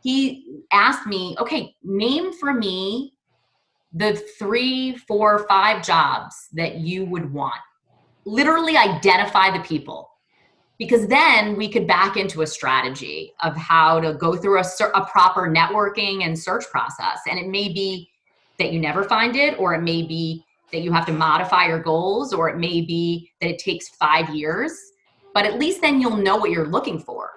he 0.03 0.63
asked 0.73 1.07
me 1.07 1.37
okay 1.39 1.75
name 1.83 2.33
for 2.33 2.53
me 2.53 3.15
the 3.93 4.15
three 4.39 4.97
four 4.97 5.47
five 5.49 5.85
jobs 5.85 6.49
that 6.53 6.77
you 6.77 7.05
would 7.07 7.33
want. 7.33 7.55
Literally 8.25 8.77
identify 8.77 9.57
the 9.57 9.63
people 9.65 10.11
because 10.79 11.07
then 11.07 11.57
we 11.57 11.69
could 11.69 11.87
back 11.87 12.17
into 12.17 12.43
a 12.43 12.47
strategy 12.47 13.33
of 13.43 13.57
how 13.57 14.01
to 14.01 14.15
go 14.15 14.37
through 14.37 14.61
a, 14.61 14.65
a, 14.95 15.07
proper 15.07 15.49
networking 15.49 16.25
and 16.25 16.39
search 16.39 16.65
process. 16.71 17.21
And 17.29 17.39
it 17.39 17.47
may 17.47 17.73
be 17.73 18.11
that 18.59 18.73
you 18.73 18.81
never 18.81 19.03
find 19.05 19.37
it 19.37 19.59
or 19.59 19.75
it 19.75 19.83
may 19.83 20.03
be 20.03 20.45
that 20.73 20.81
you 20.81 20.93
have 20.93 21.07
to 21.07 21.13
modify 21.13 21.67
your 21.67 21.81
goals 21.81 22.33
or 22.33 22.49
it 22.49 22.59
may 22.59 22.83
be 22.83 23.31
that 23.41 23.49
it 23.49 23.59
takes 23.59 23.89
five 23.89 24.29
years 24.35 24.73
but 25.37 25.45
at 25.45 25.59
least 25.59 25.83
then 25.83 26.01
you'll 26.01 26.17
know 26.17 26.39
what 26.39 26.51
you're 26.51 26.67
looking 26.67 26.99
for. 26.99 27.31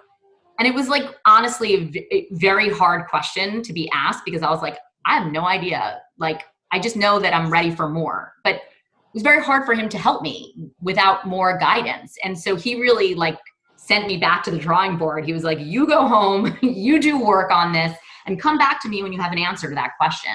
And 0.57 0.65
it 0.65 0.73
was 0.73 0.87
like 0.87 1.03
honestly 1.25 2.01
a, 2.13 2.27
very 2.31 2.69
hard 2.69 3.09
question 3.09 3.61
to 3.61 3.73
be 3.73 3.91
asked 3.93 4.23
because 4.23 4.41
i 4.41 4.49
was 4.49 4.61
like 4.61 4.77
i 5.05 5.19
have 5.19 5.33
no 5.33 5.45
idea. 5.45 5.99
Like 6.17 6.43
i 6.71 6.79
just 6.79 6.95
know 6.95 7.19
that 7.19 7.35
i'm 7.35 7.51
ready 7.51 7.71
for 7.71 7.89
more. 7.89 8.35
But 8.45 8.61
it 9.09 9.15
was 9.15 9.23
very 9.23 9.43
hard 9.43 9.65
for 9.65 9.73
him 9.73 9.89
to 9.89 9.97
help 9.97 10.21
me 10.21 10.53
without 10.81 11.25
more 11.25 11.57
guidance. 11.57 12.15
And 12.23 12.37
so 12.37 12.55
he 12.55 12.79
really 12.79 13.15
like 13.15 13.39
sent 13.75 14.05
me 14.05 14.17
back 14.17 14.43
to 14.43 14.51
the 14.51 14.57
drawing 14.57 14.97
board. 14.97 15.25
He 15.25 15.33
was 15.33 15.43
like, 15.43 15.57
you 15.59 15.87
go 15.87 16.07
home, 16.07 16.55
you 16.61 17.01
do 17.01 17.19
work 17.19 17.51
on 17.51 17.73
this, 17.73 17.97
and 18.27 18.39
come 18.39 18.59
back 18.59 18.79
to 18.83 18.87
me 18.87 19.01
when 19.01 19.11
you 19.11 19.19
have 19.19 19.31
an 19.31 19.39
answer 19.39 19.67
to 19.67 19.73
that 19.75 19.97
question. 19.97 20.33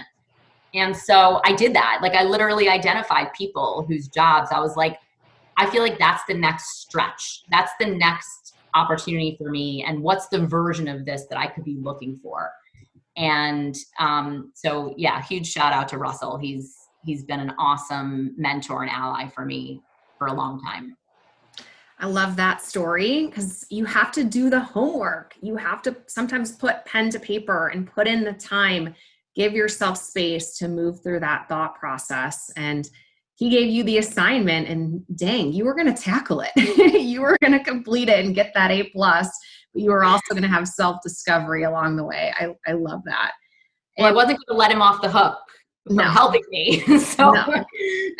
And 0.74 0.96
so 0.96 1.40
I 1.44 1.52
did 1.52 1.72
that. 1.74 2.00
Like 2.02 2.14
I 2.14 2.24
literally 2.24 2.68
identified 2.68 3.32
people 3.32 3.84
whose 3.86 4.08
jobs 4.08 4.50
I 4.50 4.58
was 4.58 4.76
like, 4.76 4.98
I 5.56 5.70
feel 5.70 5.82
like 5.82 6.00
that's 6.00 6.24
the 6.26 6.34
next 6.34 6.80
stretch. 6.80 7.44
That's 7.52 7.70
the 7.78 7.86
next 7.86 8.56
opportunity 8.74 9.36
for 9.38 9.50
me. 9.50 9.84
And 9.86 10.02
what's 10.02 10.26
the 10.26 10.44
version 10.44 10.88
of 10.88 11.04
this 11.04 11.26
that 11.30 11.38
I 11.38 11.46
could 11.46 11.62
be 11.62 11.76
looking 11.80 12.16
for? 12.16 12.50
And 13.16 13.76
um, 14.00 14.50
so, 14.56 14.94
yeah, 14.96 15.22
huge 15.22 15.46
shout 15.46 15.72
out 15.72 15.86
to 15.90 15.98
Russell. 15.98 16.36
He's 16.38 16.76
he's 17.04 17.24
been 17.24 17.40
an 17.40 17.54
awesome 17.58 18.34
mentor 18.36 18.82
and 18.82 18.90
ally 18.90 19.28
for 19.28 19.44
me 19.44 19.82
for 20.18 20.28
a 20.28 20.32
long 20.32 20.60
time. 20.60 20.96
I 21.98 22.06
love 22.06 22.36
that 22.36 22.60
story 22.60 23.26
because 23.26 23.66
you 23.70 23.84
have 23.84 24.10
to 24.12 24.24
do 24.24 24.50
the 24.50 24.60
homework. 24.60 25.34
You 25.40 25.56
have 25.56 25.80
to 25.82 25.96
sometimes 26.06 26.52
put 26.52 26.84
pen 26.84 27.10
to 27.10 27.20
paper 27.20 27.68
and 27.68 27.90
put 27.90 28.08
in 28.08 28.24
the 28.24 28.32
time, 28.32 28.94
give 29.36 29.52
yourself 29.52 29.96
space 29.98 30.58
to 30.58 30.68
move 30.68 31.02
through 31.02 31.20
that 31.20 31.48
thought 31.48 31.76
process. 31.76 32.50
And 32.56 32.88
he 33.36 33.48
gave 33.48 33.68
you 33.68 33.82
the 33.82 33.98
assignment, 33.98 34.68
and 34.68 35.02
dang, 35.16 35.52
you 35.52 35.64
were 35.64 35.74
going 35.74 35.92
to 35.92 36.02
tackle 36.02 36.44
it. 36.44 36.52
you 37.02 37.20
were 37.20 37.36
going 37.40 37.52
to 37.52 37.64
complete 37.64 38.08
it 38.08 38.24
and 38.24 38.34
get 38.34 38.52
that 38.54 38.70
A 38.70 38.84
plus, 38.90 39.28
but 39.72 39.82
you 39.82 39.90
were 39.90 40.04
also 40.04 40.22
going 40.30 40.42
to 40.42 40.48
have 40.48 40.68
self 40.68 41.00
discovery 41.02 41.64
along 41.64 41.96
the 41.96 42.04
way. 42.04 42.32
I, 42.38 42.54
I 42.66 42.72
love 42.72 43.02
that. 43.06 43.32
Well, 43.98 44.08
I 44.08 44.12
wasn't 44.12 44.38
going 44.46 44.56
to 44.56 44.58
let 44.58 44.70
him 44.70 44.82
off 44.82 45.02
the 45.02 45.10
hook 45.10 45.38
from 45.86 45.96
no. 45.96 46.04
helping 46.04 46.42
me. 46.50 46.80
so 46.98 47.30
no. 47.32 47.64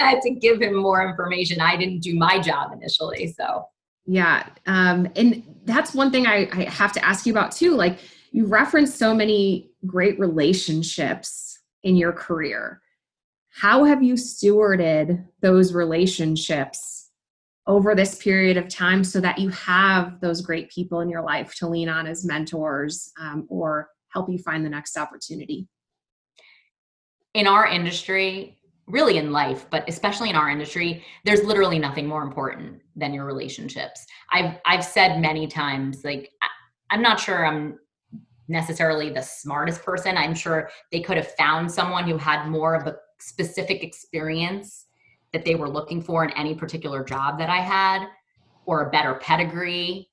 I 0.01 0.11
had 0.11 0.21
to 0.23 0.31
give 0.31 0.61
him 0.61 0.77
more 0.77 1.09
information. 1.09 1.61
I 1.61 1.77
didn't 1.77 2.01
do 2.01 2.15
my 2.15 2.39
job 2.39 2.73
initially. 2.73 3.33
So 3.33 3.67
yeah. 4.07 4.49
Um, 4.67 5.09
and 5.17 5.43
that's 5.65 5.95
one 5.95 6.11
thing 6.11 6.27
I, 6.27 6.49
I 6.53 6.65
have 6.65 6.93
to 6.93 7.05
ask 7.05 7.27
you 7.27 7.33
about 7.33 7.53
too. 7.53 7.75
Like 7.75 7.99
you 8.33 8.47
referenced 8.47 8.99
so 8.99 9.15
many 9.15 9.71
great 9.87 10.19
relationships 10.19 11.59
in 11.83 11.97
your 11.97 12.13
career. 12.13 12.83
How 13.51 13.85
have 13.85 14.03
you 14.03 14.15
stewarded 14.15 15.25
those 15.41 15.73
relationships 15.73 17.11
over 17.67 17.95
this 17.95 18.17
period 18.17 18.57
of 18.57 18.69
time 18.69 19.05
so 19.05 19.21
that 19.21 19.39
you 19.39 19.49
have 19.51 20.21
those 20.21 20.43
great 20.43 20.71
people 20.71 21.01
in 21.01 21.09
your 21.09 21.23
life 21.23 21.55
to 21.55 21.69
lean 21.69 21.89
on 21.89 22.07
as 22.07 22.25
mentors 22.25 23.11
um, 23.19 23.47
or 23.49 23.89
help 24.09 24.29
you 24.29 24.39
find 24.39 24.65
the 24.65 24.71
next 24.71 24.99
opportunity? 24.99 25.67
In 27.35 27.47
our 27.47 27.67
industry, 27.67 28.59
really 28.87 29.19
in 29.19 29.33
life, 29.33 29.67
but 29.71 29.85
especially 29.89 30.31
in 30.31 30.37
our 30.37 30.49
industry, 30.49 31.05
there's 31.25 31.43
literally 31.43 31.79
nothing 31.79 32.07
more 32.07 32.23
important 32.23 32.81
than 32.97 33.13
your 33.13 33.25
relationships. 33.25 34.07
I've 34.33 34.59
I've 34.65 34.85
said 34.85 35.21
many 35.21 35.47
times, 35.47 36.05
like 36.05 36.31
I'm 36.91 37.03
not 37.03 37.19
sure 37.19 37.45
I'm 37.45 37.79
necessarily 38.47 39.11
the 39.11 39.23
smartest 39.23 39.83
person. 39.83 40.17
I'm 40.17 40.35
sure 40.35 40.71
they 40.93 41.01
could 41.01 41.17
have 41.17 41.35
found 41.35 41.71
someone 41.71 42.07
who 42.07 42.19
had 42.19 42.47
more 42.47 42.75
of 42.75 42.87
a 42.87 42.97
specific 43.19 43.83
experience 43.83 44.87
that 45.33 45.45
they 45.45 45.55
were 45.55 45.69
looking 45.69 46.01
for 46.03 46.25
in 46.25 46.31
any 46.33 46.55
particular 46.55 47.03
job 47.03 47.39
that 47.39 47.51
I 47.51 47.59
had, 47.59 48.07
or 48.67 48.87
a 48.87 48.91
better 48.91 49.15
pedigree, 49.15 50.09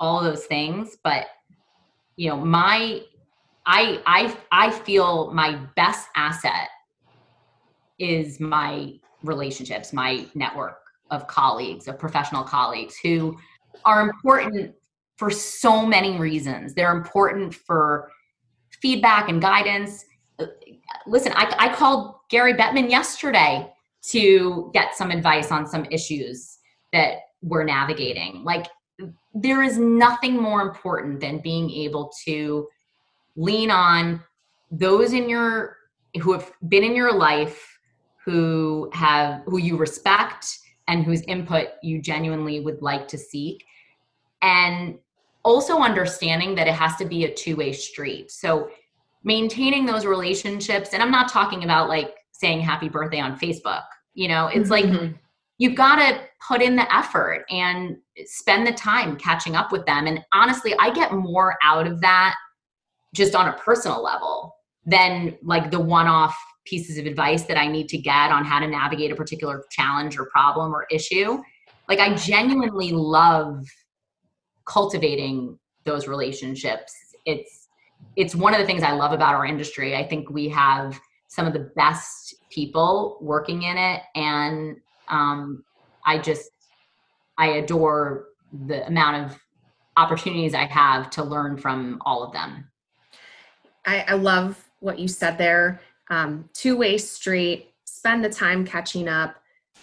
all 0.00 0.22
those 0.22 0.44
things. 0.44 0.98
But 1.02 1.26
you 2.16 2.28
know, 2.28 2.36
my 2.36 3.02
I 3.68 4.00
I 4.06 4.36
I 4.50 4.70
feel 4.70 5.30
my 5.32 5.56
best 5.76 6.08
asset 6.16 6.70
is 7.98 8.40
my 8.40 8.94
relationships, 9.22 9.92
my 9.92 10.26
network 10.34 10.78
of 11.10 11.26
colleagues, 11.26 11.86
of 11.86 11.98
professional 11.98 12.42
colleagues 12.42 12.96
who 13.02 13.36
are 13.84 14.00
important 14.00 14.74
for 15.16 15.30
so 15.30 15.84
many 15.84 16.18
reasons. 16.18 16.74
They're 16.74 16.96
important 16.96 17.54
for 17.54 18.10
feedback 18.80 19.28
and 19.28 19.40
guidance. 19.40 20.04
Listen, 21.06 21.32
I, 21.34 21.54
I 21.58 21.74
called 21.74 22.14
Gary 22.30 22.54
Bettman 22.54 22.88
yesterday 22.88 23.70
to 24.10 24.70
get 24.72 24.94
some 24.94 25.10
advice 25.10 25.50
on 25.50 25.66
some 25.66 25.84
issues 25.86 26.58
that 26.92 27.18
we're 27.42 27.64
navigating. 27.64 28.44
Like, 28.44 28.66
there 29.34 29.62
is 29.62 29.78
nothing 29.78 30.40
more 30.40 30.62
important 30.62 31.20
than 31.20 31.40
being 31.40 31.70
able 31.70 32.12
to 32.24 32.68
lean 33.38 33.70
on 33.70 34.22
those 34.70 35.12
in 35.12 35.28
your 35.28 35.76
who 36.20 36.32
have 36.32 36.50
been 36.68 36.84
in 36.84 36.94
your 36.94 37.12
life 37.12 37.78
who 38.24 38.90
have 38.92 39.42
who 39.46 39.58
you 39.58 39.76
respect 39.76 40.46
and 40.88 41.04
whose 41.04 41.22
input 41.22 41.68
you 41.82 42.02
genuinely 42.02 42.60
would 42.60 42.82
like 42.82 43.08
to 43.08 43.16
seek. 43.16 43.64
And 44.42 44.98
also 45.44 45.78
understanding 45.78 46.54
that 46.56 46.66
it 46.66 46.74
has 46.74 46.96
to 46.96 47.06
be 47.06 47.24
a 47.24 47.32
two-way 47.32 47.72
street. 47.72 48.30
So 48.30 48.70
maintaining 49.24 49.84
those 49.84 50.06
relationships 50.06 50.90
and 50.92 51.02
i'm 51.02 51.10
not 51.10 51.28
talking 51.28 51.64
about 51.64 51.88
like 51.88 52.14
saying 52.32 52.60
happy 52.60 52.88
birthday 52.88 53.18
on 53.18 53.36
facebook 53.36 53.82
you 54.14 54.28
know 54.28 54.46
it's 54.46 54.70
like 54.70 54.84
mm-hmm. 54.84 55.12
you've 55.58 55.74
got 55.74 55.96
to 55.96 56.20
put 56.46 56.62
in 56.62 56.76
the 56.76 56.94
effort 56.94 57.44
and 57.50 57.96
spend 58.24 58.64
the 58.66 58.72
time 58.72 59.16
catching 59.16 59.56
up 59.56 59.72
with 59.72 59.84
them. 59.86 60.06
And 60.06 60.24
honestly 60.32 60.74
i 60.78 60.90
get 60.90 61.12
more 61.12 61.56
out 61.62 61.86
of 61.86 62.00
that 62.00 62.36
just 63.14 63.34
on 63.34 63.48
a 63.48 63.52
personal 63.54 64.02
level 64.02 64.54
than 64.84 65.36
like 65.42 65.70
the 65.70 65.80
one-off 65.80 66.36
pieces 66.64 66.98
of 66.98 67.06
advice 67.06 67.44
that 67.44 67.58
I 67.58 67.66
need 67.66 67.88
to 67.88 67.98
get 67.98 68.30
on 68.30 68.44
how 68.44 68.58
to 68.58 68.66
navigate 68.66 69.10
a 69.10 69.16
particular 69.16 69.64
challenge 69.70 70.18
or 70.18 70.26
problem 70.26 70.74
or 70.74 70.86
issue. 70.90 71.38
Like 71.88 71.98
I 71.98 72.14
genuinely 72.14 72.92
love 72.92 73.64
cultivating 74.66 75.58
those 75.84 76.06
relationships. 76.06 76.94
It's 77.24 77.68
it's 78.16 78.34
one 78.34 78.54
of 78.54 78.60
the 78.60 78.66
things 78.66 78.82
I 78.82 78.92
love 78.92 79.12
about 79.12 79.34
our 79.34 79.44
industry. 79.44 79.96
I 79.96 80.06
think 80.06 80.30
we 80.30 80.48
have 80.50 80.98
some 81.28 81.46
of 81.46 81.52
the 81.52 81.70
best 81.74 82.36
people 82.50 83.18
working 83.20 83.62
in 83.62 83.76
it 83.76 84.02
and 84.14 84.76
um, 85.08 85.64
I 86.04 86.18
just 86.18 86.50
I 87.38 87.48
adore 87.48 88.26
the 88.66 88.86
amount 88.86 89.24
of 89.24 89.38
opportunities 89.96 90.54
I 90.54 90.64
have 90.66 91.10
to 91.10 91.24
learn 91.24 91.56
from 91.56 92.00
all 92.04 92.22
of 92.22 92.32
them. 92.32 92.70
I, 93.88 94.04
I 94.06 94.14
love 94.14 94.62
what 94.80 94.98
you 94.98 95.08
said 95.08 95.38
there. 95.38 95.80
Um, 96.10 96.48
two 96.52 96.76
way 96.76 96.98
street, 96.98 97.72
spend 97.84 98.22
the 98.22 98.28
time 98.28 98.66
catching 98.66 99.08
up, 99.08 99.36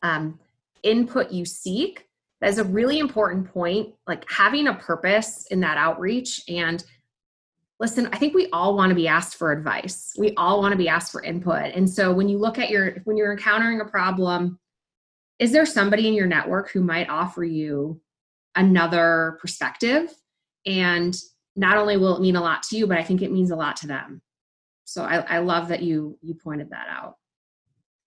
um, 0.03 0.39
input 0.83 1.31
you 1.31 1.43
seek. 1.43 2.07
That 2.39 2.51
is 2.51 2.59
a 2.59 2.63
really 2.63 2.99
important 2.99 3.51
point. 3.51 3.95
Like 4.05 4.29
having 4.29 4.67
a 4.67 4.75
purpose 4.75 5.47
in 5.47 5.59
that 5.61 5.77
outreach. 5.77 6.41
And 6.47 6.83
listen, 7.79 8.07
I 8.13 8.17
think 8.17 8.35
we 8.35 8.47
all 8.51 8.75
want 8.75 8.91
to 8.91 8.95
be 8.95 9.07
asked 9.07 9.37
for 9.37 9.51
advice. 9.51 10.13
We 10.19 10.35
all 10.35 10.61
want 10.61 10.73
to 10.73 10.77
be 10.77 10.87
asked 10.87 11.11
for 11.11 11.23
input. 11.23 11.73
And 11.73 11.89
so 11.89 12.13
when 12.13 12.29
you 12.29 12.37
look 12.37 12.59
at 12.59 12.69
your, 12.69 12.97
when 13.05 13.17
you're 13.17 13.31
encountering 13.31 13.81
a 13.81 13.85
problem, 13.85 14.59
is 15.39 15.51
there 15.51 15.65
somebody 15.65 16.07
in 16.07 16.13
your 16.13 16.27
network 16.27 16.69
who 16.69 16.81
might 16.81 17.09
offer 17.09 17.43
you 17.43 17.99
another 18.55 19.39
perspective? 19.41 20.13
And 20.67 21.19
not 21.55 21.77
only 21.77 21.97
will 21.97 22.17
it 22.17 22.21
mean 22.21 22.35
a 22.35 22.41
lot 22.41 22.63
to 22.63 22.77
you, 22.77 22.87
but 22.87 22.97
I 22.97 23.03
think 23.03 23.21
it 23.21 23.31
means 23.31 23.51
a 23.51 23.55
lot 23.55 23.75
to 23.77 23.87
them. 23.87 24.21
So 24.83 25.03
I, 25.03 25.17
I 25.21 25.39
love 25.39 25.67
that 25.69 25.81
you 25.81 26.17
you 26.21 26.35
pointed 26.35 26.69
that 26.69 26.87
out. 26.89 27.15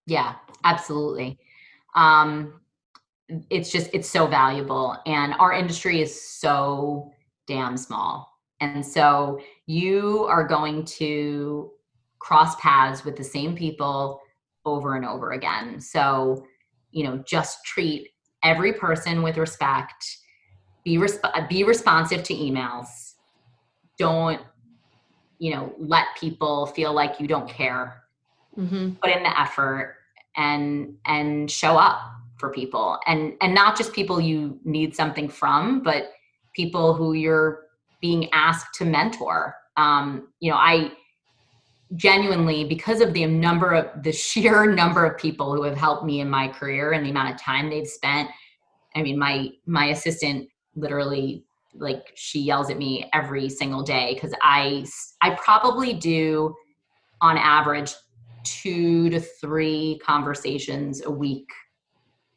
Yeah, 0.07 0.35
absolutely. 0.65 1.39
Um, 1.95 2.61
it's 3.51 3.71
just 3.71 3.91
it's 3.93 4.09
so 4.09 4.27
valuable, 4.27 4.97
and 5.07 5.35
our 5.39 5.53
industry 5.53 6.01
is 6.01 6.21
so 6.21 7.13
damn 7.47 7.77
small, 7.77 8.31
and 8.61 8.85
so 8.85 9.41
you 9.67 10.25
are 10.27 10.47
going 10.47 10.85
to 10.85 11.71
cross 12.21 12.57
paths 12.57 13.05
with 13.05 13.17
the 13.17 13.25
same 13.25 13.57
people 13.57 14.21
over 14.65 14.97
and 14.97 15.05
over 15.05 15.33
again. 15.33 15.81
So 15.81 16.47
you 16.91 17.05
know, 17.05 17.23
just 17.27 17.65
treat 17.65 18.09
every 18.43 18.73
person 18.73 19.23
with 19.23 19.37
respect. 19.37 20.05
Be 20.85 20.97
resp- 20.97 21.49
be 21.49 21.65
responsive 21.65 22.23
to 22.23 22.35
emails 22.35 23.08
don't 23.99 24.41
you 25.39 25.53
know 25.53 25.73
let 25.79 26.07
people 26.19 26.67
feel 26.67 26.93
like 26.93 27.21
you 27.21 27.27
don't 27.27 27.49
care. 27.49 28.03
Mm-hmm. 28.57 28.95
put 28.95 29.11
in 29.11 29.23
the 29.23 29.41
effort 29.41 29.99
and 30.37 30.97
and 31.07 31.49
show 31.49 31.77
up 31.77 32.01
for 32.39 32.51
people. 32.51 32.99
And 33.07 33.35
and 33.41 33.55
not 33.55 33.77
just 33.77 33.93
people 33.93 34.21
you 34.21 34.59
need 34.65 34.97
something 34.97 35.29
from 35.29 35.83
but 35.83 36.11
people 36.55 36.95
who 36.95 37.13
you're 37.13 37.67
being 38.01 38.29
asked 38.33 38.75
to 38.79 38.85
mentor. 38.85 39.55
Um, 39.77 40.29
you 40.41 40.51
know 40.51 40.57
i 40.57 40.91
genuinely 41.95 42.65
because 42.65 43.01
of 43.01 43.13
the 43.13 43.25
number 43.25 43.73
of 43.73 44.03
the 44.03 44.13
sheer 44.13 44.71
number 44.75 45.05
of 45.05 45.19
people 45.19 45.55
who 45.55 45.63
have 45.63 45.77
helped 45.77 46.05
me 46.05 46.21
in 46.21 46.29
my 46.29 46.49
career 46.49 46.93
and 46.93 47.05
the 47.05 47.11
amount 47.11 47.33
of 47.33 47.41
time 47.41 47.71
they've 47.71 47.89
spent 47.89 48.29
i 48.95 49.03
mean 49.03 49.19
my 49.19 49.49
my 49.67 49.87
assistant 49.87 50.49
literally 50.75 51.45
like 51.75 52.13
she 52.15 52.41
yells 52.41 52.71
at 52.71 52.79
me 52.79 53.09
every 53.13 53.49
single 53.49 53.83
day 53.83 54.15
because 54.15 54.35
I 54.43 54.87
I 55.21 55.35
probably 55.35 55.93
do 55.93 56.55
on 57.21 57.37
average 57.37 57.93
two 58.45 59.11
to 59.11 59.21
three 59.21 60.01
conversations 60.05 61.05
a 61.05 61.11
week 61.11 61.49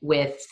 with 0.02 0.44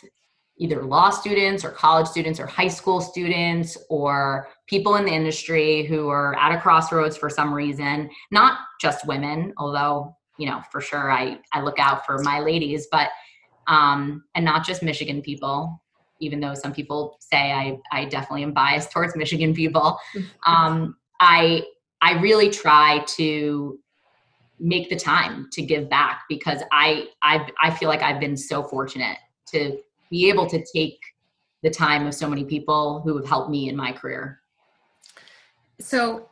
either 0.58 0.82
law 0.82 1.10
students 1.10 1.64
or 1.64 1.70
college 1.70 2.06
students 2.06 2.38
or 2.38 2.46
high 2.46 2.68
school 2.68 3.00
students 3.00 3.76
or 3.88 4.48
people 4.66 4.96
in 4.96 5.04
the 5.04 5.10
industry 5.10 5.84
who 5.84 6.08
are 6.08 6.38
at 6.38 6.52
a 6.52 6.60
crossroads 6.60 7.16
for 7.16 7.30
some 7.30 7.52
reason 7.52 8.08
not 8.30 8.58
just 8.80 9.06
women 9.06 9.52
although 9.56 10.14
you 10.38 10.46
know 10.46 10.60
for 10.70 10.80
sure 10.80 11.10
i 11.10 11.38
i 11.52 11.60
look 11.60 11.78
out 11.78 12.04
for 12.04 12.18
my 12.22 12.40
ladies 12.40 12.86
but 12.92 13.08
um 13.66 14.22
and 14.34 14.44
not 14.44 14.64
just 14.64 14.82
michigan 14.82 15.22
people 15.22 15.82
even 16.20 16.40
though 16.40 16.54
some 16.54 16.72
people 16.72 17.16
say 17.20 17.52
I, 17.52 17.78
I 17.92 18.04
definitely 18.04 18.42
am 18.44 18.52
biased 18.52 18.92
towards 18.92 19.16
Michigan 19.16 19.54
people. 19.54 19.98
Um, 20.46 20.96
I 21.20 21.64
I 22.00 22.18
really 22.20 22.50
try 22.50 23.04
to 23.16 23.78
make 24.58 24.88
the 24.88 24.96
time 24.96 25.48
to 25.52 25.62
give 25.62 25.88
back 25.88 26.22
because 26.28 26.62
I 26.72 27.08
I 27.22 27.46
I 27.60 27.70
feel 27.70 27.88
like 27.88 28.02
I've 28.02 28.20
been 28.20 28.36
so 28.36 28.62
fortunate 28.62 29.18
to 29.48 29.78
be 30.10 30.28
able 30.28 30.46
to 30.48 30.64
take 30.74 30.98
the 31.62 31.70
time 31.70 32.06
of 32.06 32.14
so 32.14 32.28
many 32.28 32.44
people 32.44 33.00
who 33.00 33.16
have 33.16 33.26
helped 33.26 33.50
me 33.50 33.68
in 33.68 33.76
my 33.76 33.92
career. 33.92 34.40
So, 35.78 36.28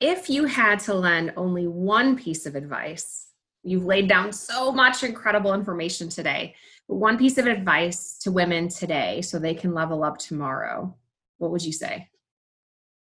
if 0.00 0.28
you 0.28 0.44
had 0.44 0.80
to 0.80 0.94
lend 0.94 1.32
only 1.36 1.66
one 1.66 2.16
piece 2.16 2.46
of 2.46 2.54
advice, 2.54 3.28
you've 3.62 3.84
laid 3.84 4.08
down 4.08 4.32
so 4.32 4.70
much 4.70 5.02
incredible 5.02 5.54
information 5.54 6.08
today. 6.08 6.54
One 6.86 7.18
piece 7.18 7.38
of 7.38 7.46
advice 7.46 8.18
to 8.18 8.32
women 8.32 8.68
today 8.68 9.22
so 9.22 9.38
they 9.38 9.54
can 9.54 9.72
level 9.72 10.04
up 10.04 10.18
tomorrow, 10.18 10.94
what 11.38 11.50
would 11.50 11.64
you 11.64 11.72
say? 11.72 12.08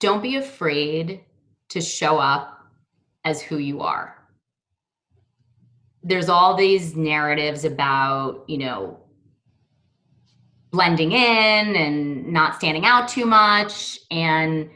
Don't 0.00 0.22
be 0.22 0.36
afraid 0.36 1.24
to 1.70 1.80
show 1.80 2.18
up 2.18 2.58
as 3.24 3.40
who 3.42 3.58
you 3.58 3.80
are. 3.80 4.16
There's 6.02 6.28
all 6.28 6.56
these 6.56 6.96
narratives 6.96 7.64
about, 7.64 8.44
you 8.48 8.58
know, 8.58 8.98
blending 10.72 11.12
in 11.12 11.76
and 11.76 12.32
not 12.32 12.56
standing 12.56 12.84
out 12.84 13.08
too 13.08 13.26
much. 13.26 14.00
And 14.10 14.70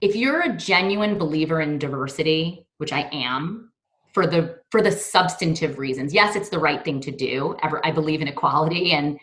if 0.00 0.14
you're 0.14 0.42
a 0.42 0.56
genuine 0.56 1.16
believer 1.16 1.60
in 1.60 1.78
diversity, 1.78 2.66
which 2.78 2.92
I 2.92 3.08
am, 3.12 3.72
for 4.16 4.26
the 4.26 4.58
for 4.70 4.80
the 4.80 4.90
substantive 4.90 5.78
reasons, 5.78 6.14
yes, 6.14 6.36
it's 6.36 6.48
the 6.48 6.58
right 6.58 6.82
thing 6.82 7.02
to 7.02 7.10
do. 7.10 7.54
Ever, 7.62 7.84
I 7.84 7.90
believe 7.90 8.22
in 8.22 8.28
equality, 8.28 8.92
and 8.92 9.18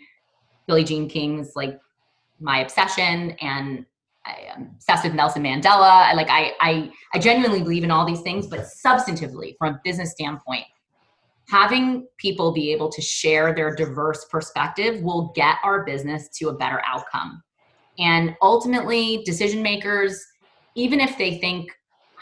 Billie 0.68 0.84
Jean 0.84 1.10
King's 1.10 1.54
like 1.56 1.80
my 2.40 2.60
obsession, 2.60 3.32
and 3.42 3.88
I 4.24 4.36
am 4.56 4.70
obsessed 4.76 5.04
with 5.04 5.16
Nelson 5.16 5.42
Mandela. 5.42 5.90
I 5.90 6.14
like 6.14 6.28
I 6.30 6.54
I 6.62 6.92
I 7.12 7.18
genuinely 7.18 7.64
believe 7.64 7.84
in 7.84 7.90
all 7.90 8.06
these 8.06 8.22
things, 8.22 8.46
but 8.46 8.68
substantively, 8.86 9.56
from 9.58 9.74
a 9.74 9.82
business 9.84 10.12
standpoint, 10.12 10.66
having 11.50 12.06
people 12.20 12.54
be 12.54 12.72
able 12.72 12.92
to 12.92 13.02
share 13.02 13.52
their 13.52 13.74
diverse 13.74 14.26
perspective 14.26 15.02
will 15.02 15.32
get 15.34 15.56
our 15.64 15.84
business 15.86 16.30
to 16.38 16.50
a 16.50 16.54
better 16.54 16.84
outcome. 16.86 17.42
And 17.98 18.36
ultimately, 18.44 19.24
decision 19.26 19.64
makers, 19.64 20.24
even 20.76 21.00
if 21.00 21.18
they 21.18 21.40
think 21.40 21.72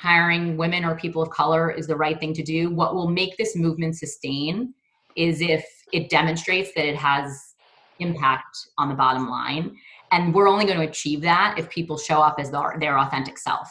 hiring 0.02 0.58
women 0.58 0.84
or 0.84 0.96
people 0.96 1.22
of 1.22 1.30
color 1.30 1.70
is 1.70 1.86
the 1.86 1.96
right 1.96 2.20
thing 2.20 2.34
to 2.34 2.42
do, 2.42 2.72
what 2.72 2.96
will 2.96 3.08
make 3.08 3.38
this 3.38 3.56
movement 3.56 3.96
sustain 3.96 4.74
is 5.16 5.42
if 5.42 5.64
it 5.94 6.10
demonstrates 6.10 6.72
that 6.76 6.88
it 6.88 6.96
has 6.96 7.54
impact 8.00 8.58
on 8.80 8.90
the 8.90 8.96
bottom 8.96 9.30
line. 9.30 9.76
And 10.12 10.34
we're 10.34 10.48
only 10.48 10.66
going 10.66 10.80
to 10.80 10.88
achieve 10.88 11.22
that 11.22 11.54
if 11.60 11.70
people 11.70 12.00
show 12.00 12.20
up 12.20 12.38
as 12.40 12.50
their, 12.50 12.98
authentic 12.98 13.38
self. 13.38 13.70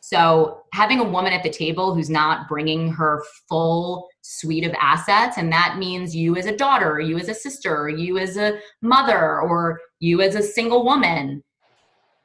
So 0.00 0.62
having 0.72 1.00
a 1.00 1.04
woman 1.04 1.34
at 1.34 1.42
the 1.42 1.50
table 1.50 1.94
who's 1.94 2.08
not 2.08 2.48
bringing 2.48 2.90
her 2.92 3.22
full 3.46 4.08
suite 4.22 4.64
of 4.64 4.74
assets, 4.80 5.36
and 5.36 5.52
that 5.52 5.76
means 5.78 6.16
you 6.16 6.34
as 6.36 6.46
a 6.46 6.56
daughter, 6.56 6.98
you 6.98 7.18
as 7.18 7.28
a 7.28 7.34
sister, 7.34 7.90
you 7.90 8.16
as 8.16 8.38
a 8.38 8.58
mother, 8.80 9.42
or 9.42 9.78
you 10.00 10.22
as 10.22 10.34
a 10.34 10.42
single 10.42 10.82
woman, 10.82 11.44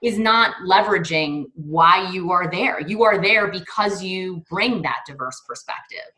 is 0.04 0.20
not 0.20 0.56
leveraging 0.68 1.46
why 1.56 2.12
you 2.12 2.32
are 2.32 2.52
there. 2.52 2.80
You 2.82 3.04
are 3.04 3.20
there 3.22 3.50
because 3.50 4.04
you 4.04 4.44
bring 4.50 4.82
that 4.84 5.00
diverse 5.08 5.42
perspective. 5.48 6.12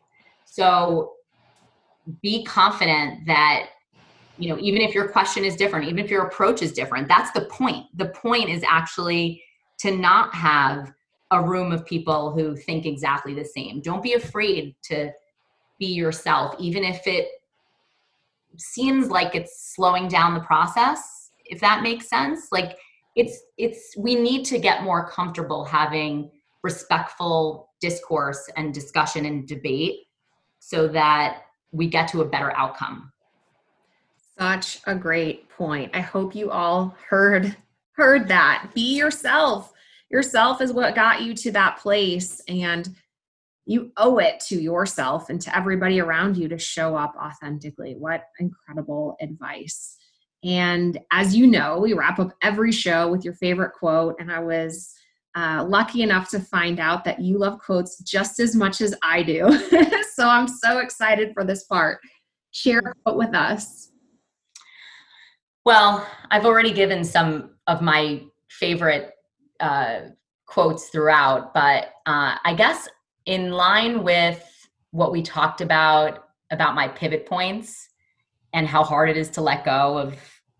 So 0.44 1.12
be 2.22 2.44
confident 2.44 3.26
that 3.26 3.68
you 4.38 4.50
know 4.50 4.58
even 4.60 4.82
if 4.82 4.94
your 4.94 5.08
question 5.08 5.44
is 5.44 5.56
different 5.56 5.86
even 5.86 5.98
if 5.98 6.10
your 6.10 6.26
approach 6.26 6.62
is 6.62 6.72
different 6.72 7.08
that's 7.08 7.32
the 7.32 7.46
point 7.46 7.84
the 7.94 8.10
point 8.10 8.48
is 8.48 8.62
actually 8.68 9.42
to 9.78 9.90
not 9.90 10.32
have 10.34 10.92
a 11.30 11.42
room 11.42 11.72
of 11.72 11.84
people 11.84 12.32
who 12.32 12.56
think 12.56 12.86
exactly 12.86 13.34
the 13.34 13.44
same. 13.44 13.80
Don't 13.80 14.02
be 14.02 14.14
afraid 14.14 14.74
to 14.84 15.10
be 15.78 15.86
yourself, 15.86 16.54
even 16.58 16.84
if 16.84 17.06
it 17.06 17.28
seems 18.56 19.10
like 19.10 19.34
it's 19.34 19.74
slowing 19.74 20.08
down 20.08 20.34
the 20.34 20.40
process, 20.40 21.30
if 21.44 21.60
that 21.60 21.82
makes 21.82 22.08
sense. 22.08 22.48
Like 22.52 22.78
it's 23.16 23.40
it's 23.56 23.94
we 23.96 24.14
need 24.14 24.44
to 24.44 24.58
get 24.58 24.82
more 24.82 25.10
comfortable 25.10 25.64
having 25.64 26.30
respectful 26.62 27.70
discourse 27.80 28.48
and 28.56 28.72
discussion 28.72 29.24
and 29.24 29.48
debate 29.48 30.00
so 30.58 30.86
that 30.88 31.42
we 31.72 31.86
get 31.88 32.08
to 32.08 32.20
a 32.20 32.24
better 32.24 32.52
outcome. 32.56 33.12
Such 34.38 34.80
a 34.86 34.94
great 34.94 35.48
point. 35.48 35.96
I 35.96 36.00
hope 36.00 36.34
you 36.34 36.50
all 36.50 36.94
heard 37.08 37.56
heard 37.92 38.28
that. 38.28 38.70
Be 38.74 38.96
yourself 38.96 39.72
yourself 40.10 40.60
is 40.60 40.72
what 40.72 40.94
got 40.94 41.22
you 41.22 41.34
to 41.34 41.50
that 41.52 41.78
place 41.78 42.40
and 42.48 42.94
you 43.64 43.90
owe 43.96 44.18
it 44.18 44.38
to 44.38 44.60
yourself 44.60 45.28
and 45.28 45.40
to 45.40 45.56
everybody 45.56 46.00
around 46.00 46.36
you 46.36 46.48
to 46.48 46.58
show 46.58 46.94
up 46.96 47.14
authentically 47.20 47.96
what 47.98 48.22
incredible 48.38 49.16
advice 49.20 49.96
and 50.46 50.98
as 51.10 51.34
you 51.34 51.46
know 51.46 51.78
we 51.78 51.92
wrap 51.92 52.20
up 52.20 52.30
every 52.40 52.70
show 52.70 53.10
with 53.10 53.24
your 53.24 53.34
favorite 53.34 53.72
quote. 53.72 54.16
And 54.18 54.30
i 54.32 54.38
was 54.38 54.94
uh, 55.34 55.66
lucky 55.68 56.00
enough 56.00 56.30
to 56.30 56.40
find 56.40 56.80
out 56.80 57.04
that 57.04 57.20
you 57.20 57.36
love 57.36 57.58
quotes 57.58 57.98
just 57.98 58.40
as 58.40 58.54
much 58.54 58.80
as 58.80 58.94
i 59.02 59.22
do. 59.22 59.46
So 60.14 60.26
i'm 60.26 60.48
so 60.48 60.78
excited 60.78 61.34
for 61.34 61.44
this 61.44 61.64
part. 61.64 61.98
Share 62.52 62.78
a 62.78 62.94
quote 63.04 63.18
with 63.18 63.34
us. 63.34 63.90
Well 65.64 66.06
i've 66.30 66.46
already 66.46 66.72
given 66.72 67.04
some 67.04 67.50
of 67.66 67.82
my 67.82 68.22
favorite 68.48 69.12
uh, 69.60 70.00
quotes 70.46 70.88
throughout, 70.88 71.52
but 71.52 71.94
uh, 72.06 72.36
I 72.44 72.54
guess 72.56 72.88
in 73.26 73.50
line 73.50 74.04
with 74.04 74.42
what 74.92 75.12
we 75.12 75.20
talked 75.20 75.60
about 75.60 76.28
about 76.50 76.74
my 76.74 76.88
pivot 76.88 77.26
points 77.26 77.88
and 78.52 78.66
how 78.66 78.84
hard 78.84 79.10
it 79.10 79.16
is 79.16 79.28
to 79.30 79.40
let 79.40 79.64
go 79.64 79.98
of 79.98 80.16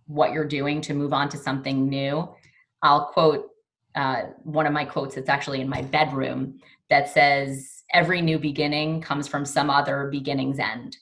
what 0.07 0.33
you're 0.33 0.47
doing 0.47 0.81
to 0.83 0.95
move 0.95 1.13
on 1.13 1.29
to 1.31 1.37
something 1.37 1.89
new, 1.89 2.29
I'll 2.83 3.07
quote 3.07 3.49
uh, 3.95 4.23
one 4.43 4.67
of 4.67 4.73
my 4.73 4.85
quotes 4.85 5.15
that's 5.15 5.29
actually 5.29 5.61
in 5.61 5.69
my 5.69 5.83
bedroom 5.83 6.59
that 6.91 7.09
says, 7.09 7.73
Every 7.93 8.21
new 8.21 8.39
beginning 8.39 9.01
comes 9.01 9.29
from 9.29 9.45
some 9.45 9.71
other 9.71 10.09
beginning's 10.11 10.59
end. 10.59 10.97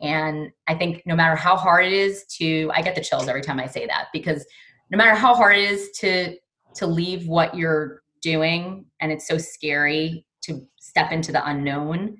And 0.00 0.50
I 0.68 0.74
think 0.74 1.02
no 1.04 1.16
matter 1.16 1.34
how 1.34 1.56
hard 1.56 1.84
it 1.84 1.92
is 1.92 2.24
to, 2.38 2.70
I 2.72 2.80
get 2.80 2.94
the 2.94 3.00
chills 3.00 3.26
every 3.26 3.42
time 3.42 3.58
I 3.58 3.66
say 3.66 3.86
that 3.86 4.06
because 4.12 4.46
no 4.92 4.98
matter 4.98 5.14
how 5.14 5.34
hard 5.34 5.56
it 5.56 5.70
is 5.70 5.90
to 5.98 6.36
to 6.74 6.86
leave 6.86 7.26
what 7.26 7.56
you're 7.56 8.02
doing 8.20 8.84
and 9.00 9.10
it's 9.10 9.26
so 9.26 9.36
scary 9.36 10.24
to 10.42 10.66
step 10.78 11.12
into 11.12 11.32
the 11.32 11.44
unknown 11.48 12.16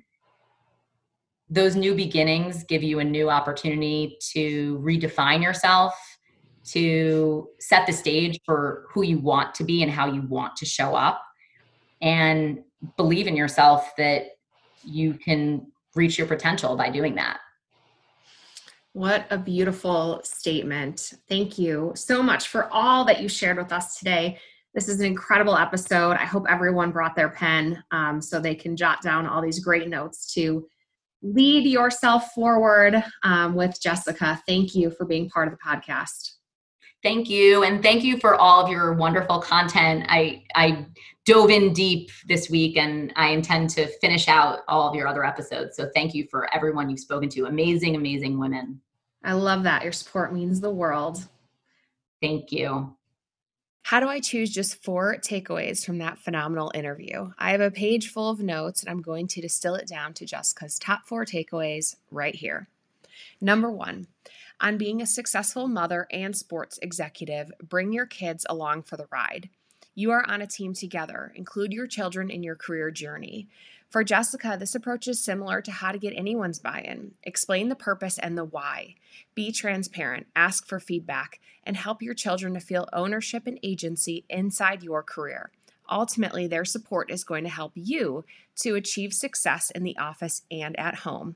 those 1.49 1.75
new 1.75 1.95
beginnings 1.95 2.63
give 2.65 2.83
you 2.83 2.99
a 2.99 3.03
new 3.03 3.29
opportunity 3.29 4.17
to 4.31 4.77
redefine 4.79 5.41
yourself 5.41 5.93
to 6.65 7.49
set 7.59 7.85
the 7.85 7.93
stage 7.93 8.39
for 8.45 8.85
who 8.91 9.03
you 9.03 9.19
want 9.19 9.53
to 9.55 9.63
be 9.63 9.83
and 9.83 9.91
how 9.91 10.11
you 10.11 10.21
want 10.23 10.55
to 10.57 10.65
show 10.65 10.95
up 10.95 11.23
and 12.01 12.59
believe 12.97 13.27
in 13.27 13.35
yourself 13.35 13.91
that 13.97 14.23
you 14.83 15.13
can 15.13 15.65
reach 15.95 16.17
your 16.17 16.27
potential 16.27 16.75
by 16.75 16.89
doing 16.89 17.15
that 17.15 17.39
what 18.93 19.25
a 19.31 19.37
beautiful 19.39 20.21
statement. 20.23 21.13
Thank 21.27 21.57
you 21.57 21.93
so 21.95 22.21
much 22.21 22.47
for 22.47 22.71
all 22.71 23.03
that 23.05 23.21
you 23.21 23.27
shared 23.27 23.57
with 23.57 23.71
us 23.71 23.97
today. 23.97 24.37
This 24.75 24.87
is 24.87 24.99
an 24.99 25.07
incredible 25.07 25.57
episode. 25.57 26.11
I 26.11 26.25
hope 26.25 26.45
everyone 26.47 26.91
brought 26.91 27.15
their 27.15 27.29
pen 27.29 27.83
um, 27.89 28.21
so 28.21 28.39
they 28.39 28.53
can 28.53 28.77
jot 28.77 29.01
down 29.01 29.25
all 29.25 29.41
these 29.41 29.59
great 29.59 29.89
notes 29.89 30.31
to 30.35 30.67
lead 31.23 31.65
yourself 31.65 32.33
forward 32.33 33.03
um, 33.23 33.55
with 33.55 33.81
Jessica. 33.81 34.39
Thank 34.47 34.75
you 34.75 34.91
for 34.91 35.05
being 35.05 35.27
part 35.27 35.47
of 35.47 35.57
the 35.57 35.59
podcast. 35.65 36.33
Thank 37.03 37.29
you, 37.29 37.63
and 37.63 37.83
thank 37.83 38.03
you 38.03 38.17
for 38.17 38.35
all 38.35 38.63
of 38.63 38.69
your 38.69 38.93
wonderful 38.93 39.39
content. 39.39 40.05
I 40.07 40.43
I 40.55 40.85
dove 41.25 41.49
in 41.49 41.73
deep 41.73 42.11
this 42.27 42.49
week, 42.49 42.77
and 42.77 43.11
I 43.17 43.29
intend 43.29 43.69
to 43.71 43.87
finish 43.99 44.29
out 44.29 44.61
all 44.69 44.87
of 44.87 44.95
your 44.95 45.07
other 45.07 45.25
episodes. 45.25 45.75
So 45.75 45.89
thank 45.93 46.13
you 46.13 46.25
for 46.31 46.53
everyone 46.55 46.89
you've 46.89 46.99
spoken 46.99 47.27
to. 47.29 47.45
Amazing, 47.45 47.97
amazing 47.97 48.39
women. 48.39 48.79
I 49.23 49.33
love 49.33 49.63
that. 49.63 49.83
Your 49.83 49.91
support 49.91 50.33
means 50.33 50.61
the 50.61 50.71
world. 50.71 51.27
Thank 52.21 52.51
you. 52.53 52.95
How 53.83 53.99
do 53.99 54.07
I 54.07 54.21
choose 54.21 54.49
just 54.49 54.81
four 54.81 55.17
takeaways 55.17 55.85
from 55.85 55.97
that 55.97 56.17
phenomenal 56.17 56.71
interview? 56.73 57.31
I 57.37 57.51
have 57.51 57.59
a 57.59 57.69
page 57.69 58.07
full 58.07 58.29
of 58.29 58.39
notes 58.39 58.81
and 58.81 58.89
I'm 58.89 59.01
going 59.01 59.27
to 59.27 59.41
distill 59.41 59.75
it 59.75 59.87
down 59.87 60.13
to 60.15 60.25
Jessica's 60.25 60.79
top 60.79 61.05
four 61.05 61.25
takeaways 61.25 61.97
right 62.09 62.33
here. 62.33 62.69
Number 63.41 63.69
one, 63.69 64.07
on 64.63 64.77
being 64.77 65.01
a 65.01 65.05
successful 65.05 65.67
mother 65.67 66.07
and 66.09 66.35
sports 66.35 66.79
executive, 66.81 67.51
bring 67.61 67.91
your 67.91 68.05
kids 68.05 68.45
along 68.49 68.83
for 68.83 68.95
the 68.95 69.07
ride. 69.11 69.49
You 69.93 70.11
are 70.11 70.27
on 70.27 70.41
a 70.41 70.47
team 70.47 70.73
together. 70.73 71.33
Include 71.35 71.73
your 71.73 71.85
children 71.85 72.29
in 72.31 72.43
your 72.43 72.55
career 72.55 72.89
journey. 72.89 73.49
For 73.89 74.05
Jessica, 74.05 74.55
this 74.57 74.73
approach 74.73 75.07
is 75.07 75.23
similar 75.23 75.61
to 75.61 75.71
how 75.71 75.91
to 75.91 75.99
get 75.99 76.15
anyone's 76.15 76.59
buy 76.59 76.79
in. 76.79 77.11
Explain 77.23 77.67
the 77.67 77.75
purpose 77.75 78.17
and 78.17 78.37
the 78.37 78.45
why. 78.45 78.95
Be 79.35 79.51
transparent, 79.51 80.27
ask 80.35 80.65
for 80.65 80.79
feedback, 80.79 81.41
and 81.65 81.75
help 81.75 82.01
your 82.01 82.15
children 82.15 82.53
to 82.53 82.59
feel 82.61 82.89
ownership 82.93 83.45
and 83.45 83.59
agency 83.61 84.23
inside 84.29 84.81
your 84.81 85.03
career. 85.03 85.51
Ultimately, 85.91 86.47
their 86.47 86.65
support 86.65 87.11
is 87.11 87.25
going 87.25 87.43
to 87.43 87.49
help 87.49 87.73
you 87.75 88.23
to 88.61 88.75
achieve 88.75 89.13
success 89.13 89.69
in 89.71 89.83
the 89.83 89.97
office 89.97 90.43
and 90.49 90.79
at 90.79 90.95
home. 90.99 91.35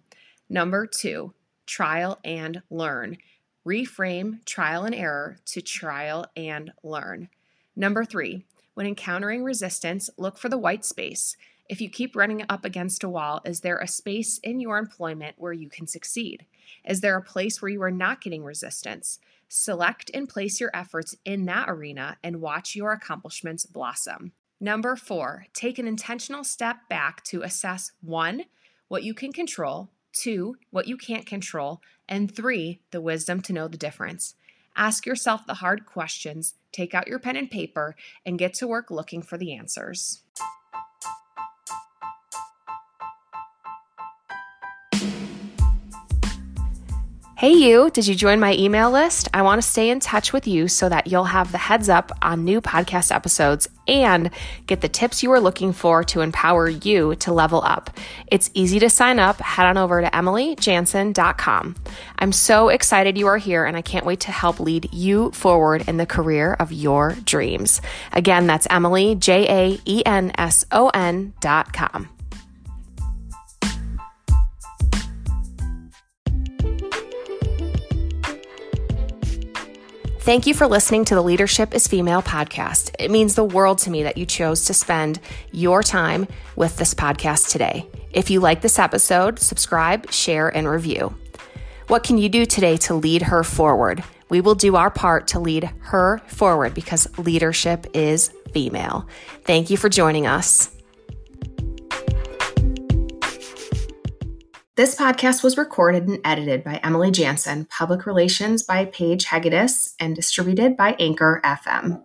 Number 0.50 0.88
two, 0.88 1.34
trial 1.68 2.20
and 2.24 2.64
learn. 2.72 3.18
Reframe 3.66 4.44
trial 4.46 4.86
and 4.86 4.96
error 4.96 5.38
to 5.46 5.62
trial 5.62 6.26
and 6.36 6.72
learn. 6.84 7.30
Number 7.76 8.04
three, 8.04 8.46
when 8.74 8.88
encountering 8.88 9.44
resistance, 9.44 10.10
look 10.18 10.38
for 10.38 10.50
the 10.50 10.58
white 10.58 10.86
space. 10.86 11.36
If 11.70 11.82
you 11.82 11.90
keep 11.90 12.16
running 12.16 12.46
up 12.48 12.64
against 12.64 13.04
a 13.04 13.10
wall, 13.10 13.42
is 13.44 13.60
there 13.60 13.78
a 13.78 13.88
space 13.88 14.38
in 14.40 14.60
your 14.60 14.78
employment 14.78 15.36
where 15.38 15.54
you 15.54 15.68
can 15.68 15.86
succeed? 15.86 16.46
Is 16.88 17.02
there 17.02 17.18
a 17.18 17.22
place 17.22 17.62
where 17.62 17.70
you 17.70 17.82
are 17.82 17.92
not 17.92 18.22
getting 18.22 18.44
resistance? 18.44 19.20
Select 19.50 20.10
and 20.14 20.30
place 20.30 20.62
your 20.62 20.72
efforts 20.74 21.16
in 21.26 21.46
that 21.46 21.70
arena 21.70 22.18
and 22.24 22.42
watch 22.42 22.76
your 22.76 22.94
accomplishments 22.94 23.66
blossom. 23.66 24.32
Number 24.60 24.96
four, 24.96 25.46
take 25.54 25.78
an 25.78 25.88
intentional 25.88 26.44
step 26.44 26.78
back 26.90 27.24
to 27.26 27.44
assess 27.44 27.92
one, 28.02 28.46
what 28.88 29.04
you 29.04 29.14
can 29.14 29.34
control, 29.34 29.90
two, 30.14 30.56
what 30.72 30.88
you 30.88 30.98
can't 30.98 31.26
control, 31.26 31.82
and 32.08 32.34
three, 32.34 32.82
the 32.92 33.02
wisdom 33.02 33.42
to 33.42 33.54
know 33.54 33.68
the 33.68 33.78
difference. 33.78 34.36
Ask 34.76 35.06
yourself 35.06 35.46
the 35.46 35.56
hard 35.56 35.86
questions, 35.86 36.56
take 36.72 36.94
out 36.94 37.08
your 37.08 37.20
pen 37.20 37.36
and 37.36 37.50
paper, 37.50 37.96
and 38.26 38.38
get 38.38 38.54
to 38.56 38.68
work 38.68 38.92
looking 38.92 39.22
for 39.22 39.38
the 39.38 39.56
answers. 39.56 40.22
Hey, 47.38 47.54
you, 47.54 47.92
did 47.92 48.08
you 48.08 48.16
join 48.16 48.40
my 48.40 48.56
email 48.56 48.90
list? 48.90 49.30
I 49.32 49.44
want 49.44 49.62
to 49.62 49.68
stay 49.68 49.92
in 49.92 50.00
touch 50.00 50.34
with 50.34 50.48
you 50.48 50.68
so 50.68 50.90
that 50.90 51.06
you'll 51.06 51.26
have 51.26 51.52
the 51.52 51.60
heads 51.60 51.88
up 51.88 52.12
on 52.20 52.44
new 52.44 52.62
podcast 52.62 53.14
episodes 53.14 53.70
and 53.88 54.32
get 54.66 54.82
the 54.82 54.90
tips 54.90 55.22
you 55.22 55.32
are 55.32 55.40
looking 55.40 55.72
for 55.72 56.04
to 56.06 56.22
empower 56.22 56.68
you 56.68 57.14
to 57.18 57.32
level 57.32 57.62
up. 57.62 57.96
It's 58.26 58.50
easy 58.56 58.80
to 58.80 58.90
sign 58.90 59.20
up. 59.20 59.40
Head 59.40 59.68
on 59.68 59.78
over 59.78 60.02
to 60.02 60.10
emilyjaenson.com. 60.10 61.76
I'm 62.18 62.32
so 62.32 62.70
excited 62.70 63.20
you 63.20 63.28
are 63.28 63.38
here 63.38 63.66
and 63.66 63.78
I 63.78 63.84
can't 63.84 64.04
wait 64.08 64.22
to 64.22 64.32
help 64.32 64.60
lead 64.60 64.92
you 64.92 65.30
forward 65.30 65.88
in 65.88 65.98
the 65.98 66.08
career 66.08 66.54
of 66.54 66.72
your 66.72 67.12
dreams. 67.24 67.84
Again, 68.14 68.48
that's 68.48 68.66
Emily, 68.68 69.14
J 69.14 69.48
A 69.48 69.80
E 69.86 70.02
N 70.08 70.32
S 70.40 70.66
O 70.72 70.90
N.com. 70.90 72.10
Thank 80.28 80.46
you 80.46 80.54
for 80.54 80.68
listening 80.68 81.06
to 81.06 81.16
the 81.16 81.24
Leadership 81.24 81.74
is 81.74 81.88
Female 81.88 82.22
podcast. 82.22 82.94
It 83.00 83.10
means 83.10 83.36
the 83.36 83.46
world 83.46 83.78
to 83.78 83.90
me 83.90 84.04
that 84.04 84.18
you 84.18 84.26
chose 84.26 84.66
to 84.66 84.74
spend 84.74 85.22
your 85.54 85.82
time 85.82 86.28
with 86.58 86.76
this 86.76 86.94
podcast 86.94 87.50
today. 87.50 87.88
If 88.12 88.30
you 88.30 88.42
like 88.42 88.60
this 88.60 88.78
episode, 88.78 89.40
subscribe, 89.40 90.12
share, 90.12 90.50
and 90.50 90.68
review. 90.68 91.16
What 91.88 92.04
can 92.04 92.18
you 92.18 92.28
do 92.28 92.46
today 92.46 92.76
to 92.76 92.94
lead 92.94 93.22
her 93.22 93.42
forward? 93.46 94.04
We 94.28 94.42
will 94.42 94.54
do 94.54 94.76
our 94.76 94.92
part 94.92 95.28
to 95.28 95.40
lead 95.40 95.72
her 95.80 96.22
forward 96.28 96.74
because 96.74 97.08
leadership 97.18 97.88
is 97.94 98.30
female. 98.52 99.08
Thank 99.46 99.70
you 99.70 99.78
for 99.78 99.88
joining 99.88 100.28
us. 100.28 100.77
This 104.78 104.94
podcast 104.94 105.44
was 105.44 105.58
recorded 105.58 106.08
and 106.08 106.20
edited 106.24 106.64
by 106.64 106.80
Emily 106.84 107.10
Jaenson, 107.10 107.68
public 107.68 108.06
relations 108.06 108.62
by 108.62 108.86
Paige 108.86 109.26
Hegedus, 109.26 109.96
and 110.00 110.16
distributed 110.16 110.78
by 110.78 110.96
Anchor 111.00 111.42
FM. 111.44 112.04